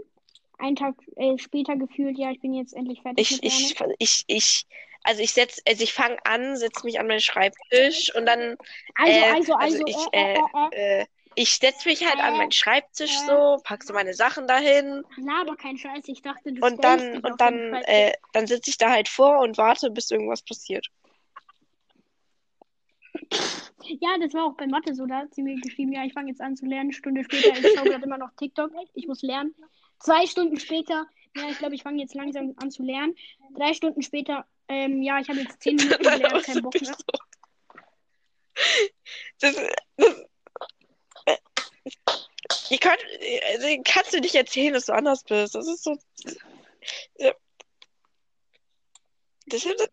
Einen 0.58 0.74
Tag 0.74 0.96
äh, 1.14 1.38
später 1.38 1.76
gefühlt, 1.76 2.18
ja, 2.18 2.32
ich 2.32 2.40
bin 2.40 2.52
jetzt 2.52 2.74
endlich 2.74 3.00
fertig 3.02 3.30
Ich, 3.30 3.42
mit 3.42 3.78
Lernen. 3.78 3.94
ich, 3.98 4.24
ich, 4.26 4.36
ich, 4.36 4.66
also 5.04 5.22
ich 5.22 5.32
setz, 5.32 5.62
also 5.68 5.84
ich 5.84 5.92
fange 5.92 6.16
an, 6.24 6.56
setze 6.56 6.84
mich 6.84 6.98
an 6.98 7.06
meinen 7.06 7.20
Schreibtisch 7.20 8.12
und 8.16 8.26
dann 8.26 8.56
Also, 8.96 9.12
äh, 9.12 9.22
also, 9.30 9.54
also 9.54 9.54
also, 9.54 9.86
ich, 9.86 9.96
äh, 10.12 10.34
äh, 10.34 10.40
äh, 10.72 11.00
äh, 11.02 11.06
ich 11.34 11.56
setze 11.56 11.88
mich 11.88 12.04
halt 12.06 12.18
an 12.18 12.34
Äh, 12.34 12.38
meinen 12.38 12.52
Schreibtisch 12.52 13.14
äh. 13.14 13.26
so, 13.26 13.58
pack 13.64 13.84
so 13.84 13.92
meine 13.92 14.14
Sachen 14.14 14.46
dahin 14.46 15.04
laber 15.16 15.56
kein 15.56 15.76
Scheiß. 15.76 16.04
Ich 16.06 16.22
dachte, 16.22 16.52
du 16.52 16.64
und 16.64 16.82
dann, 16.82 17.18
und 17.24 17.40
dann, 17.40 17.74
äh, 17.86 18.12
dann 18.32 18.46
sitze 18.46 18.70
ich 18.70 18.78
da 18.78 18.90
halt 18.90 19.08
vor 19.08 19.40
und 19.40 19.58
warte, 19.58 19.90
bis 19.90 20.10
irgendwas 20.10 20.42
passiert. 20.42 20.88
Ja, 24.00 24.16
das 24.20 24.32
war 24.34 24.44
auch 24.44 24.56
bei 24.56 24.66
Mathe 24.66 24.94
so. 24.94 25.06
Da 25.06 25.18
hat 25.18 25.34
sie 25.34 25.42
mir 25.42 25.60
geschrieben, 25.60 25.92
ja, 25.92 26.04
ich 26.04 26.12
fange 26.12 26.30
jetzt 26.30 26.40
an 26.40 26.56
zu 26.56 26.66
lernen. 26.66 26.92
Stunde 26.92 27.24
später, 27.24 27.48
ich 27.58 27.74
schaue 27.76 27.88
gerade 27.88 28.04
immer 28.04 28.18
noch 28.18 28.30
TikTok. 28.36 28.70
Ich 28.94 29.06
muss 29.06 29.22
lernen. 29.22 29.54
Zwei 29.98 30.26
Stunden 30.26 30.58
später, 30.58 31.06
ja, 31.36 31.48
ich 31.50 31.58
glaube, 31.58 31.74
ich 31.74 31.82
fange 31.82 32.00
jetzt 32.00 32.14
langsam 32.14 32.54
an 32.56 32.70
zu 32.70 32.82
lernen. 32.82 33.14
Drei 33.54 33.72
Stunden 33.74 34.02
später, 34.02 34.46
ähm, 34.68 35.02
ja, 35.02 35.18
ich 35.20 35.28
habe 35.28 35.40
jetzt 35.40 35.62
zehn 35.62 35.76
Minuten 35.76 35.98
gelernt, 36.02 36.24
aber 36.24 36.42
kein 36.42 36.62
Bock 36.62 36.74
mehr. 36.80 36.94
so. 36.94 37.04
Das, 39.40 39.56
das, 39.96 40.24
ihr 42.70 42.78
könnt, 42.78 42.98
also 43.52 43.66
kannst 43.84 44.12
du 44.14 44.20
nicht 44.20 44.34
erzählen, 44.34 44.74
dass 44.74 44.86
du 44.86 44.92
anders 44.92 45.24
bist. 45.24 45.54
Das 45.54 45.66
ist 45.66 45.84
so. 45.84 45.96
Ja. 47.18 47.32
Das 49.46 49.64
ist, 49.64 49.90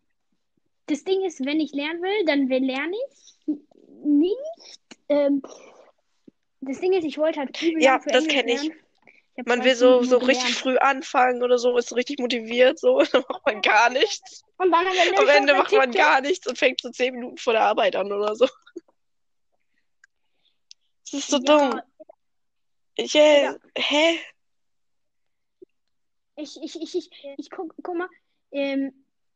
Das 0.86 1.04
Ding 1.04 1.24
ist, 1.24 1.44
wenn 1.44 1.60
ich 1.60 1.72
lernen 1.72 2.02
will, 2.02 2.24
dann 2.26 2.48
will 2.48 2.64
lerne 2.64 2.96
ich 3.08 3.56
nicht. 4.04 4.36
Ähm, 5.08 5.42
das 6.60 6.80
Ding 6.80 6.92
ist, 6.92 7.04
ich 7.04 7.18
wollte 7.18 7.40
halt 7.40 7.60
übel 7.62 7.82
Ja, 7.82 7.98
das 7.98 8.24
Englisch 8.24 8.34
kenn 8.34 8.48
ich. 8.48 8.70
Ich 9.36 9.46
Man 9.46 9.60
zwei 9.60 9.64
will 9.64 9.74
so, 9.76 10.02
so 10.02 10.18
richtig 10.18 10.54
früh 10.56 10.76
anfangen 10.76 11.42
oder 11.42 11.58
so, 11.58 11.76
ist 11.78 11.88
so 11.88 11.94
richtig 11.94 12.18
motiviert, 12.18 12.78
so, 12.78 13.00
dann 13.12 13.24
macht 13.28 13.46
man 13.46 13.62
gar 13.62 13.90
nichts. 13.90 14.44
Am 14.58 14.72
Ende, 15.28 15.54
macht 15.54 15.72
man 15.72 15.92
gar 15.92 16.20
nichts 16.20 16.46
und 16.46 16.58
fängt 16.58 16.80
so 16.80 16.90
zehn 16.90 17.14
Minuten 17.14 17.38
vor 17.38 17.54
der 17.54 17.62
Arbeit 17.62 17.96
an 17.96 18.12
oder 18.12 18.34
so. 18.34 18.46
Das 21.12 21.22
ist 21.22 21.30
so 21.30 21.38
Ja, 21.38 21.70
dumm. 21.70 21.80
Yeah. 23.14 23.54
Hä? 23.76 24.20
ich, 26.40 26.62
ich, 26.62 26.80
ich, 26.80 26.94
ich, 26.94 27.10
ich 27.36 27.50
guck, 27.50 27.74
guck 27.82 27.96
mal, 27.96 28.08
ähm, 28.52 28.92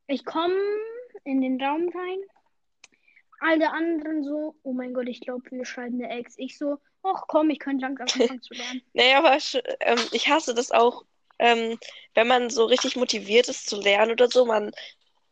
ich 0.07 0.25
komme 0.25 0.57
in 1.25 1.41
den 1.41 1.61
Raum 1.63 1.89
rein. 1.89 2.19
Alle 3.41 3.71
anderen 3.71 4.25
so, 4.25 4.55
oh 4.63 4.73
mein 4.73 4.95
Gott, 4.95 5.09
ich 5.09 5.21
glaube, 5.21 5.51
wir 5.51 5.65
schreiben 5.65 6.03
eine 6.03 6.17
Ex. 6.19 6.35
Ich 6.39 6.57
so, 6.57 6.79
ach 7.03 7.25
komm, 7.29 7.51
ich 7.51 7.59
könnte 7.59 7.83
langsam 7.83 8.07
anfangen 8.07 8.43
zu 8.43 8.55
lernen. 8.55 8.83
Naja, 8.95 9.19
aber 9.19 9.37
ähm, 9.81 9.99
ich 10.13 10.29
hasse 10.29 10.55
das 10.55 10.71
auch, 10.71 11.05
ähm, 11.39 11.79
wenn 12.15 12.27
man 12.27 12.49
so 12.49 12.65
richtig 12.65 12.97
motiviert 12.97 13.49
ist 13.49 13.69
zu 13.69 13.81
lernen 13.81 14.13
oder 14.13 14.29
so, 14.29 14.47
man 14.47 14.71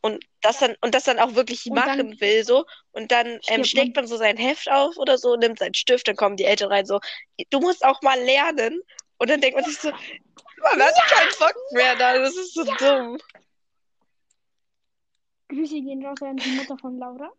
und 0.03 0.23
das 0.41 0.59
dann 0.59 0.75
und 0.81 0.93
das 0.93 1.05
dann 1.05 1.17
auch 1.17 1.33
wirklich 1.33 1.65
Und 1.65 1.75
dann 1.77 1.85
machen 1.87 2.21
will, 2.21 2.43
so 2.43 2.65
und 2.91 3.11
dann 3.11 3.39
ähm, 3.47 3.63
stirbt 3.63 3.67
schlägt 3.67 3.95
man. 3.95 4.05
so 4.07 4.17
sein 4.17 4.37
Heft 4.37 4.69
auf 4.69 4.97
oder 4.97 5.17
so, 5.17 5.35
nimmt 5.37 5.59
seinen 5.59 5.73
Stift, 5.73 6.07
dann 6.07 6.15
kommen 6.17 6.35
die 6.35 6.43
Eltern 6.43 6.71
rein 6.71 6.85
so, 6.85 6.99
du 7.49 7.59
musst 7.59 7.83
auch 7.85 8.01
mal 8.01 8.19
lernen 8.19 8.81
und 9.17 9.29
dann 9.29 9.41
denkt 9.41 9.55
man 9.55 9.65
sich 9.65 9.79
so, 9.79 9.89
man 9.91 10.81
hat 10.81 10.93
keinen 11.09 11.31
Bock 11.39 11.55
mehr 11.71 11.95
da, 11.95 12.17
das 12.17 12.35
ist 12.35 12.53
so 12.53 12.63
dumm. 12.63 13.17
Grüße 15.47 15.81
gehen 15.81 16.05
raus 16.05 16.21
an 16.21 16.37
die 16.37 16.49
Mutter 16.51 16.77
von 16.77 16.97
Laura, 16.97 17.31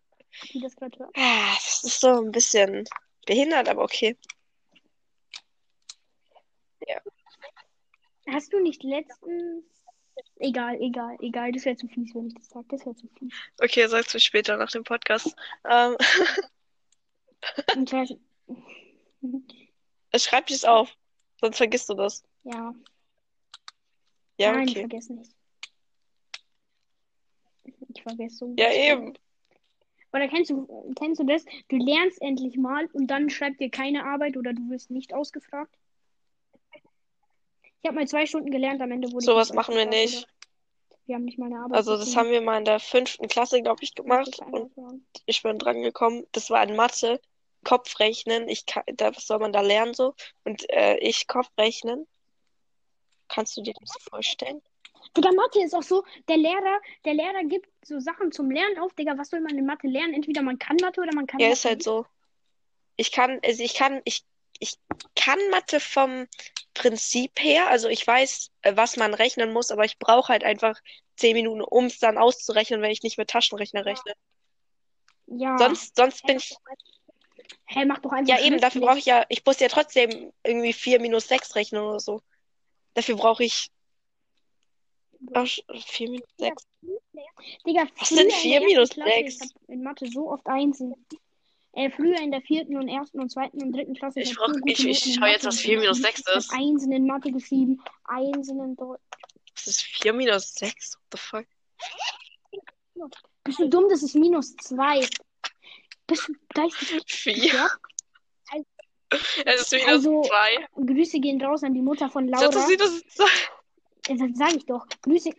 die 0.52 0.60
das 0.60 0.74
gerade 0.76 0.98
hört. 0.98 1.10
Ah, 1.16 1.54
Das 1.54 1.84
ist 1.84 2.00
so 2.00 2.20
ein 2.20 2.32
bisschen 2.32 2.84
behindert, 3.26 3.68
aber 3.68 3.82
okay. 3.82 4.16
Ja. 6.86 7.00
Hast 8.32 8.52
du 8.52 8.60
nicht 8.60 8.82
letztens. 8.82 9.64
Egal, 10.36 10.80
egal, 10.80 11.16
egal. 11.20 11.52
Das 11.52 11.64
wäre 11.64 11.76
zu 11.76 11.86
fies, 11.88 12.14
wenn 12.14 12.26
ich 12.26 12.34
das 12.34 12.48
sage. 12.48 12.66
Das 12.68 12.84
wäre 12.84 12.96
zu 12.96 13.08
fies. 13.18 13.32
Okay, 13.60 13.86
sagst 13.86 14.14
du 14.14 14.20
später 14.20 14.56
nach 14.56 14.70
dem 14.70 14.84
Podcast. 14.84 15.34
Ähm, 15.68 15.96
ich 17.84 17.92
weiß, 17.92 18.14
schreib 20.16 20.46
dich 20.46 20.66
auf, 20.66 20.96
sonst 21.40 21.56
vergisst 21.58 21.88
du 21.88 21.94
das. 21.94 22.24
ja, 22.44 22.74
Ja, 24.38 24.52
nein, 24.52 24.64
ich 24.64 24.72
okay. 24.72 24.80
vergesse 24.80 25.14
nicht. 25.14 25.32
Ich 27.94 28.02
vergesse 28.02 28.36
so. 28.36 28.54
Ja, 28.58 28.72
eben. 28.72 29.14
Oder 30.12 30.28
kennst 30.28 30.50
du, 30.50 30.66
kennst 30.96 31.20
du 31.20 31.24
das? 31.24 31.44
Du 31.68 31.76
lernst 31.76 32.20
endlich 32.22 32.56
mal 32.56 32.86
und 32.92 33.08
dann 33.08 33.30
schreibt 33.30 33.60
dir 33.60 33.70
keine 33.70 34.04
Arbeit 34.04 34.36
oder 34.36 34.52
du 34.52 34.68
wirst 34.70 34.90
nicht 34.90 35.12
ausgefragt. 35.14 35.74
Ich 37.84 37.88
habe 37.88 37.98
mal 37.98 38.08
zwei 38.08 38.24
Stunden 38.24 38.50
gelernt, 38.50 38.80
am 38.80 38.90
Ende 38.90 39.08
wurde 39.08 39.18
ich 39.18 39.26
Sowas 39.26 39.52
machen 39.52 39.74
wir 39.74 39.84
nicht. 39.84 40.26
Wir 41.04 41.16
haben 41.16 41.26
nicht 41.26 41.38
mal 41.38 41.46
eine 41.52 41.58
Arbeit 41.58 41.76
Also, 41.76 41.98
das 41.98 42.16
haben 42.16 42.30
wir 42.30 42.40
mal 42.40 42.56
in 42.56 42.64
der 42.64 42.80
fünften 42.80 43.28
Klasse, 43.28 43.60
glaube 43.60 43.82
ich, 43.82 43.94
gemacht. 43.94 44.38
Und 44.50 44.72
ich 45.26 45.42
bin 45.42 45.58
dran 45.58 45.82
gekommen. 45.82 46.26
Das 46.32 46.48
war 46.48 46.62
in 46.62 46.76
Mathe. 46.76 47.20
Kopfrechnen. 47.62 48.48
Ich 48.48 48.64
kann, 48.64 48.84
da, 48.86 49.14
was 49.14 49.26
soll 49.26 49.38
man 49.38 49.52
da 49.52 49.60
lernen 49.60 49.92
so? 49.92 50.14
Und 50.44 50.64
äh, 50.70 50.96
ich 50.96 51.26
Kopfrechnen. 51.26 52.06
Kannst 53.28 53.54
du 53.58 53.60
dir 53.60 53.74
das 53.78 53.92
vorstellen? 54.08 54.62
Digga, 55.14 55.32
Mathe 55.32 55.62
ist 55.62 55.74
auch 55.74 55.82
so, 55.82 56.04
der 56.26 56.38
Lehrer, 56.38 56.80
der 57.04 57.12
Lehrer 57.12 57.44
gibt 57.44 57.68
so 57.84 58.00
Sachen 58.00 58.32
zum 58.32 58.50
Lernen 58.50 58.78
auf. 58.78 58.94
Digga, 58.94 59.18
was 59.18 59.28
soll 59.28 59.42
man 59.42 59.58
in 59.58 59.66
Mathe 59.66 59.88
lernen? 59.88 60.14
Entweder 60.14 60.40
man 60.40 60.58
kann 60.58 60.76
Mathe 60.80 61.02
oder 61.02 61.14
man 61.14 61.26
kann 61.26 61.38
Ja, 61.38 61.48
Mathe 61.48 61.58
ist 61.58 61.64
halt 61.66 61.78
nicht. 61.80 61.84
so. 61.84 62.06
Ich 62.96 63.12
kann, 63.12 63.40
also 63.44 63.62
ich 63.62 63.74
kann, 63.74 64.00
ich, 64.06 64.24
ich 64.58 64.78
kann 65.14 65.38
Mathe 65.50 65.80
vom 65.80 66.26
Prinzip 66.74 67.32
her. 67.40 67.68
Also 67.70 67.88
ich 67.88 68.06
weiß, 68.06 68.50
äh, 68.62 68.76
was 68.76 68.96
man 68.96 69.14
rechnen 69.14 69.52
muss, 69.52 69.70
aber 69.70 69.84
ich 69.84 69.98
brauche 69.98 70.28
halt 70.32 70.44
einfach 70.44 70.78
zehn 71.16 71.34
Minuten, 71.34 71.62
um 71.62 71.86
es 71.86 71.98
dann 71.98 72.18
auszurechnen, 72.18 72.82
wenn 72.82 72.90
ich 72.90 73.02
nicht 73.02 73.18
mit 73.18 73.30
Taschenrechner 73.30 73.84
rechne. 73.84 74.12
Ja. 75.26 75.56
Sonst, 75.58 75.96
sonst 75.96 76.22
bin 76.26 76.36
ich, 76.36 76.56
Hä, 77.66 77.84
mach 77.86 77.98
doch 78.00 78.12
einfach 78.12 78.36
ja 78.36 78.44
eben, 78.44 78.60
dafür 78.60 78.82
brauche 78.82 78.98
ich 78.98 79.06
ja, 79.06 79.24
ich 79.28 79.44
muss 79.44 79.60
ja 79.60 79.68
trotzdem 79.68 80.32
irgendwie 80.42 80.72
vier 80.72 81.00
minus 81.00 81.28
sechs 81.28 81.54
rechnen 81.54 81.82
oder 81.82 82.00
so. 82.00 82.20
Dafür 82.94 83.16
brauche 83.16 83.44
ich, 83.44 83.70
ach, 85.32 85.48
vier 85.86 86.10
minus 86.10 86.28
sechs. 86.38 86.64
Digga, 87.66 87.86
Was 87.98 88.08
früher 88.08 88.18
sind 88.18 88.30
in 88.30 88.30
vier 88.32 88.60
der 88.60 88.68
minus 88.68 88.90
ersten 88.90 89.02
Klasse, 89.02 89.20
ich 89.20 89.38
sechs? 89.38 89.54
hab 89.54 89.68
in 89.68 89.82
Mathe 89.82 90.06
so 90.06 90.30
oft 90.30 90.46
Einsen. 90.46 90.94
Äh, 91.76 91.90
früher 91.90 92.18
in 92.20 92.30
der 92.30 92.40
vierten 92.42 92.76
und 92.76 92.88
ersten 92.88 93.20
und 93.20 93.30
zweiten 93.30 93.60
und 93.62 93.72
dritten 93.72 93.94
Klasse, 93.94 94.20
Ich 94.20 94.36
gute 94.36 94.60
ich- 94.66 94.78
ich 94.78 94.84
Noten 94.86 95.08
in 95.08 95.14
schau 95.20 95.26
jetzt, 95.26 95.44
was 95.44 95.60
vier 95.60 95.78
minus 95.80 95.98
geschrieben. 95.98 96.16
sechs 96.16 96.28
Ich 96.30 96.36
ist. 96.36 96.52
hab 96.52 96.58
Einsen 96.60 96.92
in 96.92 97.06
Mathe 97.06 97.32
geschrieben, 97.32 97.82
Einsen 98.04 98.60
in 98.60 98.76
Deutsch. 98.76 99.00
Was 99.54 99.66
ist 99.66 99.82
vier 99.82 100.12
minus 100.12 100.54
sechs? 100.54 100.94
What 100.94 101.02
the 101.12 101.18
fuck? 101.18 101.46
Bist 103.44 103.58
du 103.58 103.68
dumm? 103.68 103.86
Das 103.88 104.02
ist 104.02 104.14
minus 104.14 104.54
zwei. 104.56 105.00
Bist 106.06 106.28
du 106.28 106.34
geistig 106.54 107.02
Vier. 107.06 107.34
gestört? 107.34 107.78
Es 109.44 109.60
ist 109.62 109.72
minus 109.72 109.88
Also, 109.88 110.22
zwei. 110.22 110.66
Grüße 110.76 111.20
gehen 111.20 111.40
raus 111.42 111.62
an 111.62 111.74
die 111.74 111.82
Mutter 111.82 112.08
von 112.08 112.26
Das 112.28 112.40
Laura. 112.42 112.58
ist 112.60 112.68
minus 112.68 113.02
zwei. 113.08 113.24
Äh, 114.08 114.16
Das 114.16 114.28
sag 114.34 114.54
ich 114.54 114.66
doch. 114.66 114.86
Grüße. 115.02 115.30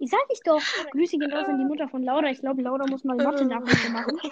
Ich 0.00 0.10
sag 0.10 0.20
ich 0.30 0.40
doch. 0.44 0.60
Grüße 0.92 1.18
gehen 1.18 1.32
raus 1.32 1.46
an 1.46 1.58
die 1.58 1.64
Mutter 1.64 1.86
von 1.88 2.02
Laura. 2.02 2.30
Ich 2.30 2.40
glaube, 2.40 2.62
Laura 2.62 2.86
muss 2.86 3.04
mal 3.04 3.16
Mathe 3.16 3.44
nachhilfe 3.44 3.90
machen. 3.90 4.18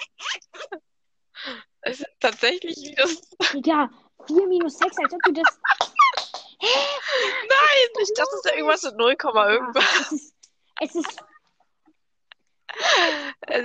Es 1.82 2.00
ist 2.00 2.10
tatsächlich 2.18 2.76
minus. 2.76 3.20
Ja, 3.64 3.88
4 4.26 4.48
minus 4.48 4.76
6, 4.78 4.98
als 4.98 5.14
ob 5.14 5.22
du 5.22 5.32
das. 5.32 5.60
Nein, 6.60 8.02
ich 8.02 8.12
dachte, 8.14 8.30
es 8.32 8.34
ist 8.34 8.44
ja 8.46 8.54
irgendwas 8.56 8.82
mit 8.82 8.96
0, 8.96 9.16
Ah, 9.22 9.48
irgendwas. 9.52 9.84
es 10.00 10.12
ist. 10.12 10.34
Es 10.80 10.94
ist. 10.96 11.22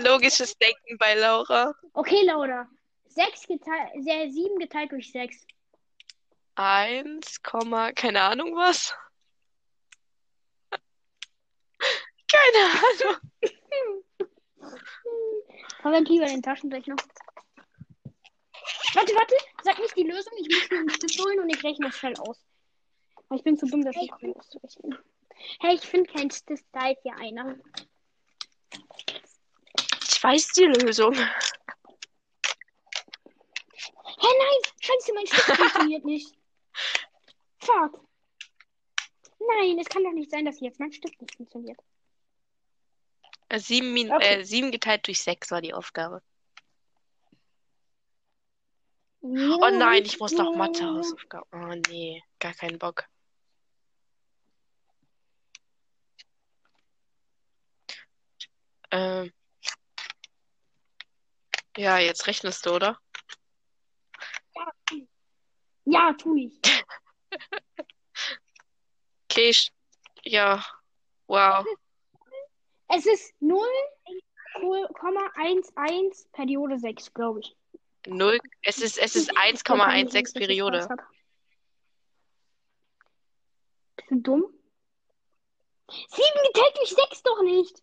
Logisches 0.06 0.56
Denken 0.60 1.00
bei 1.00 1.16
Laura. 1.16 1.74
Okay, 1.94 2.22
Laura. 2.26 2.68
6 3.08 3.48
geteilt. 3.48 3.90
7 4.04 4.60
geteilt 4.60 4.92
durch 4.92 5.12
6. 5.12 5.48
1, 6.56 7.42
keine 7.96 8.22
Ahnung 8.22 8.56
was. 8.56 8.94
Keine 12.34 12.62
Ahnung. 12.66 13.18
Verwend 15.82 16.10
lieber 16.10 16.26
den 16.26 16.42
Taschenrechner. 16.42 16.96
Warte, 18.94 19.14
warte. 19.16 19.36
Sag 19.64 19.78
nicht 19.80 19.96
die 19.96 20.04
Lösung. 20.04 20.34
Ich 20.38 20.48
muss 20.50 20.70
mir 20.70 20.80
einen 20.80 20.90
Stift 20.90 21.20
holen 21.20 21.40
und 21.40 21.50
ich 21.50 21.64
rechne 21.64 21.88
das 21.88 21.98
schnell 21.98 22.16
aus. 22.18 22.44
Aber 23.28 23.36
ich 23.36 23.44
bin 23.44 23.58
zu 23.58 23.66
dumm, 23.68 23.84
das 23.84 23.96
hey. 23.96 24.10
auszurechnen. 24.36 24.98
Hey, 25.60 25.76
ich 25.76 25.82
finde 25.82 26.12
kein 26.12 26.32
Stift. 26.32 26.66
Da 26.72 26.90
ist 26.90 27.04
ja 27.04 27.14
einer. 27.16 27.56
Ich 30.08 30.24
weiß 30.24 30.48
die 30.54 30.66
Lösung. 30.66 31.14
Hä, 31.14 31.26
hey, 34.18 34.34
nein! 34.40 34.72
Scheiße, 34.80 35.14
mein 35.14 35.28
Stift 35.28 35.42
funktioniert 35.58 36.06
nicht. 36.06 36.34
Fuck. 37.60 38.08
Nein, 39.40 39.78
es 39.80 39.90
kann 39.90 40.04
doch 40.04 40.14
nicht 40.14 40.32
sein, 40.32 40.46
dass 40.46 40.60
jetzt 40.62 40.80
mein 40.80 40.94
Stift 40.94 41.22
nicht 41.22 41.36
funktioniert. 41.36 41.80
7, 43.60 43.94
min 43.94 44.12
Okay. 44.12 44.42
äh, 44.42 44.44
7 44.44 44.72
geteilt 44.72 45.08
durch 45.08 45.22
6 45.22 45.52
war 45.52 45.62
die 45.62 45.74
Aufgabe. 45.74 46.22
Oh 49.22 49.70
nein, 49.72 50.04
ich 50.04 50.20
muss 50.20 50.34
noch 50.34 50.54
Mathe-Hausaufgaben. 50.54 51.48
Oh 51.54 51.82
nee, 51.90 52.22
gar 52.40 52.54
keinen 52.54 52.78
Bock. 52.78 53.06
Ähm. 58.92 59.32
Ja, 61.78 61.98
jetzt 62.00 62.28
rechnest 62.28 62.66
du, 62.66 62.72
oder? 62.72 63.00
Ja, 65.86 66.14
tu 66.14 66.36
ich. 66.36 66.60
Okay, 69.32 69.50
ich, 69.50 69.72
ja. 70.22 70.64
Wow. 71.26 71.66
Es 72.96 73.08
ist 73.08 73.34
0,11 73.42 76.32
Periode 76.32 76.78
6, 76.78 77.12
glaube 77.14 77.40
ich. 77.40 77.58
0, 78.06 78.38
es 78.64 78.78
ist, 78.80 79.00
es 79.00 79.16
ist 79.16 79.36
1,16 79.36 80.38
Periode. 80.38 80.88
Bist 83.96 84.12
du 84.12 84.22
dumm? 84.22 84.46
7 85.90 86.04
geteilt 86.54 86.78
durch 86.78 86.90
6 86.90 87.24
doch 87.24 87.42
nicht. 87.42 87.82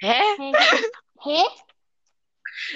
Hä? 0.00 0.22
Hä? 0.38 0.52
Hä? 1.20 1.44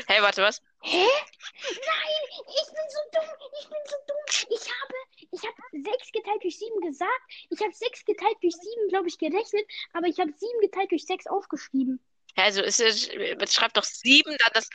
Hey, 0.07 0.20
warte, 0.22 0.42
was? 0.42 0.61
Hä? 0.89 1.05
Nein, 1.05 2.22
ich 2.47 2.68
bin 2.70 2.87
so 2.95 3.01
dumm. 3.12 3.28
Ich 3.61 3.68
bin 3.68 3.78
so 3.87 3.97
dumm. 4.07 4.24
Ich 4.51 4.70
habe, 4.70 4.95
ich 5.32 5.43
habe 5.43 5.82
6 5.99 6.12
geteilt 6.12 6.43
durch 6.45 6.59
7 6.59 6.80
gesagt. 6.80 7.22
Ich 7.51 7.61
habe 7.61 7.72
6 7.72 8.05
geteilt 8.05 8.37
durch 8.41 8.55
7, 8.55 8.89
glaube 8.89 9.09
ich, 9.09 9.18
gerechnet. 9.18 9.64
Aber 9.93 10.07
ich 10.07 10.18
habe 10.20 10.30
7 10.32 10.61
geteilt 10.61 10.91
durch 10.93 11.05
6 11.05 11.26
aufgeschrieben. 11.26 12.01
Also, 12.37 12.62
ist 12.62 12.80
es, 12.80 13.09
jetzt 13.09 13.55
schreib 13.55 13.74
doch 13.74 13.82
7, 13.84 14.37
dann 14.39 14.51
das. 14.55 14.68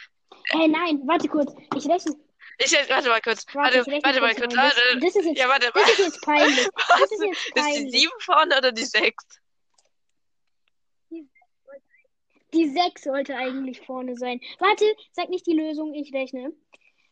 Hä, 0.51 0.67
nein, 0.67 1.01
warte 1.05 1.27
kurz. 1.29 1.53
Ich 1.77 1.87
rechne. 1.87 2.15
Ich 2.57 2.71
warte 2.89 3.07
mal 3.09 3.21
kurz. 3.21 3.45
Warte, 3.53 3.79
Warte, 3.85 4.03
warte 4.03 4.21
mal 4.21 4.35
kurz. 4.35 4.53
Das, 4.53 4.75
das 4.99 5.15
ist 5.15 5.25
jetzt, 5.25 5.37
Ja, 5.39 5.47
warte. 5.47 5.71
das 5.73 5.89
ist 5.91 5.97
jetzt 5.99 6.21
peinlich. 6.23 6.67
Das 6.89 7.11
ist 7.11 7.23
jetzt 7.23 7.37
Ist 7.37 7.47
die 7.55 7.61
peinlich. 7.61 8.01
7 8.01 8.11
vorne 8.19 8.57
oder 8.57 8.71
die 8.71 8.83
6? 8.83 9.15
Die 12.53 12.67
6 12.69 13.03
sollte 13.03 13.35
eigentlich 13.37 13.81
vorne 13.81 14.17
sein. 14.17 14.41
Warte, 14.59 14.85
sag 15.13 15.29
nicht 15.29 15.45
die 15.47 15.53
Lösung, 15.53 15.93
ich 15.93 16.13
rechne. 16.13 16.51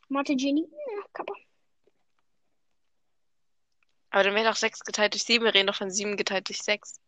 Mathe 0.10 0.36
Genie. 0.36 0.68
Ja, 0.70 1.04
Kappa. 1.14 1.34
Aber 4.12 4.24
dann 4.24 4.36
wäre 4.36 4.50
doch 4.50 4.56
6 4.56 4.82
geteilt 4.82 5.14
durch 5.14 5.24
7. 5.24 5.46
Wir 5.46 5.54
reden 5.54 5.68
doch 5.68 5.76
von 5.76 5.92
7 5.92 6.18
geteilt 6.18 6.50
durch 6.50 6.62
6. 6.62 7.00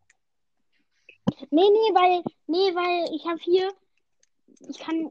Nee, 1.51 1.69
nee, 1.71 1.95
weil, 1.95 2.23
nee, 2.47 2.75
weil 2.75 3.15
ich 3.15 3.25
habe 3.27 3.39
hier, 3.41 3.73
ich 4.61 4.79
kann, 4.79 5.11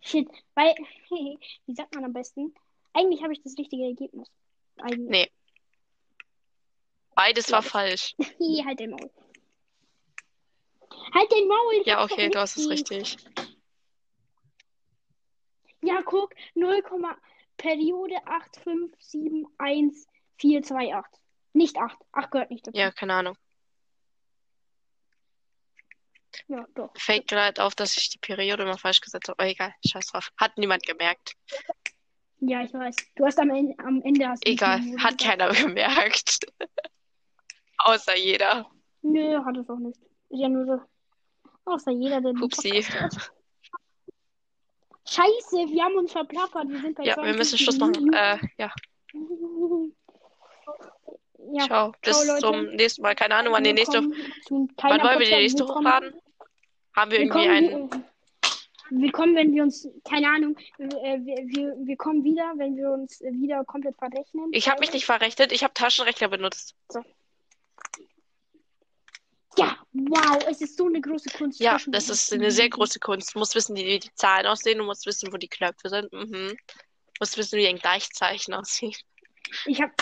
shit, 0.00 0.28
weil, 0.54 0.74
wie 1.66 1.74
sagt 1.74 1.94
man 1.94 2.04
am 2.04 2.12
besten? 2.12 2.54
Eigentlich 2.92 3.22
habe 3.22 3.32
ich 3.32 3.42
das 3.42 3.56
richtige 3.58 3.84
Ergebnis. 3.84 4.28
Eigentlich. 4.78 5.08
Nee. 5.08 5.30
Beides 7.14 7.50
war 7.50 7.62
falsch. 7.62 8.14
Halt 8.64 8.80
den 8.80 8.90
Maul. 8.90 9.10
Halt 11.14 11.32
den 11.32 11.48
Maul. 11.48 11.82
Ja, 11.84 12.04
okay, 12.04 12.28
du 12.28 12.38
hast 12.38 12.56
es 12.56 12.68
richtig. 12.68 13.16
richtig. 13.16 13.26
Ja, 15.82 16.02
guck, 16.02 16.34
0, 16.54 16.82
Periode 17.56 18.16
8571428. 20.38 21.04
Nicht 21.52 21.76
8. 21.78 21.96
8 22.12 22.30
gehört 22.30 22.50
nicht 22.50 22.66
dazu. 22.66 22.76
Ja, 22.76 22.90
keine 22.90 23.14
Ahnung. 23.14 23.36
Ja, 26.48 26.64
doch. 26.74 26.90
Fällt 26.96 27.30
mir 27.30 27.40
halt 27.42 27.58
auf, 27.58 27.74
dass 27.74 27.96
ich 27.96 28.10
die 28.10 28.18
Periode 28.18 28.62
immer 28.62 28.78
falsch 28.78 29.00
gesetzt 29.00 29.28
habe. 29.28 29.38
Aber 29.40 29.48
egal, 29.50 29.74
scheiß 29.86 30.06
drauf. 30.06 30.30
Hat 30.36 30.56
niemand 30.58 30.86
gemerkt. 30.86 31.32
Ja, 32.38 32.62
ich 32.62 32.72
weiß. 32.72 32.94
Du 33.16 33.24
hast 33.24 33.38
am 33.38 33.50
Ende, 33.50 33.74
am 33.78 34.00
Ende 34.02 34.28
hast 34.28 34.46
Egal, 34.46 34.80
hat 34.98 35.18
keiner 35.20 35.48
gemerkt. 35.52 36.46
Außer 37.78 38.16
jeder. 38.16 38.70
Nö, 39.02 39.44
hat 39.44 39.56
es 39.56 39.68
auch 39.68 39.78
nicht. 39.78 39.98
Ist 40.28 40.40
ja 40.40 40.48
nur 40.48 40.66
so. 40.66 40.80
Außer 41.64 41.90
jeder, 41.90 42.20
der 42.20 42.32
Upsi. 42.40 42.84
Scheiße, 45.08 45.56
wir 45.68 45.84
haben 45.84 45.96
uns 45.96 46.12
verplappert. 46.12 46.68
Wir 46.68 46.80
sind 46.80 46.96
bei 46.96 47.04
Ja, 47.04 47.16
wir 47.16 47.34
müssen 47.34 47.58
52 47.58 47.60
Schluss 47.60 47.78
machen. 47.78 48.12
Äh, 48.12 48.38
ja, 48.58 48.72
Ja, 51.52 51.64
ciao. 51.66 51.92
Bis 52.02 52.26
Leute. 52.26 52.40
zum 52.40 52.66
nächsten 52.74 53.02
Mal. 53.02 53.14
Keine 53.14 53.36
Ahnung, 53.36 53.52
wann 53.52 53.64
die 53.64 53.72
nächste. 53.72 54.02
Wann 54.02 55.02
wollen 55.02 55.18
wir 55.20 55.26
die 55.26 55.34
nächste 55.34 55.66
hochladen? 55.66 56.14
Haben 56.96 57.10
wir 57.10 57.20
irgendwie 57.20 57.38
Willkommen, 57.40 57.92
einen. 57.92 57.92
äh, 57.92 59.02
willkommen, 59.02 59.36
wenn 59.36 59.54
wir 59.54 59.62
uns, 59.62 59.86
keine 60.08 60.28
Ahnung, 60.28 60.56
äh, 60.78 61.18
wir, 61.20 61.36
wir, 61.46 61.76
wir 61.78 61.96
kommen 61.96 62.24
wieder, 62.24 62.54
wenn 62.56 62.74
wir 62.74 62.90
uns 62.90 63.20
äh, 63.20 63.30
wieder 63.32 63.62
komplett 63.66 63.96
verrechnen. 63.98 64.48
Ich 64.52 64.68
habe 64.70 64.80
mich 64.80 64.94
nicht 64.94 65.04
verrechnet, 65.04 65.52
ich 65.52 65.62
habe 65.62 65.74
Taschenrechner 65.74 66.28
benutzt. 66.28 66.74
Ja, 69.58 69.76
wow, 69.92 70.38
es 70.48 70.62
ist 70.62 70.78
so 70.78 70.86
eine 70.86 71.02
große 71.02 71.28
Kunst. 71.36 71.60
Ja, 71.60 71.78
das 71.86 72.08
ist 72.08 72.32
eine 72.32 72.50
sehr 72.50 72.70
große 72.70 72.98
Kunst. 72.98 73.34
Du 73.34 73.38
musst 73.40 73.54
wissen, 73.54 73.76
wie 73.76 73.98
die 73.98 74.14
Zahlen 74.14 74.46
aussehen, 74.46 74.78
du 74.78 74.84
musst 74.84 75.04
wissen, 75.04 75.30
wo 75.32 75.36
die 75.36 75.48
Knöpfe 75.48 75.90
sind. 75.90 76.10
Mhm. 76.12 76.48
Du 76.48 77.20
musst 77.20 77.36
wissen, 77.36 77.58
wie 77.58 77.66
ein 77.66 77.78
Gleichzeichen 77.78 78.54
aussieht. 78.54 79.02
Ich 79.66 79.82
habe 79.82 79.92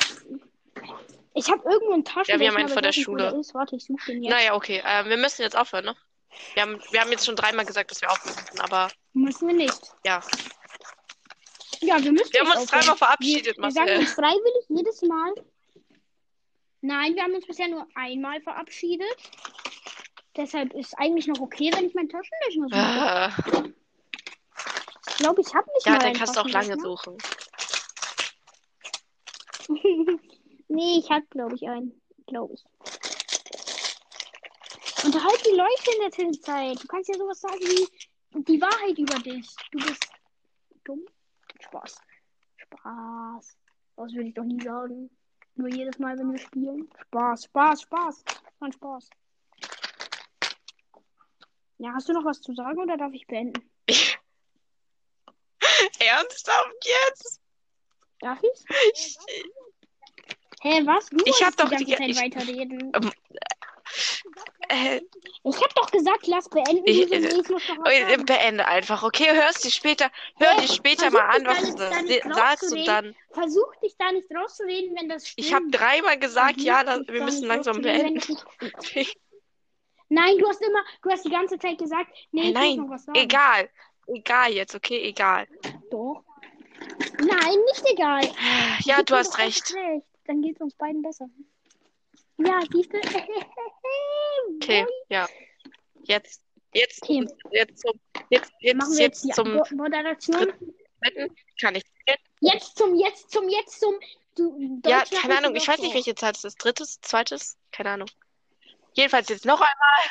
ich 1.35 1.51
hab 1.51 1.65
irgendwo 1.65 1.93
einen 1.93 2.05
Taschenrechner. 2.05 2.35
Ja, 2.35 2.41
wir 2.41 2.49
haben 2.49 2.57
einen 2.57 2.69
vor 2.69 2.83
der 2.83 2.93
Schule. 2.93 3.37
Ist. 3.41 3.53
Warte, 3.53 3.75
ich 3.75 3.85
suche 3.85 4.13
den 4.13 4.23
jetzt. 4.23 4.33
Naja, 4.33 4.55
okay. 4.55 4.81
Ähm, 4.85 5.09
wir 5.09 5.17
müssen 5.17 5.43
jetzt 5.43 5.57
aufhören, 5.57 5.87
ne? 5.87 5.97
Wir 6.55 6.63
haben, 6.63 6.81
wir 6.91 7.01
haben 7.01 7.11
jetzt 7.11 7.27
schon 7.27 7.37
dreimal 7.37 7.65
gesagt, 7.65 7.91
dass 7.91 8.01
wir 8.01 8.11
aufhören 8.11 8.37
müssen, 8.37 8.61
aber 8.61 8.89
Müssen 9.13 9.49
wir 9.49 9.55
nicht. 9.55 9.81
ja. 10.05 10.21
Ja, 11.81 12.03
wir 12.03 12.13
müssen 12.13 12.33
Wir 12.33 12.41
haben 12.41 12.47
uns 12.53 12.63
aufhören. 12.63 12.81
dreimal 12.81 12.97
verabschiedet, 12.97 13.57
wir, 13.59 13.63
wir 13.65 13.71
sagen 13.73 13.87
Marcel. 13.87 13.99
uns 13.99 14.13
freiwillig 14.13 14.65
jedes 14.69 15.03
Mal. 15.03 15.35
Nein, 16.81 17.15
wir 17.15 17.23
haben 17.23 17.35
uns 17.35 17.47
bisher 17.47 17.69
nur 17.69 17.87
einmal 17.95 18.41
verabschiedet. 18.41 19.17
Deshalb 20.37 20.73
ist 20.75 20.95
eigentlich 20.99 21.27
noch 21.27 21.41
okay, 21.41 21.71
wenn 21.75 21.87
ich 21.87 21.95
meinen 21.95 22.09
Taschenrechner 22.09 22.69
suche. 22.69 23.65
Äh, 23.67 23.73
Ich 25.11 25.17
glaube, 25.17 25.41
ich 25.43 25.55
habe 25.55 25.71
nicht 25.75 25.87
ja, 25.87 25.93
mal 25.93 25.99
dann 25.99 26.07
einen 26.09 26.17
kannst 26.19 26.37
du 26.37 26.41
auch 26.41 26.49
lange 26.49 26.79
suchen. 26.81 27.17
nee, 30.69 30.99
ich 30.99 31.11
habe, 31.11 31.25
glaube 31.31 31.55
ich, 31.57 31.69
einen. 31.69 32.01
Glaube 32.27 32.55
ich. 32.55 32.65
Unterhalt 35.05 35.45
die 35.47 35.51
Leute 35.57 35.91
in 35.95 36.01
der 36.01 36.11
Zwischenzeit. 36.11 36.83
Du 36.83 36.87
kannst 36.87 37.09
ja 37.11 37.17
sowas 37.17 37.41
sagen 37.41 37.61
wie 37.61 37.89
die 38.43 38.61
Wahrheit 38.61 38.99
über 38.99 39.19
dich. 39.19 39.47
Du 39.73 39.79
bist 39.79 40.07
dumm. 40.85 41.05
Spaß. 41.61 41.97
Spaß. 42.57 43.57
Das 43.97 44.13
würde 44.13 44.29
ich 44.29 44.35
doch 44.35 44.45
nie 44.45 44.61
sagen. 44.63 45.11
Nur 45.57 45.69
jedes 45.69 45.99
Mal, 45.99 46.19
wenn 46.19 46.33
wir 46.33 46.39
spielen. 46.39 46.91
Spaß, 47.09 47.45
Spaß, 47.45 47.83
Spaß. 47.83 48.25
Ein 48.61 48.73
Spaß. 48.73 49.09
Ja, 51.79 51.93
hast 51.95 52.09
du 52.09 52.13
noch 52.13 52.25
was 52.25 52.41
zu 52.41 52.55
sagen 52.55 52.79
oder 52.79 52.97
darf 52.97 53.13
ich 53.13 53.27
beenden? 53.27 53.71
Ernsthaft 55.99 56.85
jetzt? 56.85 57.41
Darf 58.21 58.41
ich? 58.43 58.65
Hä, 60.63 60.81
was? 60.87 61.07
Du 61.11 61.19
Ich 61.27 61.43
hab 61.45 61.57
doch 61.57 61.69
die 61.69 61.85
ganze 61.85 61.97
Zeit 61.97 62.09
ich- 62.11 62.21
weiterreden. 62.21 62.93
ähm, 62.95 63.11
äh, 64.69 65.01
Ich 65.45 65.63
hab 65.63 65.75
doch 65.75 65.91
gesagt, 65.91 66.27
lass 66.27 66.49
beenden. 66.49 66.83
Ich- 66.87 67.13
äh, 67.13 67.31
sagen. 67.31 68.27
beende 68.27 68.67
einfach, 68.67 69.03
okay? 69.03 69.33
Hörst 69.33 69.65
du 69.65 69.71
später, 69.71 70.11
hör 70.37 70.51
Hey, 70.51 70.63
dir 70.67 70.73
später 70.73 71.11
mal 71.11 71.29
an, 71.29 71.45
dich 71.45 71.47
was 71.47 71.75
du 71.75 72.35
sagst 72.35 72.73
und 72.73 72.87
dann. 72.87 73.15
Versuch 73.31 73.75
dich 73.83 73.95
da 73.99 74.13
nicht 74.13 74.29
rauszureden, 74.35 74.97
wenn 74.97 75.09
das 75.09 75.29
stimmt. 75.29 75.47
Ich 75.47 75.55
habe 75.55 75.69
dreimal 75.71 76.19
gesagt, 76.19 76.61
ja, 76.61 76.83
da, 76.85 76.99
dich 76.99 77.09
wir 77.09 77.25
müssen 77.25 77.47
langsam 77.47 77.83
beenden. 77.83 78.21
das 78.61 79.07
Nein, 80.09 80.39
du 80.39 80.49
hast 80.49 80.63
immer, 80.63 80.85
du 81.03 81.11
hast 81.11 81.25
die 81.25 81.31
ganze 81.31 81.59
Zeit 81.59 81.79
gesagt, 81.79 82.11
nee, 82.31 82.53
nein. 82.53 82.89
Egal, 83.15 83.71
egal 84.07 84.53
jetzt, 84.53 84.75
okay, 84.75 85.03
egal. 85.03 85.47
Doch. 85.91 86.23
Nein, 87.19 87.59
nicht 87.73 87.85
egal. 87.91 88.31
Ja, 88.85 89.03
du 89.03 89.15
hast 89.15 89.39
recht. 89.39 89.75
recht. 89.75 90.07
Dann 90.27 90.43
geht's 90.43 90.61
uns 90.61 90.75
beiden 90.75 91.03
besser. 91.03 91.29
Ja, 92.39 92.61
siehst 92.73 92.93
du? 92.93 92.99
Okay, 94.57 94.87
ja. 95.09 95.29
Jetzt, 96.05 96.43
jetzt, 96.73 97.03
Okay. 97.03 97.27
jetzt 97.53 97.79
zum, 97.81 98.01
jetzt, 98.31 98.51
Machen 98.51 98.53
jetzt, 98.61 98.99
wir 98.99 99.01
jetzt 99.05 99.25
jetzt 99.25 99.35
zum 99.37 99.53
Mo- 99.55 99.65
Moderation. 99.73 100.53
Kann 101.61 101.75
ich. 101.77 101.83
Jetzt, 102.07 102.23
Jetzt 102.41 102.77
zum, 102.77 102.95
jetzt 102.97 103.31
zum, 103.31 103.49
jetzt 103.49 103.81
zum. 103.81 103.95
Du, 104.37 104.81
ja, 104.87 105.05
keine 105.05 105.39
Ahnung, 105.39 105.55
ich 105.55 105.67
weiß 105.69 105.81
nicht, 105.81 105.95
welche 105.95 106.15
Zahl 106.15 106.33
es 106.35 106.45
ist. 106.45 106.57
Drittes, 106.57 107.01
zweites? 107.03 107.57
Keine 107.73 107.91
Ahnung. 107.91 108.11
Jedenfalls 108.95 109.29
jetzt 109.29 109.45
noch 109.47 109.61
einmal. 109.61 110.03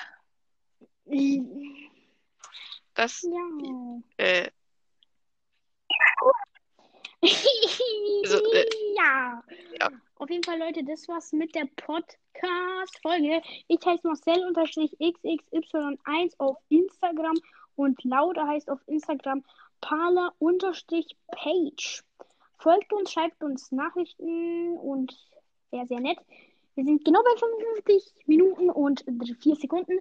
Das, 2.93 3.21
Ja. 3.23 3.99
äh, 4.17 4.49
Also, 7.23 8.37
äh, 8.53 8.65
ja. 8.97 9.41
ja. 9.79 9.89
Auf 10.17 10.29
jeden 10.29 10.43
Fall, 10.43 10.59
Leute, 10.59 10.83
das 10.83 11.07
war's 11.07 11.31
mit 11.31 11.55
der 11.55 11.65
Podcast-Folge. 11.75 13.41
Ich 13.67 13.83
heiße 13.85 14.07
Marcel-XXY1 14.07 16.33
auf 16.37 16.57
Instagram 16.69 17.35
und 17.75 18.03
Lauda 18.03 18.47
heißt 18.47 18.69
auf 18.69 18.79
Instagram 18.87 19.43
Parler-Page. 19.81 22.03
Folgt 22.57 22.93
uns, 22.93 23.11
schreibt 23.11 23.43
uns 23.43 23.71
Nachrichten 23.71 24.77
und 24.77 25.17
wäre 25.71 25.87
sehr 25.87 25.99
nett. 25.99 26.19
Wir 26.75 26.85
sind 26.85 27.03
genau 27.05 27.21
bei 27.21 27.37
55 27.37 28.13
Minuten 28.25 28.69
und 28.69 29.03
4 29.41 29.55
Sekunden. 29.55 29.99